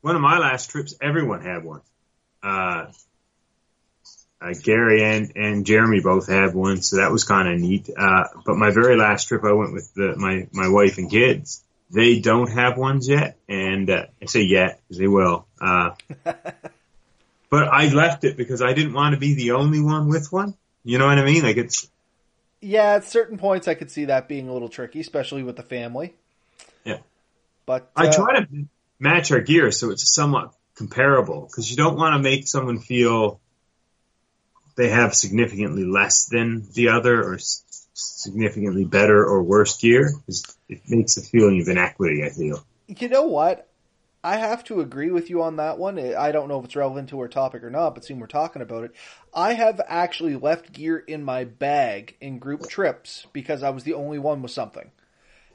one 0.02 0.16
of 0.16 0.22
my 0.22 0.38
last 0.40 0.70
trips, 0.70 0.96
everyone 1.02 1.42
had 1.42 1.64
one. 1.64 1.82
Uh, 2.42 2.88
uh, 4.42 4.54
Gary 4.64 5.04
and 5.04 5.34
and 5.36 5.66
Jeremy 5.66 6.00
both 6.00 6.28
had 6.28 6.54
one, 6.54 6.82
so 6.82 6.98
that 6.98 7.12
was 7.12 7.24
kind 7.26 7.50
of 7.50 7.60
neat. 7.60 7.90
Uh, 7.96 8.26
but 8.46 8.56
my 8.56 8.72
very 8.72 8.96
last 8.96 9.28
trip, 9.28 9.44
I 9.44 9.52
went 9.52 9.74
with 9.74 9.94
the, 9.94 10.16
my 10.16 10.48
my 10.54 10.70
wife 10.70 10.98
and 10.98 11.10
kids. 11.10 11.64
They 11.92 12.20
don't 12.20 12.50
have 12.52 12.78
ones 12.78 13.10
yet, 13.10 13.38
and 13.50 13.90
uh, 13.90 14.06
I 14.22 14.26
say 14.26 14.44
yet 14.44 14.80
because 14.88 15.00
they 15.00 15.08
will. 15.08 15.46
Uh, 15.60 15.92
but 16.24 17.68
I 17.68 17.92
left 17.92 18.24
it 18.24 18.38
because 18.38 18.62
I 18.62 18.74
didn't 18.74 18.94
want 18.94 19.14
to 19.14 19.20
be 19.20 19.34
the 19.34 19.52
only 19.52 19.82
one 19.82 20.08
with 20.08 20.32
one. 20.32 20.56
You 20.84 21.00
know 21.00 21.08
what 21.08 21.18
I 21.18 21.26
mean? 21.26 21.44
Like 21.44 21.58
it's. 21.58 21.90
Yeah, 22.62 22.96
at 22.96 23.06
certain 23.06 23.38
points, 23.38 23.68
I 23.68 23.74
could 23.74 23.90
see 23.90 24.06
that 24.06 24.28
being 24.28 24.50
a 24.50 24.54
little 24.54 24.68
tricky, 24.70 25.00
especially 25.00 25.44
with 25.44 25.56
the 25.56 25.64
family. 25.64 26.14
Yeah. 26.84 26.98
But 27.70 27.92
uh, 27.96 28.08
I 28.08 28.10
try 28.10 28.40
to 28.40 28.48
match 29.00 29.32
our 29.32 29.42
gear 29.42 29.72
so 29.72 29.92
it's 29.92 30.12
somewhat 30.12 30.56
comparable 30.74 31.42
because 31.42 31.70
you 31.70 31.78
don't 31.78 31.98
want 31.98 32.16
to 32.16 32.20
make 32.20 32.48
someone 32.48 32.80
feel 32.80 33.40
they 34.76 34.90
have 34.90 35.14
significantly 35.14 35.86
less 35.86 36.26
than 36.26 36.68
the 36.74 36.90
other 36.90 37.24
or 37.24 37.38
significantly 37.94 38.86
better 38.86 39.24
or 39.24 39.44
worse 39.44 39.78
gear. 39.78 40.10
It 40.68 40.82
makes 40.88 41.18
a 41.18 41.22
feeling 41.22 41.62
of 41.62 41.68
inequity. 41.68 42.24
I 42.24 42.30
feel. 42.30 42.66
You 42.88 43.08
know 43.08 43.28
what? 43.28 43.70
I 44.24 44.38
have 44.38 44.64
to 44.64 44.82
agree 44.82 45.12
with 45.12 45.30
you 45.30 45.44
on 45.44 45.58
that 45.58 45.78
one. 45.78 46.00
I 46.00 46.32
don't 46.32 46.48
know 46.48 46.58
if 46.58 46.66
it's 46.66 46.76
relevant 46.76 47.10
to 47.10 47.20
our 47.20 47.28
topic 47.28 47.64
or 47.64 47.70
not, 47.70 47.94
but 47.94 48.04
seeing 48.04 48.20
we're 48.20 48.26
talking 48.26 48.64
about 48.64 48.86
it, 48.86 48.96
I 49.32 49.54
have 49.54 49.80
actually 49.88 50.36
left 50.38 50.74
gear 50.74 50.98
in 50.98 51.24
my 51.24 51.44
bag 51.44 52.16
in 52.20 52.40
group 52.40 52.68
trips 52.68 53.28
because 53.32 53.62
I 53.62 53.70
was 53.70 53.84
the 53.84 53.94
only 53.94 54.18
one 54.18 54.42
with 54.42 54.52
something. 54.52 54.90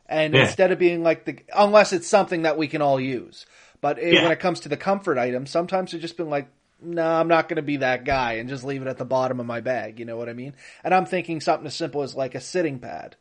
And 0.06 0.34
yeah. 0.34 0.42
instead 0.42 0.70
of 0.72 0.78
being 0.78 1.02
like 1.02 1.24
the, 1.24 1.38
unless 1.54 1.92
it's 1.92 2.08
something 2.08 2.42
that 2.42 2.58
we 2.58 2.68
can 2.68 2.82
all 2.82 3.00
use. 3.00 3.46
But 3.80 3.98
it, 3.98 4.14
yeah. 4.14 4.22
when 4.22 4.32
it 4.32 4.40
comes 4.40 4.60
to 4.60 4.68
the 4.68 4.76
comfort 4.76 5.18
item, 5.18 5.46
sometimes 5.46 5.92
it's 5.92 6.02
just 6.02 6.16
been 6.16 6.30
like, 6.30 6.48
no, 6.80 7.02
nah, 7.02 7.20
I'm 7.20 7.28
not 7.28 7.48
going 7.48 7.56
to 7.56 7.62
be 7.62 7.78
that 7.78 8.04
guy 8.04 8.34
and 8.34 8.48
just 8.48 8.64
leave 8.64 8.82
it 8.82 8.88
at 8.88 8.98
the 8.98 9.04
bottom 9.04 9.40
of 9.40 9.46
my 9.46 9.60
bag. 9.60 9.98
You 9.98 10.04
know 10.04 10.16
what 10.16 10.28
I 10.28 10.34
mean? 10.34 10.54
And 10.82 10.92
I'm 10.92 11.06
thinking 11.06 11.40
something 11.40 11.66
as 11.66 11.74
simple 11.74 12.02
as 12.02 12.14
like 12.14 12.34
a 12.34 12.40
sitting 12.40 12.78
pad, 12.78 13.16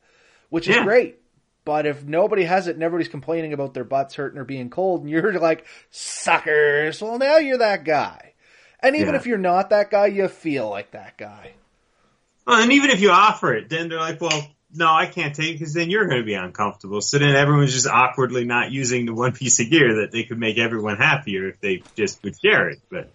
which 0.49 0.67
is 0.67 0.77
great. 0.77 1.19
But 1.65 1.85
if 1.85 2.03
nobody 2.03 2.43
has 2.43 2.67
it 2.67 2.75
and 2.75 2.83
everybody's 2.83 3.11
complaining 3.11 3.53
about 3.53 3.73
their 3.73 3.85
butts 3.85 4.15
hurting 4.15 4.37
or 4.37 4.43
being 4.43 4.69
cold 4.69 5.01
and 5.01 5.09
you're 5.09 5.33
like, 5.39 5.65
suckers, 5.91 7.01
well 7.01 7.17
now 7.17 7.37
you're 7.37 7.59
that 7.59 7.85
guy. 7.85 8.33
And 8.81 8.97
even 8.97 9.13
yeah. 9.13 9.19
if 9.19 9.25
you're 9.25 9.37
not 9.37 9.69
that 9.69 9.89
guy, 9.89 10.07
you 10.07 10.27
feel 10.27 10.69
like 10.69 10.91
that 10.91 11.17
guy. 11.17 11.53
Well, 12.45 12.61
and 12.61 12.73
even 12.73 12.89
if 12.89 12.99
you 12.99 13.11
offer 13.11 13.53
it, 13.53 13.69
then 13.69 13.87
they're 13.87 13.99
like, 13.99 14.19
well, 14.19 14.45
no, 14.73 14.87
I 14.91 15.05
can't 15.05 15.35
take 15.35 15.51
it 15.51 15.59
because 15.59 15.73
then 15.73 15.89
you're 15.89 16.07
going 16.07 16.21
to 16.21 16.25
be 16.25 16.33
uncomfortable. 16.33 17.01
So 17.01 17.19
then 17.19 17.35
everyone's 17.35 17.73
just 17.73 17.87
awkwardly 17.87 18.45
not 18.45 18.71
using 18.71 19.05
the 19.05 19.13
one 19.13 19.31
piece 19.33 19.59
of 19.59 19.69
gear 19.69 20.01
that 20.01 20.11
they 20.11 20.23
could 20.23 20.39
make 20.39 20.57
everyone 20.57 20.97
happier 20.97 21.47
if 21.47 21.59
they 21.59 21.83
just 21.95 22.23
would 22.23 22.39
share 22.39 22.69
it. 22.69 22.79
But, 22.89 23.11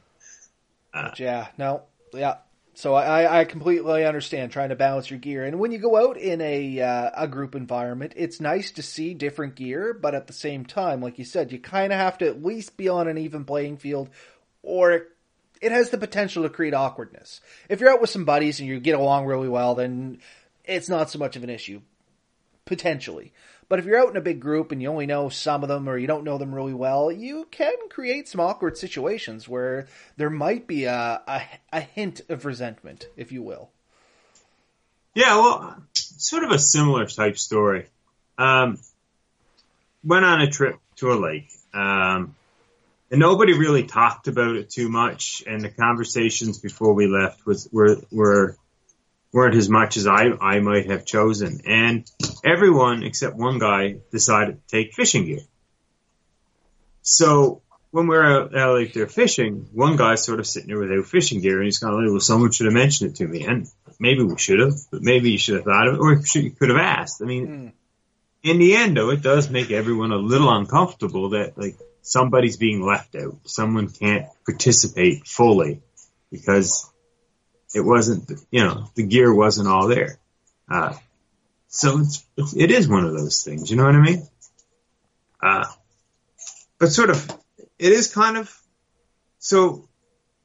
uh, 0.94 1.10
yeah, 1.16 1.48
no, 1.58 1.82
yeah, 2.12 2.36
so 2.78 2.94
I, 2.94 3.40
I 3.40 3.44
completely 3.44 4.06
understand 4.06 4.52
trying 4.52 4.68
to 4.68 4.76
balance 4.76 5.10
your 5.10 5.18
gear. 5.18 5.44
And 5.44 5.58
when 5.58 5.72
you 5.72 5.78
go 5.78 5.96
out 5.96 6.16
in 6.16 6.40
a 6.40 6.80
uh, 6.80 7.10
a 7.12 7.26
group 7.26 7.56
environment, 7.56 8.12
it's 8.14 8.40
nice 8.40 8.70
to 8.70 8.84
see 8.84 9.14
different 9.14 9.56
gear, 9.56 9.92
but 9.92 10.14
at 10.14 10.28
the 10.28 10.32
same 10.32 10.64
time, 10.64 11.00
like 11.00 11.18
you 11.18 11.24
said, 11.24 11.50
you 11.50 11.58
kind 11.58 11.92
of 11.92 11.98
have 11.98 12.18
to 12.18 12.28
at 12.28 12.44
least 12.44 12.76
be 12.76 12.88
on 12.88 13.08
an 13.08 13.18
even 13.18 13.44
playing 13.44 13.78
field, 13.78 14.10
or 14.62 15.08
it 15.60 15.72
has 15.72 15.90
the 15.90 15.98
potential 15.98 16.44
to 16.44 16.48
create 16.48 16.72
awkwardness. 16.72 17.40
If 17.68 17.80
you're 17.80 17.90
out 17.90 18.00
with 18.00 18.10
some 18.10 18.24
buddies 18.24 18.60
and 18.60 18.68
you 18.68 18.78
get 18.78 18.96
along 18.96 19.26
really 19.26 19.48
well, 19.48 19.74
then 19.74 20.20
it's 20.68 20.88
not 20.88 21.10
so 21.10 21.18
much 21.18 21.34
of 21.34 21.42
an 21.42 21.50
issue, 21.50 21.80
potentially. 22.64 23.32
But 23.68 23.78
if 23.78 23.84
you're 23.84 23.98
out 23.98 24.10
in 24.10 24.16
a 24.16 24.22
big 24.22 24.40
group 24.40 24.72
and 24.72 24.80
you 24.80 24.88
only 24.88 25.06
know 25.06 25.28
some 25.28 25.62
of 25.62 25.68
them 25.68 25.88
or 25.88 25.98
you 25.98 26.06
don't 26.06 26.24
know 26.24 26.38
them 26.38 26.54
really 26.54 26.72
well, 26.72 27.12
you 27.12 27.46
can 27.50 27.74
create 27.90 28.28
some 28.28 28.40
awkward 28.40 28.78
situations 28.78 29.48
where 29.48 29.88
there 30.16 30.30
might 30.30 30.66
be 30.66 30.84
a, 30.84 31.20
a, 31.26 31.42
a 31.72 31.80
hint 31.80 32.22
of 32.28 32.44
resentment, 32.46 33.08
if 33.16 33.30
you 33.32 33.42
will. 33.42 33.70
Yeah, 35.14 35.36
well, 35.36 35.82
sort 35.94 36.44
of 36.44 36.50
a 36.50 36.58
similar 36.58 37.06
type 37.06 37.36
story. 37.36 37.86
Um, 38.38 38.78
went 40.04 40.24
on 40.24 40.40
a 40.40 40.50
trip 40.50 40.76
to 40.96 41.12
a 41.12 41.14
lake. 41.14 41.50
Um, 41.74 42.34
and 43.10 43.20
nobody 43.20 43.52
really 43.52 43.84
talked 43.84 44.28
about 44.28 44.56
it 44.56 44.70
too 44.70 44.88
much. 44.88 45.42
And 45.46 45.60
the 45.60 45.70
conversations 45.70 46.58
before 46.58 46.94
we 46.94 47.06
left 47.06 47.44
was 47.46 47.68
were 47.72 47.96
were 48.10 48.56
weren't 49.32 49.54
as 49.54 49.68
much 49.68 49.96
as 49.96 50.06
I, 50.06 50.30
I 50.40 50.60
might 50.60 50.90
have 50.90 51.04
chosen. 51.04 51.60
And 51.66 52.10
everyone 52.44 53.02
except 53.02 53.36
one 53.36 53.58
guy 53.58 53.96
decided 54.10 54.60
to 54.60 54.76
take 54.76 54.94
fishing 54.94 55.26
gear. 55.26 55.40
So 57.02 57.62
when 57.90 58.06
we 58.06 58.16
are 58.16 58.42
out, 58.42 58.56
out 58.56 58.88
there 58.94 59.06
fishing, 59.06 59.68
one 59.72 59.96
guy's 59.96 60.24
sort 60.24 60.40
of 60.40 60.46
sitting 60.46 60.68
there 60.68 60.78
without 60.78 61.06
fishing 61.06 61.40
gear 61.40 61.56
and 61.56 61.64
he's 61.64 61.78
kind 61.78 61.94
of 61.94 62.00
like, 62.00 62.10
well, 62.10 62.20
someone 62.20 62.52
should 62.52 62.66
have 62.66 62.74
mentioned 62.74 63.10
it 63.10 63.16
to 63.16 63.26
me. 63.26 63.44
And 63.44 63.66
maybe 63.98 64.22
we 64.22 64.38
should 64.38 64.60
have, 64.60 64.74
but 64.90 65.02
maybe 65.02 65.30
you 65.30 65.38
should 65.38 65.56
have 65.56 65.64
thought 65.64 65.88
of 65.88 65.94
it 65.94 66.00
or 66.00 66.20
you 66.34 66.50
could 66.50 66.70
have 66.70 66.78
asked. 66.78 67.22
I 67.22 67.26
mean, 67.26 67.46
mm. 67.46 67.72
in 68.42 68.58
the 68.58 68.76
end 68.76 68.96
though, 68.96 69.10
it 69.10 69.22
does 69.22 69.50
make 69.50 69.70
everyone 69.70 70.12
a 70.12 70.16
little 70.16 70.50
uncomfortable 70.50 71.30
that 71.30 71.56
like 71.56 71.76
somebody's 72.02 72.56
being 72.56 72.84
left 72.84 73.14
out. 73.14 73.36
Someone 73.44 73.88
can't 73.88 74.26
participate 74.46 75.26
fully 75.26 75.80
because 76.30 76.90
it 77.74 77.80
wasn't, 77.80 78.30
you 78.50 78.64
know, 78.64 78.88
the 78.94 79.02
gear 79.02 79.32
wasn't 79.32 79.68
all 79.68 79.88
there. 79.88 80.18
Uh, 80.70 80.94
so 81.68 82.00
it's, 82.00 82.24
it's, 82.36 82.88
one 82.88 83.04
of 83.04 83.12
those 83.12 83.42
things, 83.42 83.70
you 83.70 83.76
know 83.76 83.84
what 83.84 83.94
I 83.94 84.00
mean? 84.00 84.28
Uh, 85.42 85.66
but 86.78 86.88
sort 86.88 87.10
of, 87.10 87.30
it 87.78 87.92
is 87.92 88.12
kind 88.12 88.36
of, 88.36 88.54
so 89.38 89.88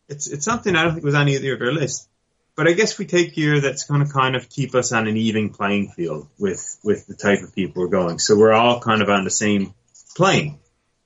it's, 0.09 0.27
it's 0.27 0.45
something 0.45 0.75
I 0.75 0.83
don't 0.83 0.93
think 0.93 1.05
was 1.05 1.15
on 1.15 1.29
either 1.29 1.53
of 1.53 1.61
our 1.61 1.71
list. 1.71 2.09
But 2.55 2.67
I 2.67 2.73
guess 2.73 2.99
we 2.99 3.05
take 3.05 3.33
gear 3.33 3.61
that's 3.61 3.85
going 3.85 4.05
to 4.05 4.13
kind 4.13 4.35
of 4.35 4.47
keep 4.47 4.75
us 4.75 4.91
on 4.91 5.07
an 5.07 5.17
even 5.17 5.49
playing 5.49 5.89
field 5.89 6.27
with, 6.37 6.79
with 6.83 7.07
the 7.07 7.15
type 7.15 7.41
of 7.41 7.55
people 7.55 7.81
we're 7.81 7.89
going. 7.89 8.19
So 8.19 8.37
we're 8.37 8.53
all 8.53 8.79
kind 8.79 9.01
of 9.01 9.09
on 9.09 9.23
the 9.23 9.31
same 9.31 9.73
plane. 10.15 10.59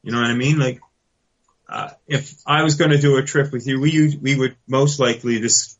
You 0.04 0.12
know 0.12 0.20
what 0.20 0.30
I 0.30 0.36
mean? 0.36 0.60
Like, 0.60 0.82
uh, 1.70 1.90
if 2.08 2.34
I 2.46 2.64
was 2.64 2.76
going 2.76 2.92
to 2.92 2.98
do 2.98 3.18
a 3.18 3.24
trip 3.24 3.52
with 3.52 3.68
you, 3.68 3.80
we 3.80 4.18
we 4.22 4.38
would 4.38 4.56
most 4.68 5.00
likely 5.00 5.40
dis- 5.40 5.77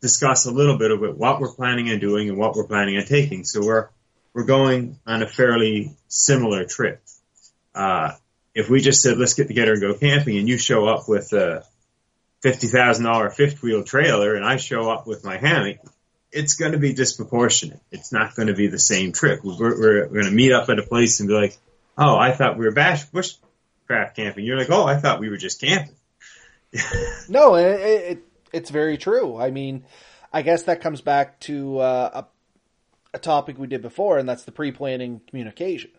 discuss 0.00 0.46
a 0.46 0.50
little 0.50 0.78
bit 0.78 0.90
of 0.90 1.02
it, 1.02 1.16
what 1.16 1.40
we're 1.40 1.52
planning 1.52 1.90
on 1.90 1.98
doing 1.98 2.28
and 2.28 2.38
what 2.38 2.54
we're 2.54 2.66
planning 2.66 2.96
on 2.96 3.04
taking. 3.04 3.44
So 3.44 3.64
we're 3.64 3.88
we're 4.32 4.44
going 4.44 4.98
on 5.06 5.22
a 5.22 5.26
fairly 5.26 5.96
similar 6.08 6.64
trip. 6.64 7.02
Uh, 7.74 8.12
if 8.54 8.68
we 8.68 8.80
just 8.80 9.02
said 9.02 9.18
let's 9.18 9.34
get 9.34 9.48
together 9.48 9.72
and 9.72 9.80
go 9.80 9.94
camping, 9.94 10.38
and 10.38 10.48
you 10.48 10.58
show 10.58 10.86
up 10.86 11.08
with 11.08 11.32
a 11.32 11.64
fifty 12.42 12.66
thousand 12.66 13.04
dollar 13.04 13.30
fifth 13.30 13.62
wheel 13.62 13.84
trailer, 13.84 14.34
and 14.34 14.44
I 14.44 14.56
show 14.56 14.90
up 14.90 15.06
with 15.06 15.24
my 15.24 15.36
hammock, 15.36 15.78
it's 16.32 16.54
going 16.54 16.72
to 16.72 16.78
be 16.78 16.92
disproportionate. 16.92 17.80
It's 17.90 18.12
not 18.12 18.34
going 18.34 18.48
to 18.48 18.54
be 18.54 18.68
the 18.68 18.78
same 18.78 19.12
trip. 19.12 19.40
We're, 19.44 19.78
we're, 19.78 20.06
going 20.06 20.24
to 20.24 20.30
meet 20.30 20.52
up 20.52 20.68
at 20.68 20.78
a 20.78 20.82
place 20.82 21.20
and 21.20 21.28
be 21.28 21.34
like, 21.34 21.56
"Oh, 21.96 22.16
I 22.16 22.32
thought 22.32 22.58
we 22.58 22.64
were 22.64 22.72
bash 22.72 23.06
bushcraft 23.08 24.14
camping." 24.16 24.44
You're 24.44 24.58
like, 24.58 24.70
"Oh, 24.70 24.86
I 24.86 24.96
thought 24.96 25.20
we 25.20 25.28
were 25.28 25.36
just 25.36 25.60
camping." 25.60 25.94
no, 27.28 27.56
it, 27.56 27.80
it, 27.80 28.24
it's 28.52 28.70
very 28.70 28.96
true. 28.96 29.36
I 29.36 29.50
mean, 29.50 29.84
I 30.32 30.42
guess 30.42 30.64
that 30.64 30.80
comes 30.80 31.00
back 31.00 31.40
to 31.40 31.78
uh, 31.78 32.24
a, 33.12 33.16
a 33.16 33.18
topic 33.18 33.58
we 33.58 33.66
did 33.66 33.82
before, 33.82 34.18
and 34.18 34.28
that's 34.28 34.44
the 34.44 34.52
pre-planning 34.52 35.20
communication. 35.26 35.90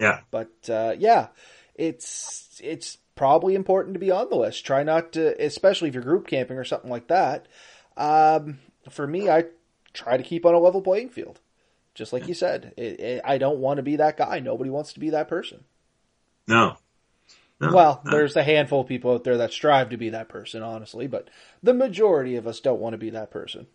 Yeah, 0.00 0.20
but 0.30 0.52
uh, 0.68 0.94
yeah, 0.98 1.28
it's 1.74 2.60
it's 2.62 2.98
probably 3.14 3.54
important 3.54 3.94
to 3.94 4.00
be 4.00 4.10
on 4.10 4.28
the 4.30 4.36
list. 4.36 4.64
Try 4.64 4.82
not 4.82 5.12
to, 5.12 5.44
especially 5.44 5.88
if 5.88 5.94
you're 5.94 6.02
group 6.02 6.26
camping 6.26 6.58
or 6.58 6.64
something 6.64 6.90
like 6.90 7.08
that. 7.08 7.46
Um, 7.96 8.58
for 8.90 9.06
me, 9.06 9.28
I 9.28 9.44
try 9.92 10.16
to 10.16 10.22
keep 10.22 10.46
on 10.46 10.54
a 10.54 10.58
level 10.58 10.80
playing 10.80 11.10
field. 11.10 11.40
Just 11.94 12.12
like 12.12 12.26
you 12.26 12.34
said, 12.34 12.72
it, 12.78 13.00
it, 13.00 13.20
I 13.22 13.36
don't 13.36 13.58
want 13.58 13.76
to 13.76 13.82
be 13.82 13.96
that 13.96 14.16
guy. 14.16 14.40
Nobody 14.40 14.70
wants 14.70 14.94
to 14.94 15.00
be 15.00 15.10
that 15.10 15.28
person. 15.28 15.64
No. 16.46 16.76
No 17.62 17.72
well, 17.72 18.02
no. 18.04 18.10
there's 18.10 18.36
a 18.36 18.42
handful 18.42 18.80
of 18.80 18.88
people 18.88 19.14
out 19.14 19.24
there 19.24 19.38
that 19.38 19.52
strive 19.52 19.90
to 19.90 19.96
be 19.96 20.10
that 20.10 20.28
person, 20.28 20.62
honestly, 20.62 21.06
but 21.06 21.28
the 21.62 21.72
majority 21.72 22.36
of 22.36 22.46
us 22.46 22.60
don't 22.60 22.80
want 22.80 22.94
to 22.94 22.98
be 22.98 23.10
that 23.10 23.30
person. 23.30 23.66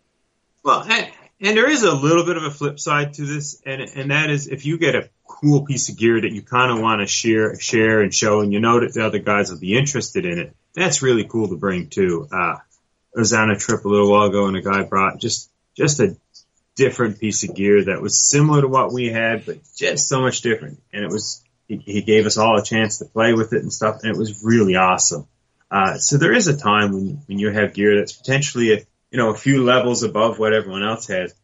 Well, 0.62 0.82
and, 0.82 1.08
and 1.40 1.56
there 1.56 1.70
is 1.70 1.82
a 1.82 1.94
little 1.94 2.26
bit 2.26 2.36
of 2.36 2.42
a 2.42 2.50
flip 2.50 2.78
side 2.78 3.14
to 3.14 3.24
this, 3.24 3.62
and 3.64 3.80
and 3.80 4.10
that 4.10 4.28
is 4.28 4.48
if 4.48 4.66
you 4.66 4.76
get 4.76 4.94
a 4.94 5.08
cool 5.26 5.64
piece 5.64 5.88
of 5.88 5.96
gear 5.96 6.20
that 6.20 6.32
you 6.32 6.42
kind 6.42 6.70
of 6.70 6.80
want 6.80 7.00
to 7.00 7.06
share, 7.06 7.58
share 7.58 8.02
and 8.02 8.14
show, 8.14 8.40
and 8.40 8.52
you 8.52 8.60
know 8.60 8.80
that 8.80 8.92
the 8.92 9.04
other 9.04 9.18
guys 9.18 9.50
will 9.50 9.58
be 9.58 9.76
interested 9.76 10.26
in 10.26 10.38
it. 10.38 10.56
That's 10.74 11.00
really 11.00 11.24
cool 11.24 11.48
to 11.48 11.56
bring 11.56 11.88
too. 11.88 12.28
Uh, 12.30 12.56
I 12.56 12.60
was 13.14 13.32
on 13.32 13.50
a 13.50 13.56
trip 13.56 13.84
a 13.84 13.88
little 13.88 14.10
while 14.10 14.26
ago, 14.26 14.46
and 14.46 14.56
a 14.56 14.62
guy 14.62 14.82
brought 14.82 15.18
just 15.18 15.50
just 15.74 16.00
a 16.00 16.16
different 16.76 17.18
piece 17.18 17.42
of 17.48 17.54
gear 17.54 17.84
that 17.84 18.02
was 18.02 18.30
similar 18.30 18.60
to 18.60 18.68
what 18.68 18.92
we 18.92 19.08
had, 19.08 19.46
but 19.46 19.58
just 19.76 20.08
so 20.08 20.20
much 20.20 20.42
different. 20.42 20.82
And 20.92 21.04
it 21.04 21.10
was 21.10 21.42
he, 21.68 21.76
he 21.76 22.02
gave 22.02 22.26
us 22.26 22.38
all 22.38 22.58
a 22.58 22.64
chance 22.64 22.98
to 22.98 23.04
play 23.04 23.34
with 23.34 23.52
it 23.52 23.62
and 23.62 23.72
stuff, 23.72 24.00
and 24.02 24.10
it 24.10 24.18
was 24.18 24.42
really 24.42 24.74
awesome. 24.74 25.26
Uh, 25.70 25.98
so 25.98 26.16
there 26.16 26.32
is 26.32 26.48
a 26.48 26.56
time 26.56 26.92
when 26.92 27.22
when 27.26 27.38
you 27.38 27.50
have 27.50 27.74
gear 27.74 27.98
that's 27.98 28.12
potentially 28.12 28.72
a, 28.72 28.78
you 29.10 29.18
know 29.18 29.30
a 29.30 29.36
few 29.36 29.62
levels 29.64 30.02
above 30.02 30.38
what 30.38 30.54
everyone 30.54 30.82
else 30.82 31.06
has, 31.08 31.34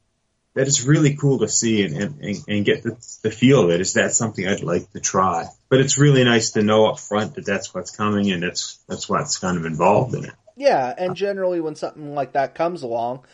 that 0.54 0.68
is 0.68 0.86
really 0.86 1.16
cool 1.16 1.40
to 1.40 1.48
see 1.48 1.82
and, 1.84 2.20
and, 2.22 2.44
and 2.46 2.64
get 2.64 2.82
the, 2.82 2.96
the 3.22 3.30
feel 3.30 3.64
of 3.64 3.70
it. 3.70 3.80
Is 3.80 3.94
that 3.94 4.14
something 4.14 4.46
I'd 4.46 4.62
like 4.62 4.90
to 4.92 5.00
try? 5.00 5.48
But 5.68 5.80
it's 5.80 5.98
really 5.98 6.24
nice 6.24 6.52
to 6.52 6.62
know 6.62 6.86
up 6.86 7.00
front 7.00 7.34
that 7.34 7.44
that's 7.44 7.74
what's 7.74 7.90
coming 7.90 8.30
and 8.30 8.42
that's, 8.42 8.78
that's 8.88 9.08
what's 9.08 9.38
kind 9.38 9.58
of 9.58 9.64
involved 9.64 10.14
in 10.14 10.26
it. 10.26 10.34
Yeah. 10.56 10.94
And 10.96 11.16
generally 11.16 11.60
when 11.60 11.74
something 11.74 12.14
like 12.14 12.32
that 12.32 12.54
comes 12.54 12.82
along, 12.82 13.24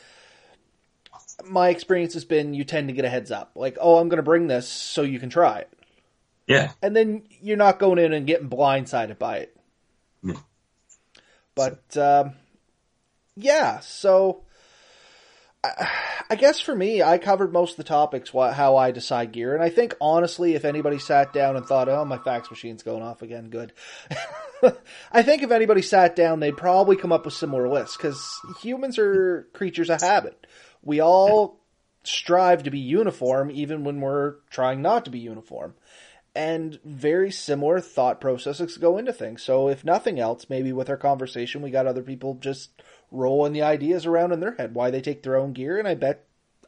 my 1.44 1.68
experience 1.68 2.14
has 2.14 2.24
been 2.24 2.54
you 2.54 2.64
tend 2.64 2.88
to 2.88 2.94
get 2.94 3.04
a 3.04 3.10
heads 3.10 3.30
up. 3.30 3.52
Like, 3.54 3.76
oh, 3.80 3.98
I'm 3.98 4.08
going 4.08 4.16
to 4.16 4.22
bring 4.22 4.46
this 4.46 4.66
so 4.66 5.02
you 5.02 5.20
can 5.20 5.28
try 5.28 5.58
it. 5.58 5.72
Yeah. 6.50 6.72
And 6.82 6.96
then 6.96 7.22
you're 7.40 7.56
not 7.56 7.78
going 7.78 7.98
in 7.98 8.12
and 8.12 8.26
getting 8.26 8.50
blindsided 8.50 9.18
by 9.18 9.38
it. 9.38 9.56
But, 11.54 11.96
um, 11.96 12.32
yeah, 13.36 13.78
so 13.80 14.42
I 15.62 16.36
guess 16.36 16.58
for 16.60 16.74
me, 16.74 17.02
I 17.02 17.18
covered 17.18 17.52
most 17.52 17.72
of 17.72 17.76
the 17.76 17.84
topics, 17.84 18.30
how 18.30 18.76
I 18.76 18.92
decide 18.92 19.32
gear, 19.32 19.54
and 19.54 19.62
I 19.62 19.68
think 19.68 19.94
honestly, 20.00 20.54
if 20.54 20.64
anybody 20.64 20.98
sat 20.98 21.32
down 21.34 21.56
and 21.56 21.66
thought, 21.66 21.88
"Oh, 21.88 22.04
my 22.04 22.16
fax 22.18 22.50
machine's 22.50 22.82
going 22.82 23.02
off 23.02 23.20
again," 23.20 23.50
good. 23.50 23.74
I 25.12 25.22
think 25.22 25.42
if 25.42 25.50
anybody 25.50 25.82
sat 25.82 26.16
down, 26.16 26.40
they'd 26.40 26.56
probably 26.56 26.96
come 26.96 27.12
up 27.12 27.26
with 27.26 27.34
similar 27.34 27.68
lists 27.68 27.96
because 27.96 28.40
humans 28.62 28.98
are 28.98 29.48
creatures 29.52 29.90
of 29.90 30.00
habit. 30.00 30.46
We 30.82 31.00
all 31.00 31.60
strive 32.04 32.62
to 32.62 32.70
be 32.70 32.78
uniform, 32.78 33.50
even 33.50 33.84
when 33.84 34.00
we're 34.00 34.36
trying 34.50 34.80
not 34.80 35.04
to 35.04 35.10
be 35.10 35.18
uniform. 35.18 35.74
And 36.34 36.78
very 36.84 37.32
similar 37.32 37.80
thought 37.80 38.20
processes 38.20 38.76
go 38.76 38.98
into 38.98 39.12
things. 39.12 39.42
So, 39.42 39.68
if 39.68 39.84
nothing 39.84 40.20
else, 40.20 40.46
maybe 40.48 40.72
with 40.72 40.88
our 40.88 40.96
conversation, 40.96 41.60
we 41.60 41.70
got 41.70 41.88
other 41.88 42.02
people 42.02 42.34
just 42.34 42.70
rolling 43.10 43.52
the 43.52 43.62
ideas 43.62 44.06
around 44.06 44.32
in 44.32 44.40
their 44.40 44.54
head 44.54 44.74
why 44.74 44.90
they 44.90 45.00
take 45.00 45.22
their 45.22 45.36
own 45.36 45.52
gear, 45.52 45.78
and 45.78 45.88
I 45.88 45.94
bet 45.94 46.26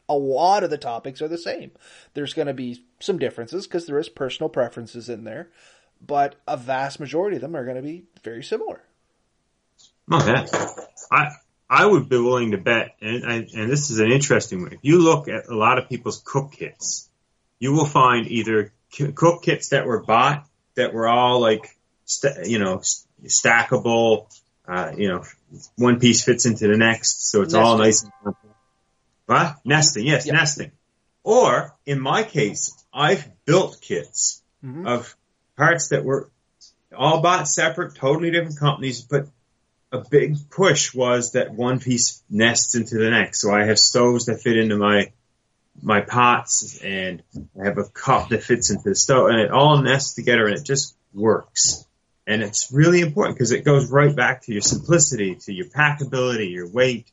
a 0.08 0.14
lot 0.14 0.64
of 0.64 0.70
the 0.70 0.78
topics 0.78 1.22
are 1.22 1.28
the 1.28 1.38
same. 1.38 1.70
There's 2.14 2.34
going 2.34 2.48
to 2.48 2.54
be 2.54 2.84
some 3.00 3.18
differences 3.18 3.66
because 3.66 3.86
there 3.86 3.98
is 3.98 4.08
personal 4.08 4.48
preferences 4.48 5.08
in 5.08 5.24
there, 5.24 5.48
but 6.04 6.36
a 6.46 6.56
vast 6.56 7.00
majority 7.00 7.36
of 7.36 7.42
them 7.42 7.56
are 7.56 7.64
going 7.64 7.76
to 7.76 7.82
be 7.82 8.04
very 8.22 8.42
similar. 8.42 8.82
Okay, 10.12 10.44
I 11.10 11.28
I 11.70 11.86
would 11.86 12.08
be 12.08 12.18
willing 12.18 12.50
to 12.50 12.58
bet, 12.58 12.96
and 13.00 13.24
and 13.24 13.70
this 13.70 13.90
is 13.90 14.00
an 14.00 14.10
interesting 14.10 14.62
one. 14.62 14.72
If 14.72 14.80
you 14.82 14.98
look 14.98 15.28
at 15.28 15.46
a 15.46 15.56
lot 15.56 15.78
of 15.78 15.88
people's 15.88 16.20
cook 16.24 16.52
kits, 16.52 17.08
you 17.60 17.72
will 17.72 17.86
find 17.86 18.26
either 18.26 18.72
cook 18.92 19.42
kits 19.42 19.70
that 19.70 19.86
were 19.86 20.02
bought 20.02 20.46
that 20.74 20.92
were 20.92 21.08
all 21.08 21.40
like 21.40 21.76
you 22.44 22.58
know 22.58 22.82
stackable, 23.24 24.26
uh, 24.66 24.92
you 24.96 25.08
know 25.08 25.24
one 25.76 25.98
piece 26.00 26.24
fits 26.24 26.46
into 26.46 26.68
the 26.68 26.76
next, 26.76 27.30
so 27.30 27.42
it's 27.42 27.52
nesting. 27.52 27.66
all 27.66 27.78
nice. 27.78 28.04
What? 29.26 29.56
Nesting, 29.64 30.06
yes, 30.06 30.26
yep. 30.26 30.34
nesting. 30.34 30.72
Or 31.24 31.74
in 31.86 32.00
my 32.00 32.24
case, 32.24 32.84
I've 32.92 33.26
built 33.44 33.80
kits 33.80 34.42
mm-hmm. 34.64 34.86
of 34.86 35.16
parts 35.56 35.88
that 35.88 36.04
were 36.04 36.30
all 36.96 37.22
bought 37.22 37.48
separate, 37.48 37.94
totally 37.94 38.30
different 38.30 38.58
companies, 38.58 39.02
but 39.02 39.26
a 39.92 39.98
big 39.98 40.36
push 40.50 40.94
was 40.94 41.32
that 41.32 41.52
one 41.52 41.78
piece 41.78 42.22
nests 42.28 42.74
into 42.74 42.96
the 42.96 43.10
next. 43.10 43.40
So 43.40 43.52
I 43.52 43.64
have 43.64 43.78
stoves 43.78 44.26
that 44.26 44.40
fit 44.40 44.56
into 44.56 44.76
my 44.76 45.12
my 45.80 46.00
pots, 46.00 46.80
and 46.82 47.22
I 47.60 47.66
have 47.66 47.78
a 47.78 47.84
cup 47.84 48.28
that 48.28 48.42
fits 48.42 48.70
into 48.70 48.90
the 48.90 48.94
stove, 48.94 49.28
and 49.28 49.38
it 49.38 49.50
all 49.50 49.80
nests 49.82 50.14
together, 50.14 50.46
and 50.46 50.56
it 50.56 50.64
just 50.64 50.96
works. 51.14 51.86
And 52.26 52.42
it's 52.42 52.70
really 52.72 53.00
important 53.00 53.36
because 53.36 53.52
it 53.52 53.64
goes 53.64 53.90
right 53.90 54.14
back 54.14 54.42
to 54.42 54.52
your 54.52 54.62
simplicity, 54.62 55.36
to 55.46 55.52
your 55.52 55.66
packability, 55.66 56.52
your 56.52 56.68
weight, 56.68 57.10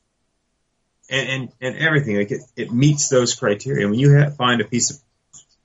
and, 1.10 1.30
and, 1.30 1.52
and 1.62 1.78
everything. 1.78 2.18
Like 2.18 2.32
it, 2.32 2.42
it 2.56 2.72
meets 2.72 3.10
those 3.10 3.34
criteria. 3.34 3.88
When 3.88 3.98
you 3.98 4.14
have, 4.14 4.36
find 4.36 4.62
a 4.62 4.66
piece 4.66 4.92
of, 4.92 4.98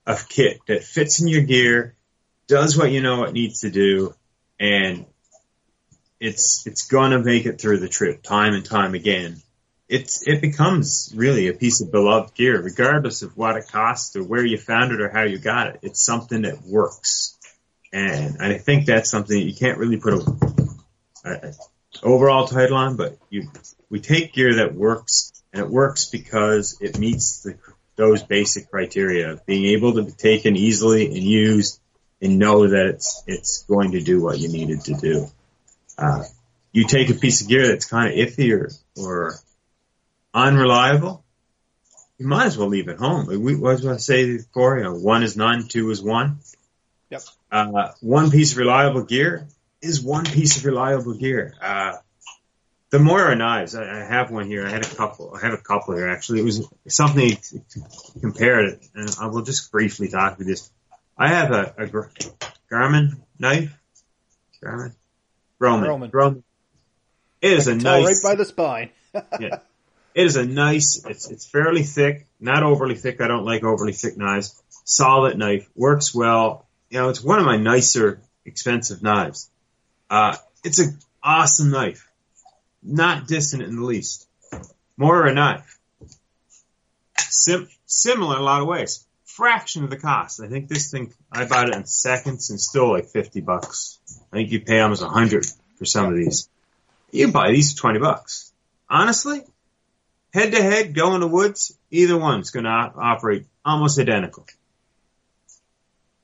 of 0.06 0.28
kit 0.28 0.60
that 0.66 0.82
fits 0.82 1.20
in 1.20 1.28
your 1.28 1.42
gear, 1.42 1.94
does 2.46 2.76
what 2.76 2.90
you 2.90 3.02
know 3.02 3.24
it 3.24 3.32
needs 3.32 3.60
to 3.60 3.70
do, 3.70 4.14
and 4.58 5.04
it's, 6.20 6.66
it's 6.66 6.86
gonna 6.86 7.18
make 7.18 7.44
it 7.44 7.60
through 7.60 7.80
the 7.80 7.88
trip 7.88 8.22
time 8.22 8.54
and 8.54 8.64
time 8.64 8.94
again. 8.94 9.42
It's, 9.94 10.26
it 10.26 10.40
becomes 10.40 11.12
really 11.14 11.46
a 11.46 11.52
piece 11.52 11.80
of 11.80 11.92
beloved 11.92 12.34
gear, 12.34 12.60
regardless 12.60 13.22
of 13.22 13.36
what 13.36 13.56
it 13.56 13.68
costs 13.68 14.16
or 14.16 14.24
where 14.24 14.44
you 14.44 14.58
found 14.58 14.90
it 14.90 15.00
or 15.00 15.08
how 15.08 15.22
you 15.22 15.38
got 15.38 15.68
it. 15.68 15.78
It's 15.82 16.04
something 16.04 16.42
that 16.42 16.62
works. 16.62 17.38
And 17.92 18.42
I 18.42 18.58
think 18.58 18.86
that's 18.86 19.08
something 19.08 19.38
you 19.38 19.54
can't 19.54 19.78
really 19.78 19.98
put 19.98 20.14
a, 20.14 20.66
a, 21.24 21.52
overall 22.02 22.48
title 22.48 22.76
on, 22.76 22.96
but 22.96 23.16
you, 23.30 23.48
we 23.88 24.00
take 24.00 24.32
gear 24.32 24.56
that 24.56 24.74
works 24.74 25.32
and 25.52 25.62
it 25.62 25.70
works 25.70 26.06
because 26.06 26.76
it 26.80 26.98
meets 26.98 27.44
the, 27.44 27.56
those 27.94 28.24
basic 28.24 28.70
criteria 28.70 29.30
of 29.30 29.46
being 29.46 29.66
able 29.76 29.94
to 29.94 30.02
be 30.02 30.10
taken 30.10 30.56
easily 30.56 31.06
and 31.06 31.18
used 31.18 31.78
and 32.20 32.40
know 32.40 32.66
that 32.66 32.86
it's, 32.86 33.22
it's 33.28 33.62
going 33.68 33.92
to 33.92 34.00
do 34.00 34.20
what 34.20 34.40
you 34.40 34.48
need 34.48 34.70
it 34.70 34.80
to 34.86 34.94
do. 34.94 35.28
Uh, 35.96 36.24
you 36.72 36.84
take 36.84 37.10
a 37.10 37.14
piece 37.14 37.42
of 37.42 37.48
gear 37.48 37.68
that's 37.68 37.84
kind 37.84 38.08
of 38.08 38.18
iffy 38.18 38.52
or, 38.52 38.72
or 39.00 39.34
unreliable, 40.34 41.24
you 42.18 42.26
might 42.26 42.46
as 42.46 42.58
well 42.58 42.68
leave 42.68 42.88
it 42.88 42.98
home. 42.98 43.26
We, 43.26 43.54
what 43.54 43.76
was 43.76 43.86
I 43.86 43.96
say 43.96 44.36
before? 44.36 44.78
You 44.78 44.84
know, 44.84 44.94
one 44.94 45.22
is 45.22 45.36
none, 45.36 45.68
two 45.68 45.90
is 45.90 46.02
one. 46.02 46.40
Yep. 47.10 47.22
Uh, 47.50 47.92
one 48.00 48.30
piece 48.30 48.52
of 48.52 48.58
reliable 48.58 49.04
gear 49.04 49.46
is 49.80 50.02
one 50.02 50.24
piece 50.24 50.56
of 50.56 50.64
reliable 50.64 51.14
gear. 51.14 51.54
Uh, 51.60 51.96
the 52.90 52.98
Mora 52.98 53.34
knives, 53.34 53.74
I, 53.74 53.82
I, 53.82 54.04
have 54.04 54.30
one 54.30 54.46
here. 54.46 54.66
I 54.66 54.70
had 54.70 54.84
a 54.84 54.94
couple. 54.94 55.34
I 55.34 55.44
have 55.44 55.54
a 55.54 55.62
couple 55.62 55.96
here 55.96 56.08
actually. 56.08 56.40
It 56.40 56.44
was 56.44 56.68
something 56.86 57.36
compared 58.20 58.66
it, 58.66 58.86
and 58.94 59.16
I 59.20 59.26
will 59.26 59.42
just 59.42 59.72
briefly 59.72 60.08
talk 60.08 60.38
to 60.38 60.44
this. 60.44 60.70
I 61.18 61.28
have 61.28 61.50
a, 61.50 61.74
a 61.76 61.86
Garmin 62.72 63.20
knife. 63.38 63.76
Garmin, 64.62 64.94
Roman. 65.58 65.88
Roman. 65.88 66.10
Roman. 66.12 66.44
It 67.42 67.52
is 67.52 67.66
a 67.66 67.74
nice. 67.74 68.24
Right 68.24 68.32
by 68.32 68.36
the 68.36 68.44
spine. 68.44 68.90
yeah. 69.40 69.58
It 70.14 70.26
is 70.26 70.36
a 70.36 70.46
nice. 70.46 71.04
It's 71.04 71.28
it's 71.28 71.46
fairly 71.46 71.82
thick, 71.82 72.26
not 72.38 72.62
overly 72.62 72.94
thick. 72.94 73.20
I 73.20 73.26
don't 73.26 73.44
like 73.44 73.64
overly 73.64 73.92
thick 73.92 74.16
knives. 74.16 74.62
Solid 74.84 75.36
knife, 75.36 75.68
works 75.74 76.14
well. 76.14 76.66
You 76.88 76.98
know, 76.98 77.08
it's 77.08 77.22
one 77.22 77.40
of 77.40 77.46
my 77.46 77.56
nicer, 77.56 78.20
expensive 78.44 79.02
knives. 79.02 79.50
Uh, 80.08 80.36
it's 80.62 80.78
an 80.78 80.98
awesome 81.22 81.70
knife. 81.70 82.08
Not 82.82 83.26
dissonant 83.26 83.70
in 83.70 83.76
the 83.76 83.84
least. 83.84 84.28
Mora 84.96 85.34
knife. 85.34 85.78
Sim- 87.18 87.68
similar 87.86 88.36
in 88.36 88.42
a 88.42 88.44
lot 88.44 88.60
of 88.60 88.68
ways. 88.68 89.04
Fraction 89.24 89.82
of 89.82 89.90
the 89.90 89.96
cost. 89.96 90.40
I 90.40 90.46
think 90.46 90.68
this 90.68 90.92
thing, 90.92 91.12
I 91.32 91.46
bought 91.46 91.68
it 91.68 91.74
in 91.74 91.86
seconds 91.86 92.50
and 92.50 92.60
still 92.60 92.92
like 92.92 93.06
50 93.06 93.40
bucks. 93.40 93.98
I 94.32 94.36
think 94.36 94.52
you 94.52 94.60
pay 94.60 94.80
almost 94.80 95.02
a 95.02 95.06
100 95.06 95.46
for 95.76 95.84
some 95.84 96.06
of 96.06 96.14
these. 96.14 96.48
You 97.10 97.32
buy 97.32 97.50
these 97.50 97.74
20 97.74 97.98
bucks. 97.98 98.52
Honestly, 98.88 99.42
head 100.34 100.52
to 100.52 100.62
head, 100.62 100.94
go 100.94 101.14
in 101.14 101.20
the 101.20 101.28
woods, 101.28 101.78
either 101.90 102.18
one's 102.18 102.50
going 102.50 102.64
to 102.64 102.70
operate 102.70 103.46
almost 103.64 103.98
identical. 103.98 104.44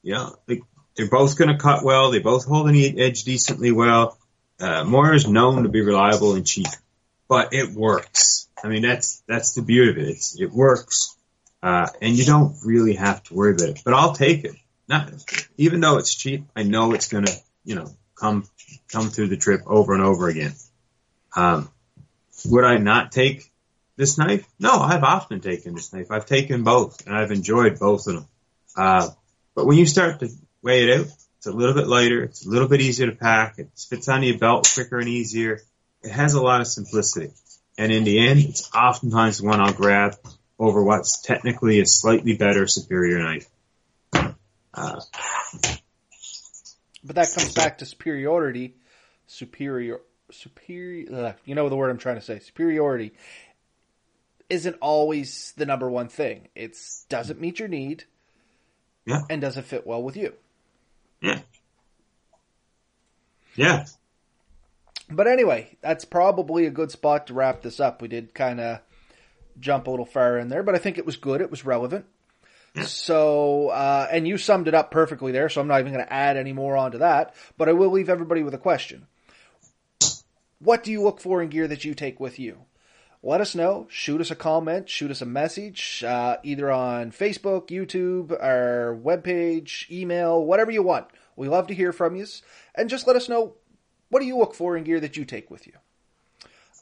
Yeah, 0.03 0.31
they, 0.47 0.63
they're 0.97 1.09
both 1.09 1.39
going 1.39 1.51
to 1.51 1.57
cut 1.57 1.85
well. 1.85 2.11
They 2.11 2.19
both 2.19 2.45
hold 2.45 2.69
an 2.69 2.75
edge 2.77 3.23
decently 3.25 3.71
well. 3.71 4.19
Uh, 4.61 4.85
is 5.15 5.27
known 5.27 5.63
to 5.63 5.71
be 5.71 5.81
reliable 5.81 6.35
and 6.35 6.47
cheap, 6.47 6.67
but 7.29 7.55
it 7.55 7.71
works. 7.71 8.49
I 8.63 8.69
mean, 8.69 8.83
that's 8.83 9.23
that's 9.27 9.55
the 9.55 9.63
beauty 9.63 9.91
of 9.91 9.97
it. 9.97 10.11
It's, 10.11 10.39
it 10.39 10.51
works, 10.51 11.17
uh, 11.63 11.87
and 12.03 12.15
you 12.15 12.27
don't 12.27 12.55
really 12.63 12.93
have 12.93 13.23
to 13.25 13.35
worry 13.35 13.53
about 13.53 13.71
it. 13.71 13.81
But 13.83 13.95
I'll 13.95 14.13
take 14.13 14.45
it. 14.45 14.55
Not 14.87 15.11
even 15.57 15.81
though 15.81 15.97
it's 15.97 16.15
cheap, 16.15 16.45
I 16.55 16.65
know 16.65 16.93
it's 16.93 17.09
going 17.09 17.25
to, 17.25 17.35
you 17.65 17.75
know, 17.75 17.87
come 18.17 18.47
come 18.93 19.09
through 19.09 19.29
the 19.29 19.39
trip 19.39 19.63
over 19.67 19.95
and 19.95 20.03
over 20.03 20.29
again. 20.29 20.53
Um, 21.35 21.71
would 22.45 22.65
I 22.65 22.77
not 22.77 23.13
take 23.13 23.51
this 24.01 24.19
knife? 24.19 24.49
No, 24.59 24.73
I've 24.73 25.05
often 25.05 25.41
taken 25.41 25.75
this 25.75 25.93
knife. 25.93 26.11
I've 26.11 26.27
taken 26.27 26.65
both, 26.65 27.07
and 27.07 27.15
I've 27.15 27.31
enjoyed 27.31 27.79
both 27.79 28.07
of 28.07 28.15
them. 28.15 28.27
Uh, 28.77 29.11
but 29.55 29.67
when 29.67 29.77
you 29.77 29.87
start 29.87 30.21
to 30.21 30.31
weigh 30.63 30.89
it 30.89 31.01
out, 31.01 31.07
it's 31.37 31.47
a 31.47 31.53
little 31.53 31.75
bit 31.75 31.87
lighter. 31.87 32.25
It's 32.25 32.47
a 32.47 32.49
little 32.49 32.67
bit 32.67 32.81
easier 32.81 33.11
to 33.11 33.17
pack. 33.17 33.59
It 33.59 33.69
fits 33.89 34.09
on 34.09 34.23
your 34.23 34.39
belt 34.39 34.69
quicker 34.73 34.99
and 34.99 35.09
easier. 35.09 35.61
It 36.03 36.11
has 36.11 36.35
a 36.35 36.43
lot 36.43 36.63
of 36.63 36.67
simplicity. 36.67 37.33
And 37.79 37.93
in 37.93 38.05
the 38.05 38.27
end, 38.27 38.41
it's 38.41 38.71
oftentimes 38.75 39.39
the 39.39 39.47
one 39.47 39.61
I'll 39.61 39.73
grab 39.73 40.17
over 40.59 40.83
what's 40.83 41.21
technically 41.21 41.81
a 41.81 41.87
slightly 41.87 42.37
better, 42.37 42.67
superior 42.67 43.19
knife. 43.19 43.49
Uh, 44.13 45.01
but 47.05 47.17
that 47.17 47.33
comes 47.35 47.55
back 47.55 47.79
to 47.79 47.87
superiority, 47.87 48.77
superior, 49.27 50.01
superior. 50.31 51.37
You 51.45 51.55
know 51.55 51.69
the 51.69 51.77
word 51.77 51.91
I'm 51.91 51.99
trying 51.99 52.17
to 52.17 52.23
say. 52.23 52.39
Superiority 52.39 53.13
isn't 54.51 54.77
always 54.81 55.55
the 55.57 55.65
number 55.65 55.89
one 55.89 56.09
thing. 56.09 56.49
It's 56.55 57.05
doesn't 57.09 57.41
meet 57.41 57.59
your 57.59 57.69
need. 57.69 58.05
Yeah. 59.07 59.23
And 59.31 59.41
does 59.41 59.57
it 59.57 59.65
fit 59.65 59.87
well 59.87 60.03
with 60.03 60.17
you? 60.17 60.35
Yeah. 61.23 61.41
Yeah. 63.55 63.87
But 65.09 65.27
anyway, 65.27 65.77
that's 65.81 66.05
probably 66.05 66.67
a 66.67 66.71
good 66.71 66.91
spot 66.91 67.27
to 67.27 67.35
wrap 67.35 67.63
this 67.63 67.81
up. 67.81 68.03
We 68.03 68.09
did 68.09 68.35
kind 68.35 68.61
of 68.61 68.81
jump 69.59 69.87
a 69.87 69.91
little 69.91 70.07
far 70.07 70.39
in 70.39 70.49
there, 70.49 70.63
but 70.63 70.75
I 70.75 70.79
think 70.79 70.99
it 70.99 71.07
was 71.07 71.17
good. 71.17 71.41
It 71.41 71.51
was 71.51 71.65
relevant. 71.65 72.07
Yeah. 72.75 72.85
So, 72.85 73.69
uh, 73.69 74.07
and 74.11 74.29
you 74.29 74.39
summed 74.39 74.69
it 74.69 74.75
up 74.75 74.91
perfectly 74.93 75.33
there, 75.33 75.49
so 75.49 75.61
I'm 75.61 75.67
not 75.67 75.81
even 75.81 75.93
going 75.93 76.05
to 76.05 76.13
add 76.13 76.37
any 76.37 76.53
more 76.53 76.77
onto 76.77 76.99
that, 76.99 77.35
but 77.59 77.69
I 77.69 77.73
will 77.73 77.91
leave 77.91 78.09
everybody 78.09 78.45
with 78.45 78.55
a 78.55 78.59
question. 78.59 79.09
What 80.61 80.85
do 80.85 80.93
you 80.93 81.03
look 81.03 81.21
for 81.21 81.43
in 81.43 81.49
gear 81.49 81.67
that 81.67 81.85
you 81.85 81.95
take 81.95 82.21
with 82.21 82.39
you? 82.39 82.59
Let 83.23 83.41
us 83.41 83.55
know. 83.55 83.87
Shoot 83.91 84.21
us 84.21 84.31
a 84.31 84.37
comment, 84.37 84.89
shoot 84.89 85.11
us 85.11 85.21
a 85.21 85.27
message, 85.27 86.03
uh, 86.07 86.39
either 86.43 86.71
on 86.71 87.13
Facebook, 87.13 87.69
YouTube, 87.69 88.33
our 88.33 88.99
webpage, 89.03 89.91
email, 89.91 90.45
whatever 90.45 90.71
you 90.71 90.83
want. 90.83 91.07
We 91.37 91.49
love 91.49 91.67
to 91.69 91.75
hear 91.75 91.93
from 91.93 92.17
you. 92.17 92.27
And 92.75 92.89
just 92.89 93.07
let 93.07 93.17
us 93.17 93.29
know 93.29 93.55
what 94.09 94.21
do 94.21 94.27
you 94.27 94.37
look 94.39 94.55
for 94.55 94.77
in 94.77 94.85
gear 94.85 95.01
that 95.01 95.17
you 95.17 95.25
take 95.25 95.51
with 95.51 95.67
you. 95.67 95.75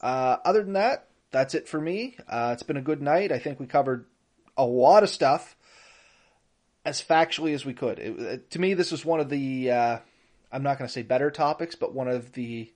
Uh, 0.01 0.37
other 0.45 0.63
than 0.63 0.73
that, 0.73 1.07
that's 1.31 1.53
it 1.53 1.67
for 1.67 1.79
me. 1.79 2.15
Uh, 2.27 2.51
it's 2.53 2.63
been 2.63 2.77
a 2.77 2.81
good 2.81 3.01
night. 3.01 3.31
I 3.31 3.39
think 3.39 3.59
we 3.59 3.67
covered 3.67 4.05
a 4.57 4.65
lot 4.65 5.03
of 5.03 5.09
stuff 5.09 5.55
as 6.85 7.01
factually 7.01 7.53
as 7.53 7.65
we 7.65 7.73
could. 7.73 7.99
It, 7.99 8.51
to 8.51 8.59
me, 8.59 8.73
this 8.73 8.91
was 8.91 9.05
one 9.05 9.19
of 9.19 9.29
the, 9.29 9.71
uh, 9.71 9.99
I'm 10.51 10.63
not 10.63 10.77
going 10.77 10.87
to 10.87 10.93
say 10.93 11.03
better 11.03 11.29
topics, 11.29 11.75
but 11.75 11.93
one 11.93 12.07
of 12.07 12.31
the 12.31 12.71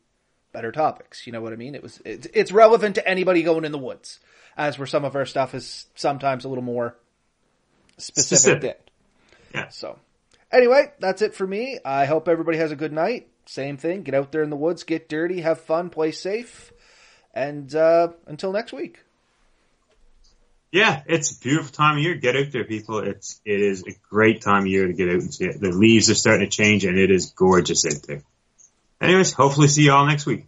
better 0.54 0.72
topics. 0.72 1.28
You 1.28 1.34
know 1.34 1.42
what 1.42 1.52
I 1.52 1.58
mean? 1.58 1.76
It 1.76 1.84
was 1.84 2.02
it's, 2.06 2.28
it's 2.34 2.52
relevant 2.52 2.96
to 2.96 3.08
anybody 3.08 3.44
going 3.44 3.66
in 3.66 3.72
the 3.74 3.78
woods, 3.78 4.20
as 4.56 4.78
where 4.78 4.88
some 4.88 5.04
of 5.04 5.16
our 5.16 5.26
stuff 5.26 5.54
is 5.54 5.88
sometimes 5.96 6.46
a 6.46 6.50
little 6.50 6.64
more 6.64 6.96
specific. 7.98 8.38
specific. 8.38 8.88
Yeah. 9.54 9.68
So 9.70 10.00
anyway, 10.52 10.94
that's 11.00 11.22
it 11.22 11.36
for 11.36 11.46
me. 11.46 11.80
I 11.84 12.06
hope 12.06 12.30
everybody 12.30 12.58
has 12.60 12.72
a 12.72 12.78
good 12.78 12.94
night. 12.94 13.28
Same 13.46 13.76
thing. 13.76 14.04
Get 14.04 14.16
out 14.16 14.32
there 14.32 14.44
in 14.44 14.50
the 14.50 14.56
woods, 14.56 14.84
get 14.84 15.10
dirty, 15.10 15.42
have 15.42 15.60
fun, 15.60 15.90
play 15.90 16.12
safe, 16.12 16.72
and 17.34 17.74
uh, 17.76 18.10
until 18.26 18.54
next 18.54 18.72
week. 18.72 19.00
Yeah, 20.72 21.04
it's 21.06 21.38
a 21.38 21.40
beautiful 21.40 21.72
time 21.72 21.98
of 21.98 22.04
year. 22.04 22.16
Get 22.16 22.36
out 22.36 22.52
there, 22.52 22.64
people. 22.64 23.00
It's 23.00 23.40
it 23.46 23.62
is 23.62 23.84
a 23.84 23.92
great 24.10 24.42
time 24.42 24.62
of 24.64 24.68
year 24.68 24.88
to 24.88 24.94
get 24.94 25.08
out 25.08 25.16
and 25.16 25.32
see 25.32 25.46
it. 25.46 25.60
The 25.60 25.70
leaves 25.70 26.10
are 26.10 26.16
starting 26.16 26.50
to 26.50 26.56
change, 26.56 26.84
and 26.84 26.98
it 26.98 27.12
is 27.12 27.32
gorgeous 27.32 27.86
out 27.86 28.02
there. 28.08 28.24
Anyways, 29.04 29.34
hopefully 29.34 29.68
see 29.68 29.84
you 29.84 29.92
all 29.92 30.06
next 30.06 30.26
week. 30.26 30.46